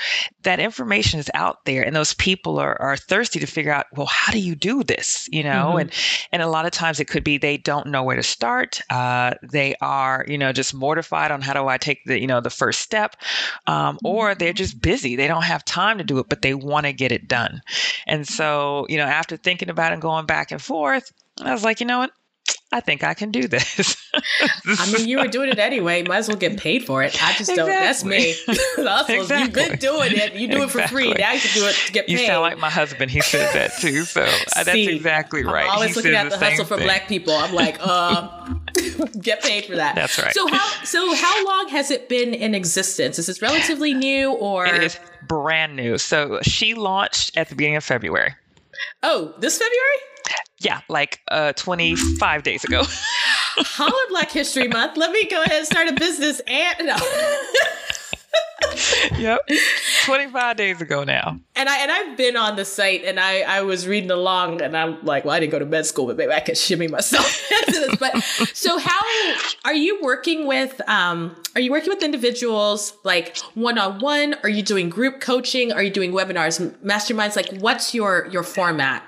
[0.43, 4.07] that information is out there and those people are, are thirsty to figure out, well,
[4.07, 5.29] how do you do this?
[5.31, 5.79] You know, mm-hmm.
[5.79, 5.93] and
[6.33, 8.81] and a lot of times it could be they don't know where to start.
[8.91, 12.41] Uh, they are, you know, just mortified on how do I take the, you know,
[12.41, 13.17] the first step,
[13.69, 15.15] um, or they're just busy.
[15.15, 17.63] They don't have time to do it, but they want to get it done.
[18.07, 21.63] And so, you know, after thinking about it and going back and forth, I was
[21.63, 22.11] like, you know what?
[22.75, 23.97] I think I can do this.
[24.67, 26.03] I mean, you were doing it anyway.
[26.03, 27.15] Might as well get paid for it.
[27.23, 27.57] I just exactly.
[27.57, 27.69] don't.
[27.69, 28.35] That's me.
[28.49, 29.15] exactly.
[29.39, 30.35] You've been doing it.
[30.35, 30.83] You do exactly.
[30.83, 31.13] it for free.
[31.13, 32.19] Now you can do it to get paid.
[32.19, 33.13] You sound like my husband.
[33.13, 34.03] He said that too.
[34.03, 35.67] So See, that's exactly right.
[35.67, 37.33] I'm always he looking at the, the hustle for black people.
[37.33, 38.55] I'm like, uh,
[39.21, 39.95] get paid for that.
[39.95, 40.35] That's right.
[40.35, 43.21] So how so how long has it been in existence?
[43.21, 44.99] Is this relatively new or it is
[45.29, 45.97] brand new?
[45.97, 48.35] So she launched at the beginning of February.
[49.05, 50.14] Oh, this February?
[50.65, 52.83] Yeah, like uh, 25 days ago.
[53.57, 54.97] Holla Black History Month.
[54.97, 56.97] Let me go ahead and start a business and no.
[59.19, 59.41] yep.
[60.05, 61.39] 25 days ago now.
[61.57, 64.77] And I and I've been on the site and I I was reading along and
[64.77, 67.51] I'm like, well, I didn't go to med school, but maybe I could shimmy myself
[67.67, 67.97] into this.
[67.97, 68.23] But
[68.55, 69.01] so how
[69.65, 74.37] are you working with um are you working with individuals like one on one?
[74.43, 75.73] Are you doing group coaching?
[75.73, 77.37] Are you doing webinars, masterminds?
[77.37, 79.03] Like what's your your format?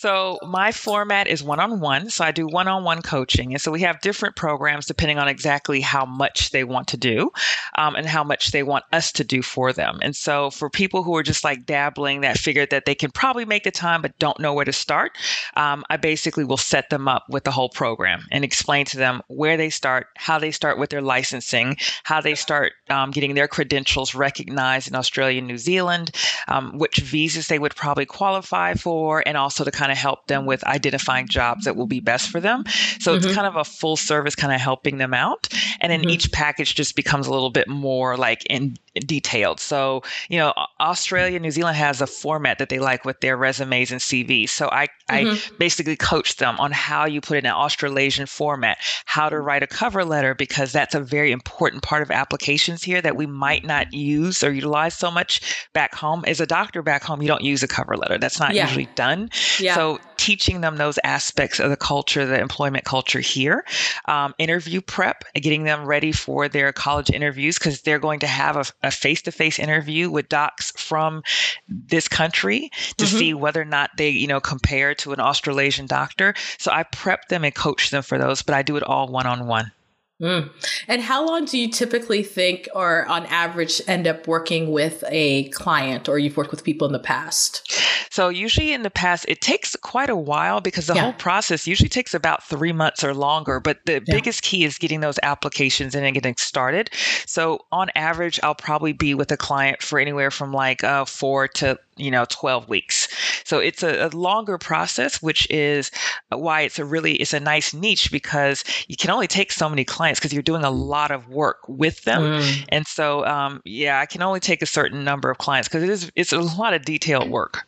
[0.00, 2.08] So my format is one on one.
[2.08, 3.52] So I do one on one coaching.
[3.52, 7.30] And so we have different programs depending on exactly how much they want to do
[7.76, 9.98] um, and how much they want us to do for them.
[10.00, 13.44] And so for people who are just like dabbling that figure that they can probably
[13.44, 15.12] make the time but don't know where to start,
[15.56, 19.20] um, I basically will set them up with the whole program and explain to them
[19.26, 23.48] where they start, how they start with their licensing, how they start um, getting their
[23.48, 26.12] credentials recognized in Australia and New Zealand,
[26.48, 30.46] um, which visas they would probably qualify for, and also to kind of help them
[30.46, 32.64] with identifying jobs that will be best for them.
[33.00, 33.26] So mm-hmm.
[33.26, 35.48] it's kind of a full service kind of helping them out.
[35.80, 36.10] And then mm-hmm.
[36.10, 39.60] each package just becomes a little bit more like in detailed.
[39.60, 43.90] So, you know, Australia, New Zealand has a format that they like with their resumes
[43.90, 44.50] and CVs.
[44.50, 45.52] So I, mm-hmm.
[45.52, 49.62] I basically coach them on how you put in an Australasian format, how to write
[49.62, 53.64] a cover letter, because that's a very important part of applications here that we might
[53.64, 56.24] not use or utilize so much back home.
[56.26, 58.18] As a doctor back home, you don't use a cover letter.
[58.18, 58.66] That's not yeah.
[58.66, 59.30] usually done.
[59.58, 59.74] Yeah.
[59.74, 63.64] So teaching them those aspects of the culture, the employment culture here,
[64.06, 68.56] um, interview prep, getting them ready for their college interviews because they're going to have
[68.56, 71.22] a, a face-to-face interview with docs from
[71.68, 73.18] this country to mm-hmm.
[73.18, 76.34] see whether or not they, you know, compare to an Australasian doctor.
[76.58, 79.72] So I prep them and coach them for those, but I do it all one-on-one.
[80.20, 80.50] Mm.
[80.86, 85.48] And how long do you typically think, or on average, end up working with a
[85.48, 87.66] client, or you've worked with people in the past?
[88.10, 91.02] So, usually in the past, it takes quite a while because the yeah.
[91.02, 93.60] whole process usually takes about three months or longer.
[93.60, 94.00] But the yeah.
[94.06, 96.90] biggest key is getting those applications in and getting started.
[97.26, 101.48] So, on average, I'll probably be with a client for anywhere from like uh, four
[101.48, 103.08] to you know 12 weeks
[103.44, 105.90] so it's a, a, longer process which is
[106.30, 109.84] why it's a really it's a nice niche because you can only take so many
[109.84, 112.64] clients because you're doing a lot of work with them mm.
[112.70, 115.90] and so um, yeah i can only take a certain number of clients because it
[115.90, 117.66] is it's a lot of detailed work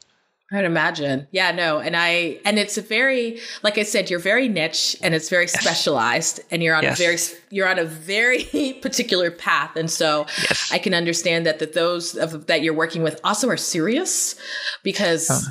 [0.52, 1.26] I'd imagine.
[1.30, 1.78] Yeah, no.
[1.78, 5.46] And I, and it's a very, like I said, you're very niche and it's very
[5.46, 7.00] specialized and you're on yes.
[7.00, 7.18] a very,
[7.50, 9.76] you're on a very particular path.
[9.76, 10.70] And so yes.
[10.70, 14.36] I can understand that, that those of, that you're working with also are serious
[14.82, 15.50] because.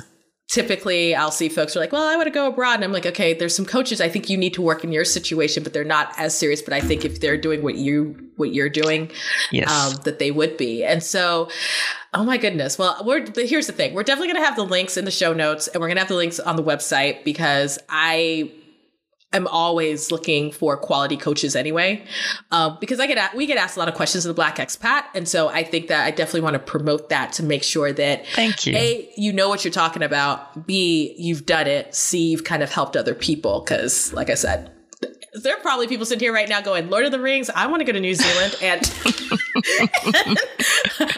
[0.52, 2.74] Typically I'll see folks are like, well, I want to go abroad.
[2.74, 5.06] And I'm like, okay, there's some coaches I think you need to work in your
[5.06, 6.60] situation, but they're not as serious.
[6.60, 9.10] But I think if they're doing what you what you're doing
[9.50, 9.70] yes.
[9.70, 11.48] um, that they would be and so
[12.14, 14.96] oh my goodness well we're here's the thing we're definitely going to have the links
[14.96, 17.78] in the show notes and we're going to have the links on the website because
[17.90, 18.50] i
[19.32, 22.04] am always looking for quality coaches anyway,
[22.50, 24.56] um, because I get a- we get asked a lot of questions in the Black
[24.56, 27.92] Expat, and so I think that I definitely want to promote that to make sure
[27.92, 32.18] that thank you, a you know what you're talking about, b you've done it, c
[32.30, 34.70] you've kind of helped other people because, like I said.
[35.34, 37.80] There are probably people sitting here right now going, Lord of the Rings, I want
[37.80, 38.82] to go to New Zealand and,
[40.26, 40.38] and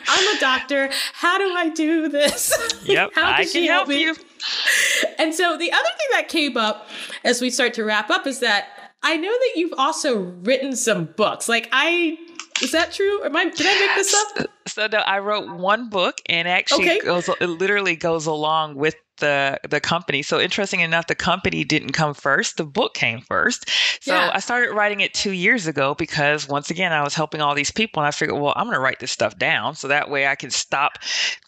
[0.08, 0.88] I'm a doctor.
[1.14, 2.52] How do I do this?
[2.84, 4.14] Yep, I can help, help you.
[5.18, 6.88] And so the other thing that came up
[7.22, 8.66] as we start to wrap up is that
[9.02, 11.48] I know that you've also written some books.
[11.48, 12.18] Like I
[12.62, 13.22] is that true?
[13.24, 14.46] Am I did I make this up?
[14.66, 17.00] So no, I wrote one book and actually okay.
[17.00, 20.22] goes it literally goes along with the the company.
[20.22, 22.56] So interesting enough, the company didn't come first.
[22.56, 23.68] The book came first.
[24.02, 24.30] So yeah.
[24.32, 27.70] I started writing it two years ago because once again I was helping all these
[27.70, 30.34] people and I figured, well, I'm gonna write this stuff down so that way I
[30.34, 30.98] can stop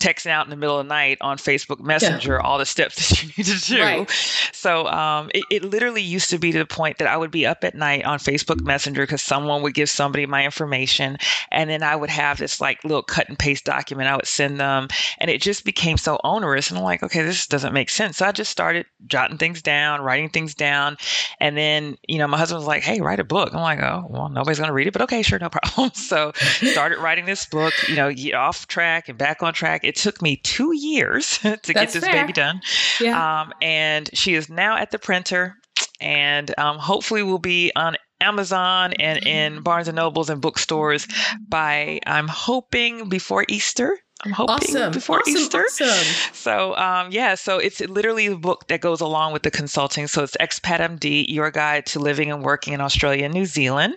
[0.01, 2.47] texting out in the middle of the night on Facebook Messenger yeah.
[2.47, 3.81] all the steps that you need to do.
[3.81, 4.11] Right.
[4.53, 7.47] So um, it, it literally used to be to the point that I would be
[7.47, 11.19] up at night on Facebook Messenger because someone would give somebody my information
[11.51, 14.61] and then I would have this like little cut and paste document I would send
[14.61, 14.89] them
[15.19, 18.19] and it just became so onerous and I'm like, okay, this doesn't make sense.
[18.19, 20.99] So I just started jotting things down, writing things down.
[21.41, 23.55] And then, you know, my husband was like, hey, write a book.
[23.55, 25.91] I'm like, oh, well, nobody's going to read it, but okay, sure, no problem.
[25.95, 29.85] So started writing this book, you know, get off track and back on track.
[29.85, 32.12] It took me two years to That's get this fair.
[32.12, 32.61] baby done.
[33.01, 33.41] Yeah.
[33.41, 35.55] Um, and she is now at the printer
[35.99, 41.09] and um, hopefully will be on Amazon and in Barnes and Nobles and bookstores
[41.49, 43.99] by I'm hoping before Easter.
[44.27, 44.93] I'm hoping awesome.
[44.93, 45.65] before awesome, Easter.
[45.65, 46.35] Awesome.
[46.35, 50.09] So um, yeah, so it's literally a book that goes along with the consulting.
[50.09, 53.94] So it's Expat MD, your guide to living and working in Australia and New Zealand.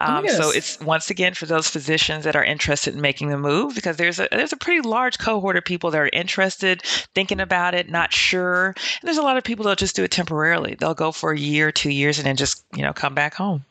[0.00, 3.38] Um, oh, so it's once again for those physicians that are interested in making the
[3.38, 6.82] move because there's a there's a pretty large cohort of people that are interested,
[7.14, 8.66] thinking about it, not sure.
[8.66, 10.76] And there's a lot of people that'll just do it temporarily.
[10.76, 13.64] They'll go for a year, two years, and then just you know come back home.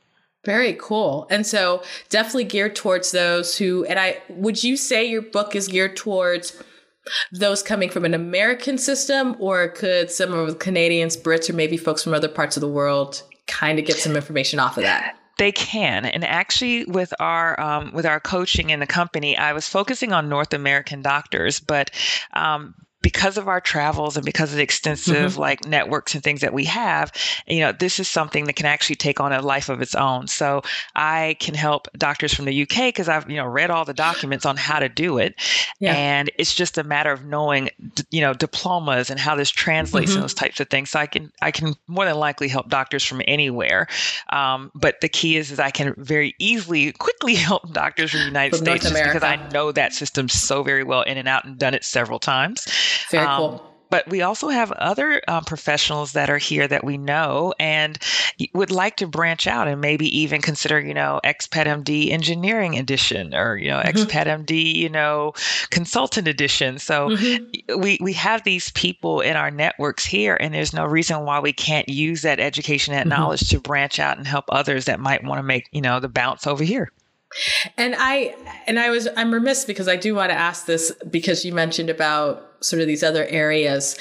[0.44, 1.28] Very cool.
[1.30, 5.68] And so definitely geared towards those who, and I, would you say your book is
[5.68, 6.62] geared towards
[7.32, 11.78] those coming from an American system, or could some of the Canadians, Brits, or maybe
[11.78, 15.18] folks from other parts of the world kind of get some information off of that?
[15.38, 19.68] They can, and actually, with our um, with our coaching in the company, I was
[19.68, 21.90] focusing on North American doctors, but
[22.34, 22.76] um,
[23.12, 25.40] because of our travels and because of the extensive mm-hmm.
[25.40, 27.12] like networks and things that we have,
[27.46, 30.28] you know, this is something that can actually take on a life of its own.
[30.28, 30.62] So
[30.96, 34.46] I can help doctors from the UK because I've, you know, read all the documents
[34.46, 35.36] on how to do it.
[35.80, 35.94] Yeah.
[35.94, 37.70] And it's just a matter of knowing,
[38.12, 40.18] you know, diplomas and how this translates mm-hmm.
[40.18, 40.90] and those types of things.
[40.92, 43.88] So I can, I can more than likely help doctors from anywhere.
[44.30, 48.28] Um, but the key is, is I can very easily, quickly help doctors from the
[48.28, 51.58] United from States because I know that system so very well in and out and
[51.58, 52.66] done it several times.
[53.10, 53.72] Very um, cool.
[53.92, 58.00] But we also have other um, professionals that are here that we know and
[58.54, 63.36] would like to branch out and maybe even consider, you know, Expat MD Engineering Edition
[63.36, 63.98] or, you know, mm-hmm.
[63.98, 65.34] Expat MD, you know,
[65.72, 66.80] Consultant Edition.
[66.80, 67.82] So mm-hmm.
[67.82, 71.52] we, we have these people in our networks here, and there's no reason why we
[71.52, 73.10] can't use that education, that mm-hmm.
[73.10, 76.08] knowledge to branch out and help others that might want to make, you know, the
[76.08, 76.90] bounce over here.
[77.78, 78.36] And I
[78.68, 81.90] and I was I'm remiss because I do want to ask this because you mentioned
[81.90, 83.98] about sort of these other areas.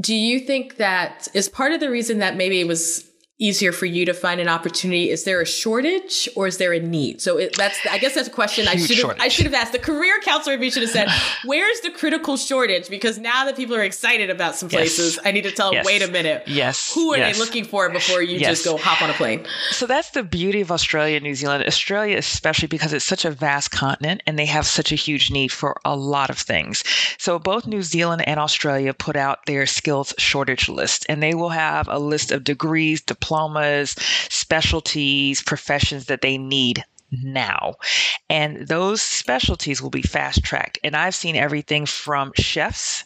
[0.00, 3.86] Do you think that is part of the reason that maybe it was easier for
[3.86, 5.10] you to find an opportunity?
[5.10, 7.20] Is there a shortage or is there a need?
[7.20, 9.72] So it, that's I guess that's a question I should have I should have asked.
[9.72, 11.08] The career counselor me should have said,
[11.44, 15.26] "Where's the critical shortage?" Because now that people are excited about some places, yes.
[15.26, 15.86] I need to tell them, yes.
[15.86, 17.36] "Wait a minute, yes, who are yes.
[17.36, 20.62] they looking for before you just go hop on a plane?" So that's the beauty
[20.62, 24.46] of Australia, and New Zealand, Australia especially because it's such a vast continent and they
[24.46, 26.82] have such a huge need for a lot of things.
[27.18, 31.50] So both New Zealand and Australia put out their skills shortage list, and they will
[31.50, 33.90] have a list of degrees, diplomas diplomas,
[34.30, 37.74] specialties, professions that they need now.
[38.28, 40.78] And those specialties will be fast tracked.
[40.84, 43.04] And I've seen everything from chefs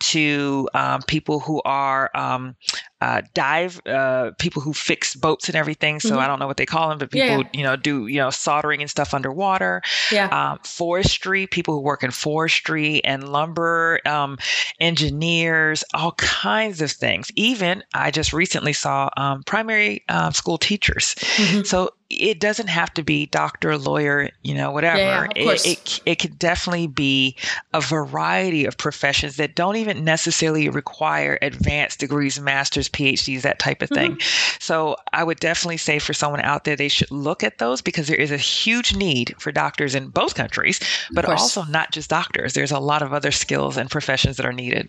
[0.00, 2.56] to um, people who are um,
[3.00, 6.00] uh, dive uh, people who fix boats and everything.
[6.00, 6.18] So mm-hmm.
[6.18, 8.30] I don't know what they call them, but people yeah, you know do you know
[8.30, 9.82] soldering and stuff underwater.
[10.10, 10.28] Yeah.
[10.28, 14.38] Um, forestry, people who work in forestry and lumber, um,
[14.80, 17.30] engineers, all kinds of things.
[17.36, 21.14] Even I just recently saw um, primary uh, school teachers.
[21.36, 21.62] Mm-hmm.
[21.62, 24.98] So it doesn't have to be doctor, lawyer, you know, whatever.
[24.98, 25.26] Yeah.
[25.34, 27.36] It, it it could definitely be
[27.72, 33.82] a variety of professions that don't even necessarily require advanced degrees, masters, PhDs, that type
[33.82, 34.12] of thing.
[34.12, 34.56] Mm-hmm.
[34.60, 38.08] So I would definitely say for someone out there, they should look at those because
[38.08, 40.80] there is a huge need for doctors in both countries,
[41.12, 42.54] but also not just doctors.
[42.54, 44.88] There's a lot of other skills and professions that are needed.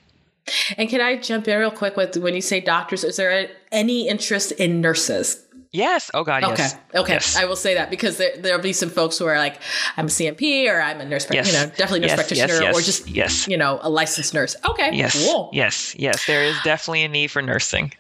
[0.78, 3.04] And can I jump in real quick with when you say doctors?
[3.04, 5.44] Is there any interest in nurses?
[5.72, 6.10] Yes.
[6.14, 6.44] Oh God.
[6.44, 6.64] Okay.
[6.64, 6.78] Yes.
[6.96, 7.14] Okay.
[7.14, 7.36] Yes.
[7.36, 9.60] I will say that because there, there'll be some folks who are like,
[9.96, 11.48] I'm a CMP or I'm a nurse, Yes.
[11.48, 13.48] you know, definitely nurse Yes, practitioner yes, or just, yes.
[13.48, 14.56] you know, a licensed nurse.
[14.70, 14.92] Okay.
[14.94, 15.26] Yes.
[15.26, 15.50] Cool.
[15.54, 15.96] Yes.
[15.98, 16.26] Yes.
[16.26, 17.94] There is definitely a need for nursing.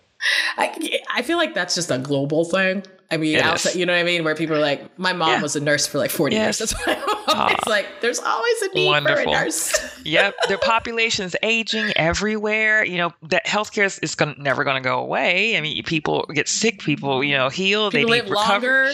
[0.57, 2.83] I, I feel like that's just a global thing.
[3.09, 4.25] I mean, outside, you know what I mean?
[4.25, 5.41] Where people are like, my mom Yeah.
[5.41, 6.59] was a nurse for like 40 Yes.
[6.59, 6.71] years.
[6.71, 7.69] That's why I'm always ah.
[7.69, 9.23] like, there's always a need Wonderful.
[9.23, 9.73] for a nurse.
[10.07, 10.35] Yep.
[10.47, 12.85] Their population is aging everywhere.
[12.85, 15.57] You know, that healthcare is, is gonna, never going to go away.
[15.57, 17.91] I mean, people get sick, people, you know, heal.
[17.91, 18.91] People they live longer.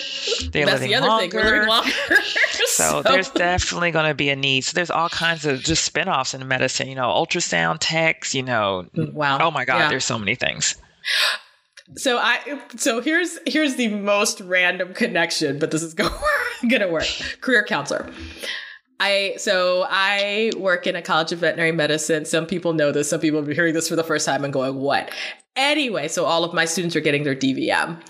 [0.52, 1.32] They're That's the other thing.
[1.34, 1.92] We're living longer.
[2.00, 2.22] longer.
[2.66, 4.62] So there's definitely going to be a need.
[4.62, 8.88] So there's all kinds of just spin-offs in medicine, you know, ultrasound techs, you know.
[8.96, 9.38] wow.
[9.40, 9.90] Oh my God, Yeah.
[9.90, 10.76] there's so many things.
[11.98, 12.40] So I
[12.78, 16.10] so here's here's the most random connection, but this is go,
[16.70, 17.06] gonna work.
[17.42, 18.10] Career counselor.
[19.00, 22.24] I so I work in a college of veterinary medicine.
[22.26, 23.10] Some people know this.
[23.10, 25.12] Some people will be hearing this for the first time and going, "What?"
[25.58, 28.02] Anyway, so all of my students are getting their DVM,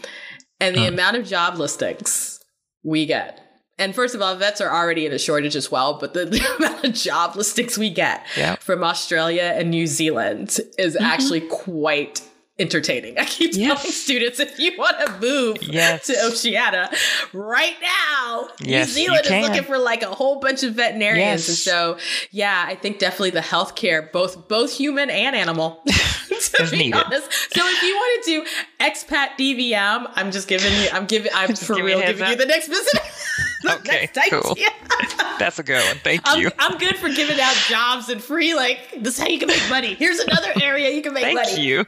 [0.59, 0.93] and the Hmm.
[0.93, 2.39] amount of job listings
[2.83, 3.39] we get.
[3.79, 6.45] And first of all, vets are already in a shortage as well, but the, the
[6.57, 8.55] amount of job listings we get Yeah.
[8.57, 12.21] from Australia and New Zealand is actually quite
[12.59, 13.17] entertaining.
[13.17, 16.05] I keep telling students if you want to move Yes.
[16.07, 16.89] to Oceania
[17.33, 21.47] right now, Yes, New Zealand is looking for like a whole bunch of veterinarians.
[21.47, 21.49] Yes.
[21.49, 21.97] And so,
[22.31, 27.03] yeah, I think definitely the healthcare, both both human and animal, to be needed.
[27.03, 27.31] honest.
[27.53, 28.45] So if you want to do
[28.79, 32.07] expat DVM, I'm just giving you, I'm giving, I'm Just for give me a real
[32.07, 32.99] giving you the next visit.
[33.79, 34.55] Okay, next cool.
[35.39, 35.97] That's a good one.
[36.03, 36.51] Thank I'm, you.
[36.59, 39.67] I'm good for giving out jobs and free, like, this is how you can make
[39.69, 39.93] money.
[39.95, 41.61] Here's another area you can make Thank money.
[41.61, 41.85] you.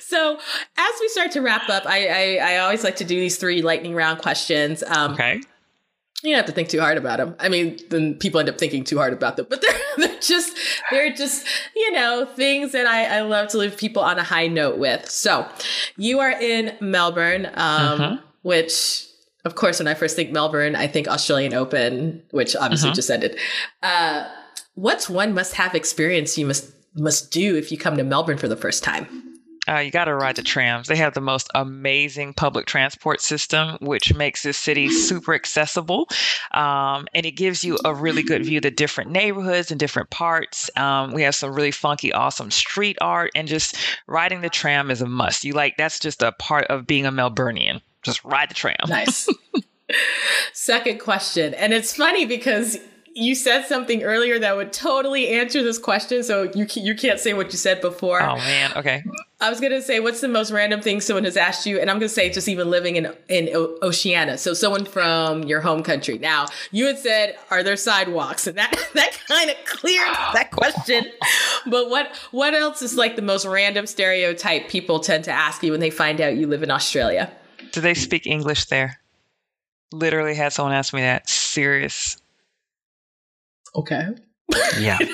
[0.00, 0.38] So,
[0.78, 3.62] as we start to wrap up, I, I, I always like to do these three
[3.62, 4.82] lightning round questions.
[4.82, 5.40] Um, Okay.
[6.24, 7.36] You don't have to think too hard about them.
[7.38, 9.78] I mean, then people end up thinking too hard about them, but they're,
[10.08, 10.56] they're just,
[10.90, 11.46] they're just,
[11.76, 15.08] you know, things that I, I love to leave people on a high note with.
[15.08, 15.46] So,
[15.96, 18.22] you are in Melbourne, um, Mhm.
[18.42, 19.06] which,
[19.48, 22.94] of course, when I first think Melbourne, I think Australian Open, which obviously Mhm.
[22.94, 23.36] just ended.
[23.82, 24.24] Uh,
[24.74, 28.56] what's one must-have experience you must must do if you come to Melbourne for the
[28.56, 29.06] first time?
[29.68, 30.88] Uh, you got to ride the trams.
[30.88, 36.08] They have the most amazing public transport system, which makes this city super accessible.
[36.52, 40.08] Um, and it gives you a really good view of the different neighborhoods and different
[40.10, 40.70] parts.
[40.76, 43.76] Um, we have some really funky, awesome street art, and just
[44.06, 45.44] riding the tram is a must.
[45.44, 47.80] You like that's just a part of being a Melburnian.
[48.02, 48.76] Just ride the tram.
[48.88, 49.28] Nice.
[50.52, 51.54] Second question.
[51.54, 52.78] And it's funny because
[53.14, 56.22] you said something earlier that would totally answer this question.
[56.22, 58.22] So you, you can't say what you said before.
[58.22, 58.72] Oh man.
[58.76, 59.02] Okay.
[59.40, 61.78] I was going to say, what's the most random thing someone has asked you?
[61.78, 64.36] And I'm going to say, just even living in, in O- Oceania.
[64.36, 66.18] So someone from your home country.
[66.18, 68.48] Now, you had said, are there sidewalks?
[68.48, 71.06] And that, that kind of cleared that question.
[71.66, 75.70] But what, what else is like the most random stereotype people tend to ask you
[75.70, 77.30] when they find out you live in Australia?
[77.72, 78.98] Do they speak English there?
[79.92, 81.28] Literally had someone ask me that.
[81.28, 82.16] Serious.
[83.74, 84.08] Okay.
[84.78, 84.98] Yeah.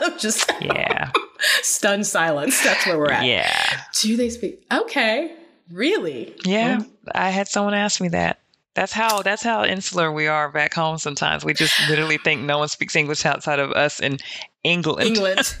[0.18, 1.10] just Yeah.
[1.62, 2.62] stunned silence.
[2.62, 3.24] That's where we're at.
[3.24, 3.80] Yeah.
[4.00, 4.64] Do they speak?
[4.72, 5.34] Okay.
[5.70, 6.34] Really?
[6.44, 6.80] Yeah.
[7.14, 8.40] I had someone ask me that.
[8.74, 10.98] That's how that's how insular we are back home.
[10.98, 14.18] Sometimes we just literally think no one speaks English outside of us in
[14.62, 15.08] England.
[15.08, 15.56] England.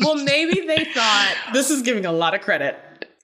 [0.00, 2.76] well, maybe they thought this is giving a lot of credit.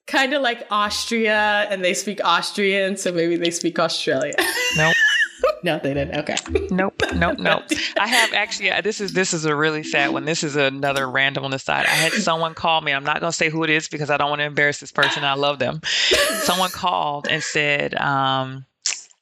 [0.06, 4.34] Kind of like Austria, and they speak Austrian, so maybe they speak Australia.
[4.76, 4.94] Nope,
[5.62, 6.18] no, they didn't.
[6.18, 6.36] Okay.
[6.70, 7.62] nope, nope, nope.
[7.98, 8.70] I have actually.
[8.70, 10.26] uh, This is this is a really sad one.
[10.26, 11.86] This is another random on the side.
[11.86, 12.92] I had someone call me.
[12.92, 14.92] I'm not going to say who it is because I don't want to embarrass this
[14.92, 15.24] person.
[15.24, 15.80] I love them.
[16.42, 18.66] Someone called and said, um,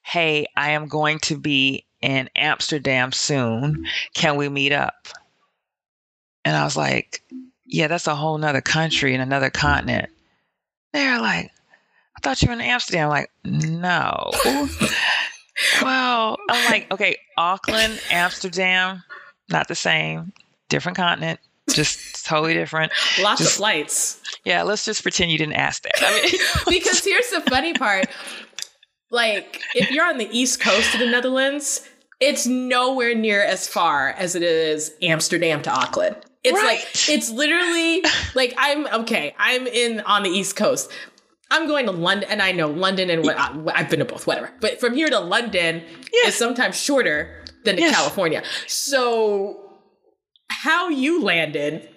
[0.02, 3.86] "Hey, I am going to be in Amsterdam soon.
[4.14, 5.06] Can we meet up?"
[6.44, 7.22] And I was like,
[7.66, 10.08] "Yeah, that's a whole nother country and another continent."
[10.92, 11.50] They're like,
[12.16, 14.30] "I thought you were in Amsterdam." I'm like, no.
[15.82, 19.02] well, I'm like, okay, Auckland, Amsterdam,
[19.48, 20.32] not the same,
[20.68, 21.40] different continent,
[21.70, 22.92] just totally different.
[23.20, 24.20] Lots Just- of flights.
[24.44, 25.92] Yeah, let's just pretend you didn't ask that.
[25.98, 26.40] I mean,
[26.80, 28.06] because here's the funny part
[29.12, 31.86] like if you're on the east coast of the netherlands
[32.18, 38.02] it's nowhere near as far as it is amsterdam to auckland it's like it's literally
[38.34, 40.90] like i'm okay i'm in on the east coast
[41.54, 44.26] I'm going to London, and I know London and what I, I've been to both,
[44.26, 44.50] whatever.
[44.62, 45.82] But from here to London
[46.24, 47.94] is sometimes shorter than to Yes.
[47.94, 48.42] California.
[48.66, 49.70] So,
[50.48, 51.90] how you landed?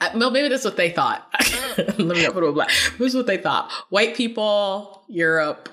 [0.00, 1.28] uh, Well, maybe that's what they thought.
[1.76, 2.70] Let me not put it black.
[2.96, 3.70] This is what they thought.
[3.90, 5.68] White people, Europe.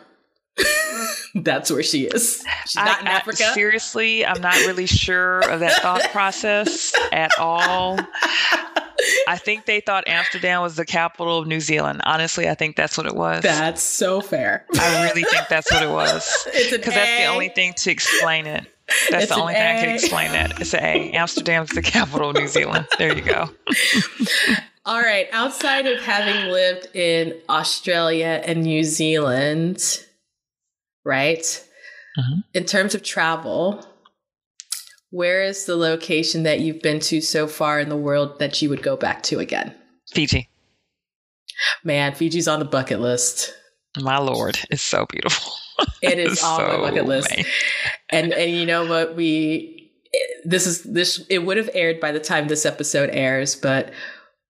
[1.36, 2.44] that's where she is.
[2.66, 3.52] She's not in I- I- Africa.
[3.54, 8.00] seriously, I'm not really sure of that thought process at all.
[9.28, 12.02] I think they thought Amsterdam was the capital of New Zealand.
[12.06, 13.44] Honestly, I think that's what it was.
[13.44, 14.66] That's so fair.
[14.80, 16.48] I really think that's what it was.
[16.72, 18.66] Because that's the only thing to explain it.
[19.10, 20.54] That's It's the only thing I can explain it.
[20.60, 21.12] It's A.
[21.12, 22.88] Amsterdam's the capital of New Zealand.
[22.98, 23.50] There you go.
[24.86, 25.28] All right.
[25.32, 30.05] Outside of having lived in Australia and New Zealand,
[31.06, 31.64] right?
[32.18, 32.44] Mhm.
[32.54, 33.86] In terms of travel,
[35.12, 38.70] where is the location that you've been to so far in the world that you
[38.70, 39.74] would go back to again?
[40.12, 40.50] Fiji.
[41.84, 43.54] Man, Fiji's on the bucket list.
[43.98, 45.52] My lord, it's so beautiful.
[46.02, 47.36] It is on my so bucket list.
[48.10, 49.92] And and you know what we
[50.46, 53.92] this is this it would have aired by the time this episode airs, but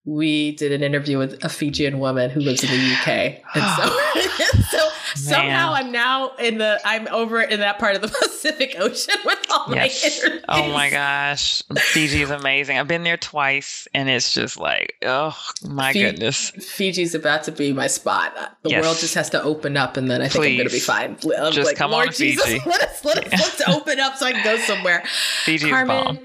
[0.04, 3.42] we did an interview with a Fijian woman who lives in the UK.
[3.54, 8.08] And so so somehow I'm now in the I'm over in that part of the
[8.22, 10.04] Pacific Ocean with all my Yes.
[10.22, 10.44] interviews.
[10.48, 11.62] Oh my gosh.
[11.78, 12.78] Fiji is amazing.
[12.78, 16.50] I've been there twice and it's just like, oh my Fi- goodness.
[16.50, 18.34] Fiji's about to be my spot.
[18.36, 18.82] Uh, the Yes.
[18.82, 21.16] world just has to open up, and then I think I'm going to be fine.
[21.38, 24.00] I'm Just like, come on Lord to Jesus, Fiji." let us let us let's open
[24.00, 25.02] up so I can go somewhere.
[25.44, 26.18] Fiji is Carmen, bomb.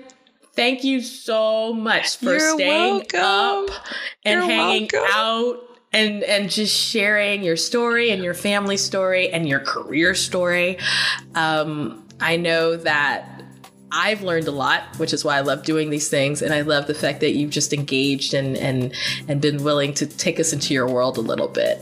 [0.55, 3.19] thank you so much for You're staying welcome.
[3.73, 3.85] up
[4.25, 5.09] and You're hanging welcome.
[5.13, 10.77] out and and just sharing your story and your family story and your career story.
[11.35, 13.43] Um, I know that
[13.91, 16.87] I've learned a lot, which is why I love doing these things, and I love
[16.87, 18.93] the fact that you've just engaged and and
[19.27, 21.79] and been willing to take us into your world a little bit.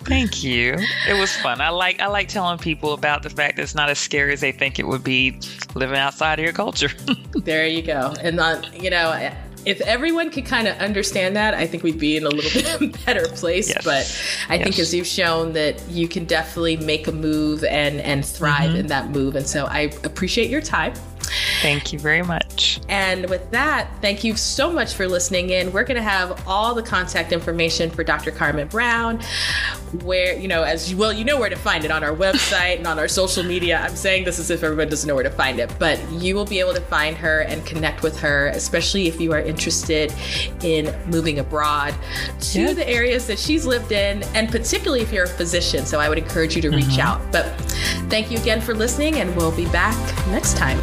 [0.00, 0.76] Thank you.
[1.08, 1.60] It was fun.
[1.60, 4.40] I like I like telling people about the fact that it's not as scary as
[4.40, 5.40] they think it would be
[5.74, 6.90] living outside of your culture.
[7.44, 8.14] There you go.
[8.20, 9.10] And uh, you know,
[9.68, 13.04] if everyone could kind of understand that, I think we'd be in a little bit
[13.04, 13.68] better place.
[13.68, 13.84] Yes.
[13.84, 18.24] But I think as you've shown that you can definitely make a move and and
[18.24, 18.78] thrive mm-hmm.
[18.78, 19.36] in that move.
[19.36, 20.94] And so I appreciate your time.
[21.62, 22.80] Thank you very much.
[22.88, 25.72] And with that, thank you so much for listening in.
[25.72, 28.30] We're going to have all the contact information for Dr.
[28.30, 29.20] Carmen Brown,
[30.02, 32.76] where, you know, as you, well, you know where to find it on our website
[32.78, 33.78] and on our social media.
[33.78, 36.44] I'm saying this as if everyone doesn't know where to find it, but you will
[36.44, 40.12] be able to find her and connect with her, especially if you are interested
[40.62, 41.94] in moving abroad
[42.40, 42.72] to Yeah.
[42.72, 45.84] the areas that she's lived in, and particularly if you're a physician.
[45.86, 47.00] So I would encourage you to reach mm-hmm.
[47.00, 47.32] out.
[47.32, 47.46] But
[48.08, 49.96] thank you again for listening, and we'll be back
[50.28, 50.78] next time.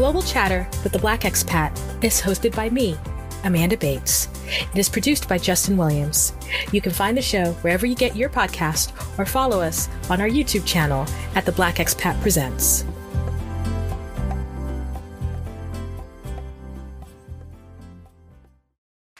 [0.00, 2.96] Global Chatter with the Black Expat is hosted by me,
[3.44, 4.28] Amanda Bates.
[4.72, 6.32] It is produced by Justin Williams.
[6.72, 10.26] You can find the show wherever you get your podcast or follow us on our
[10.26, 12.86] YouTube channel at The Black Expat Presents.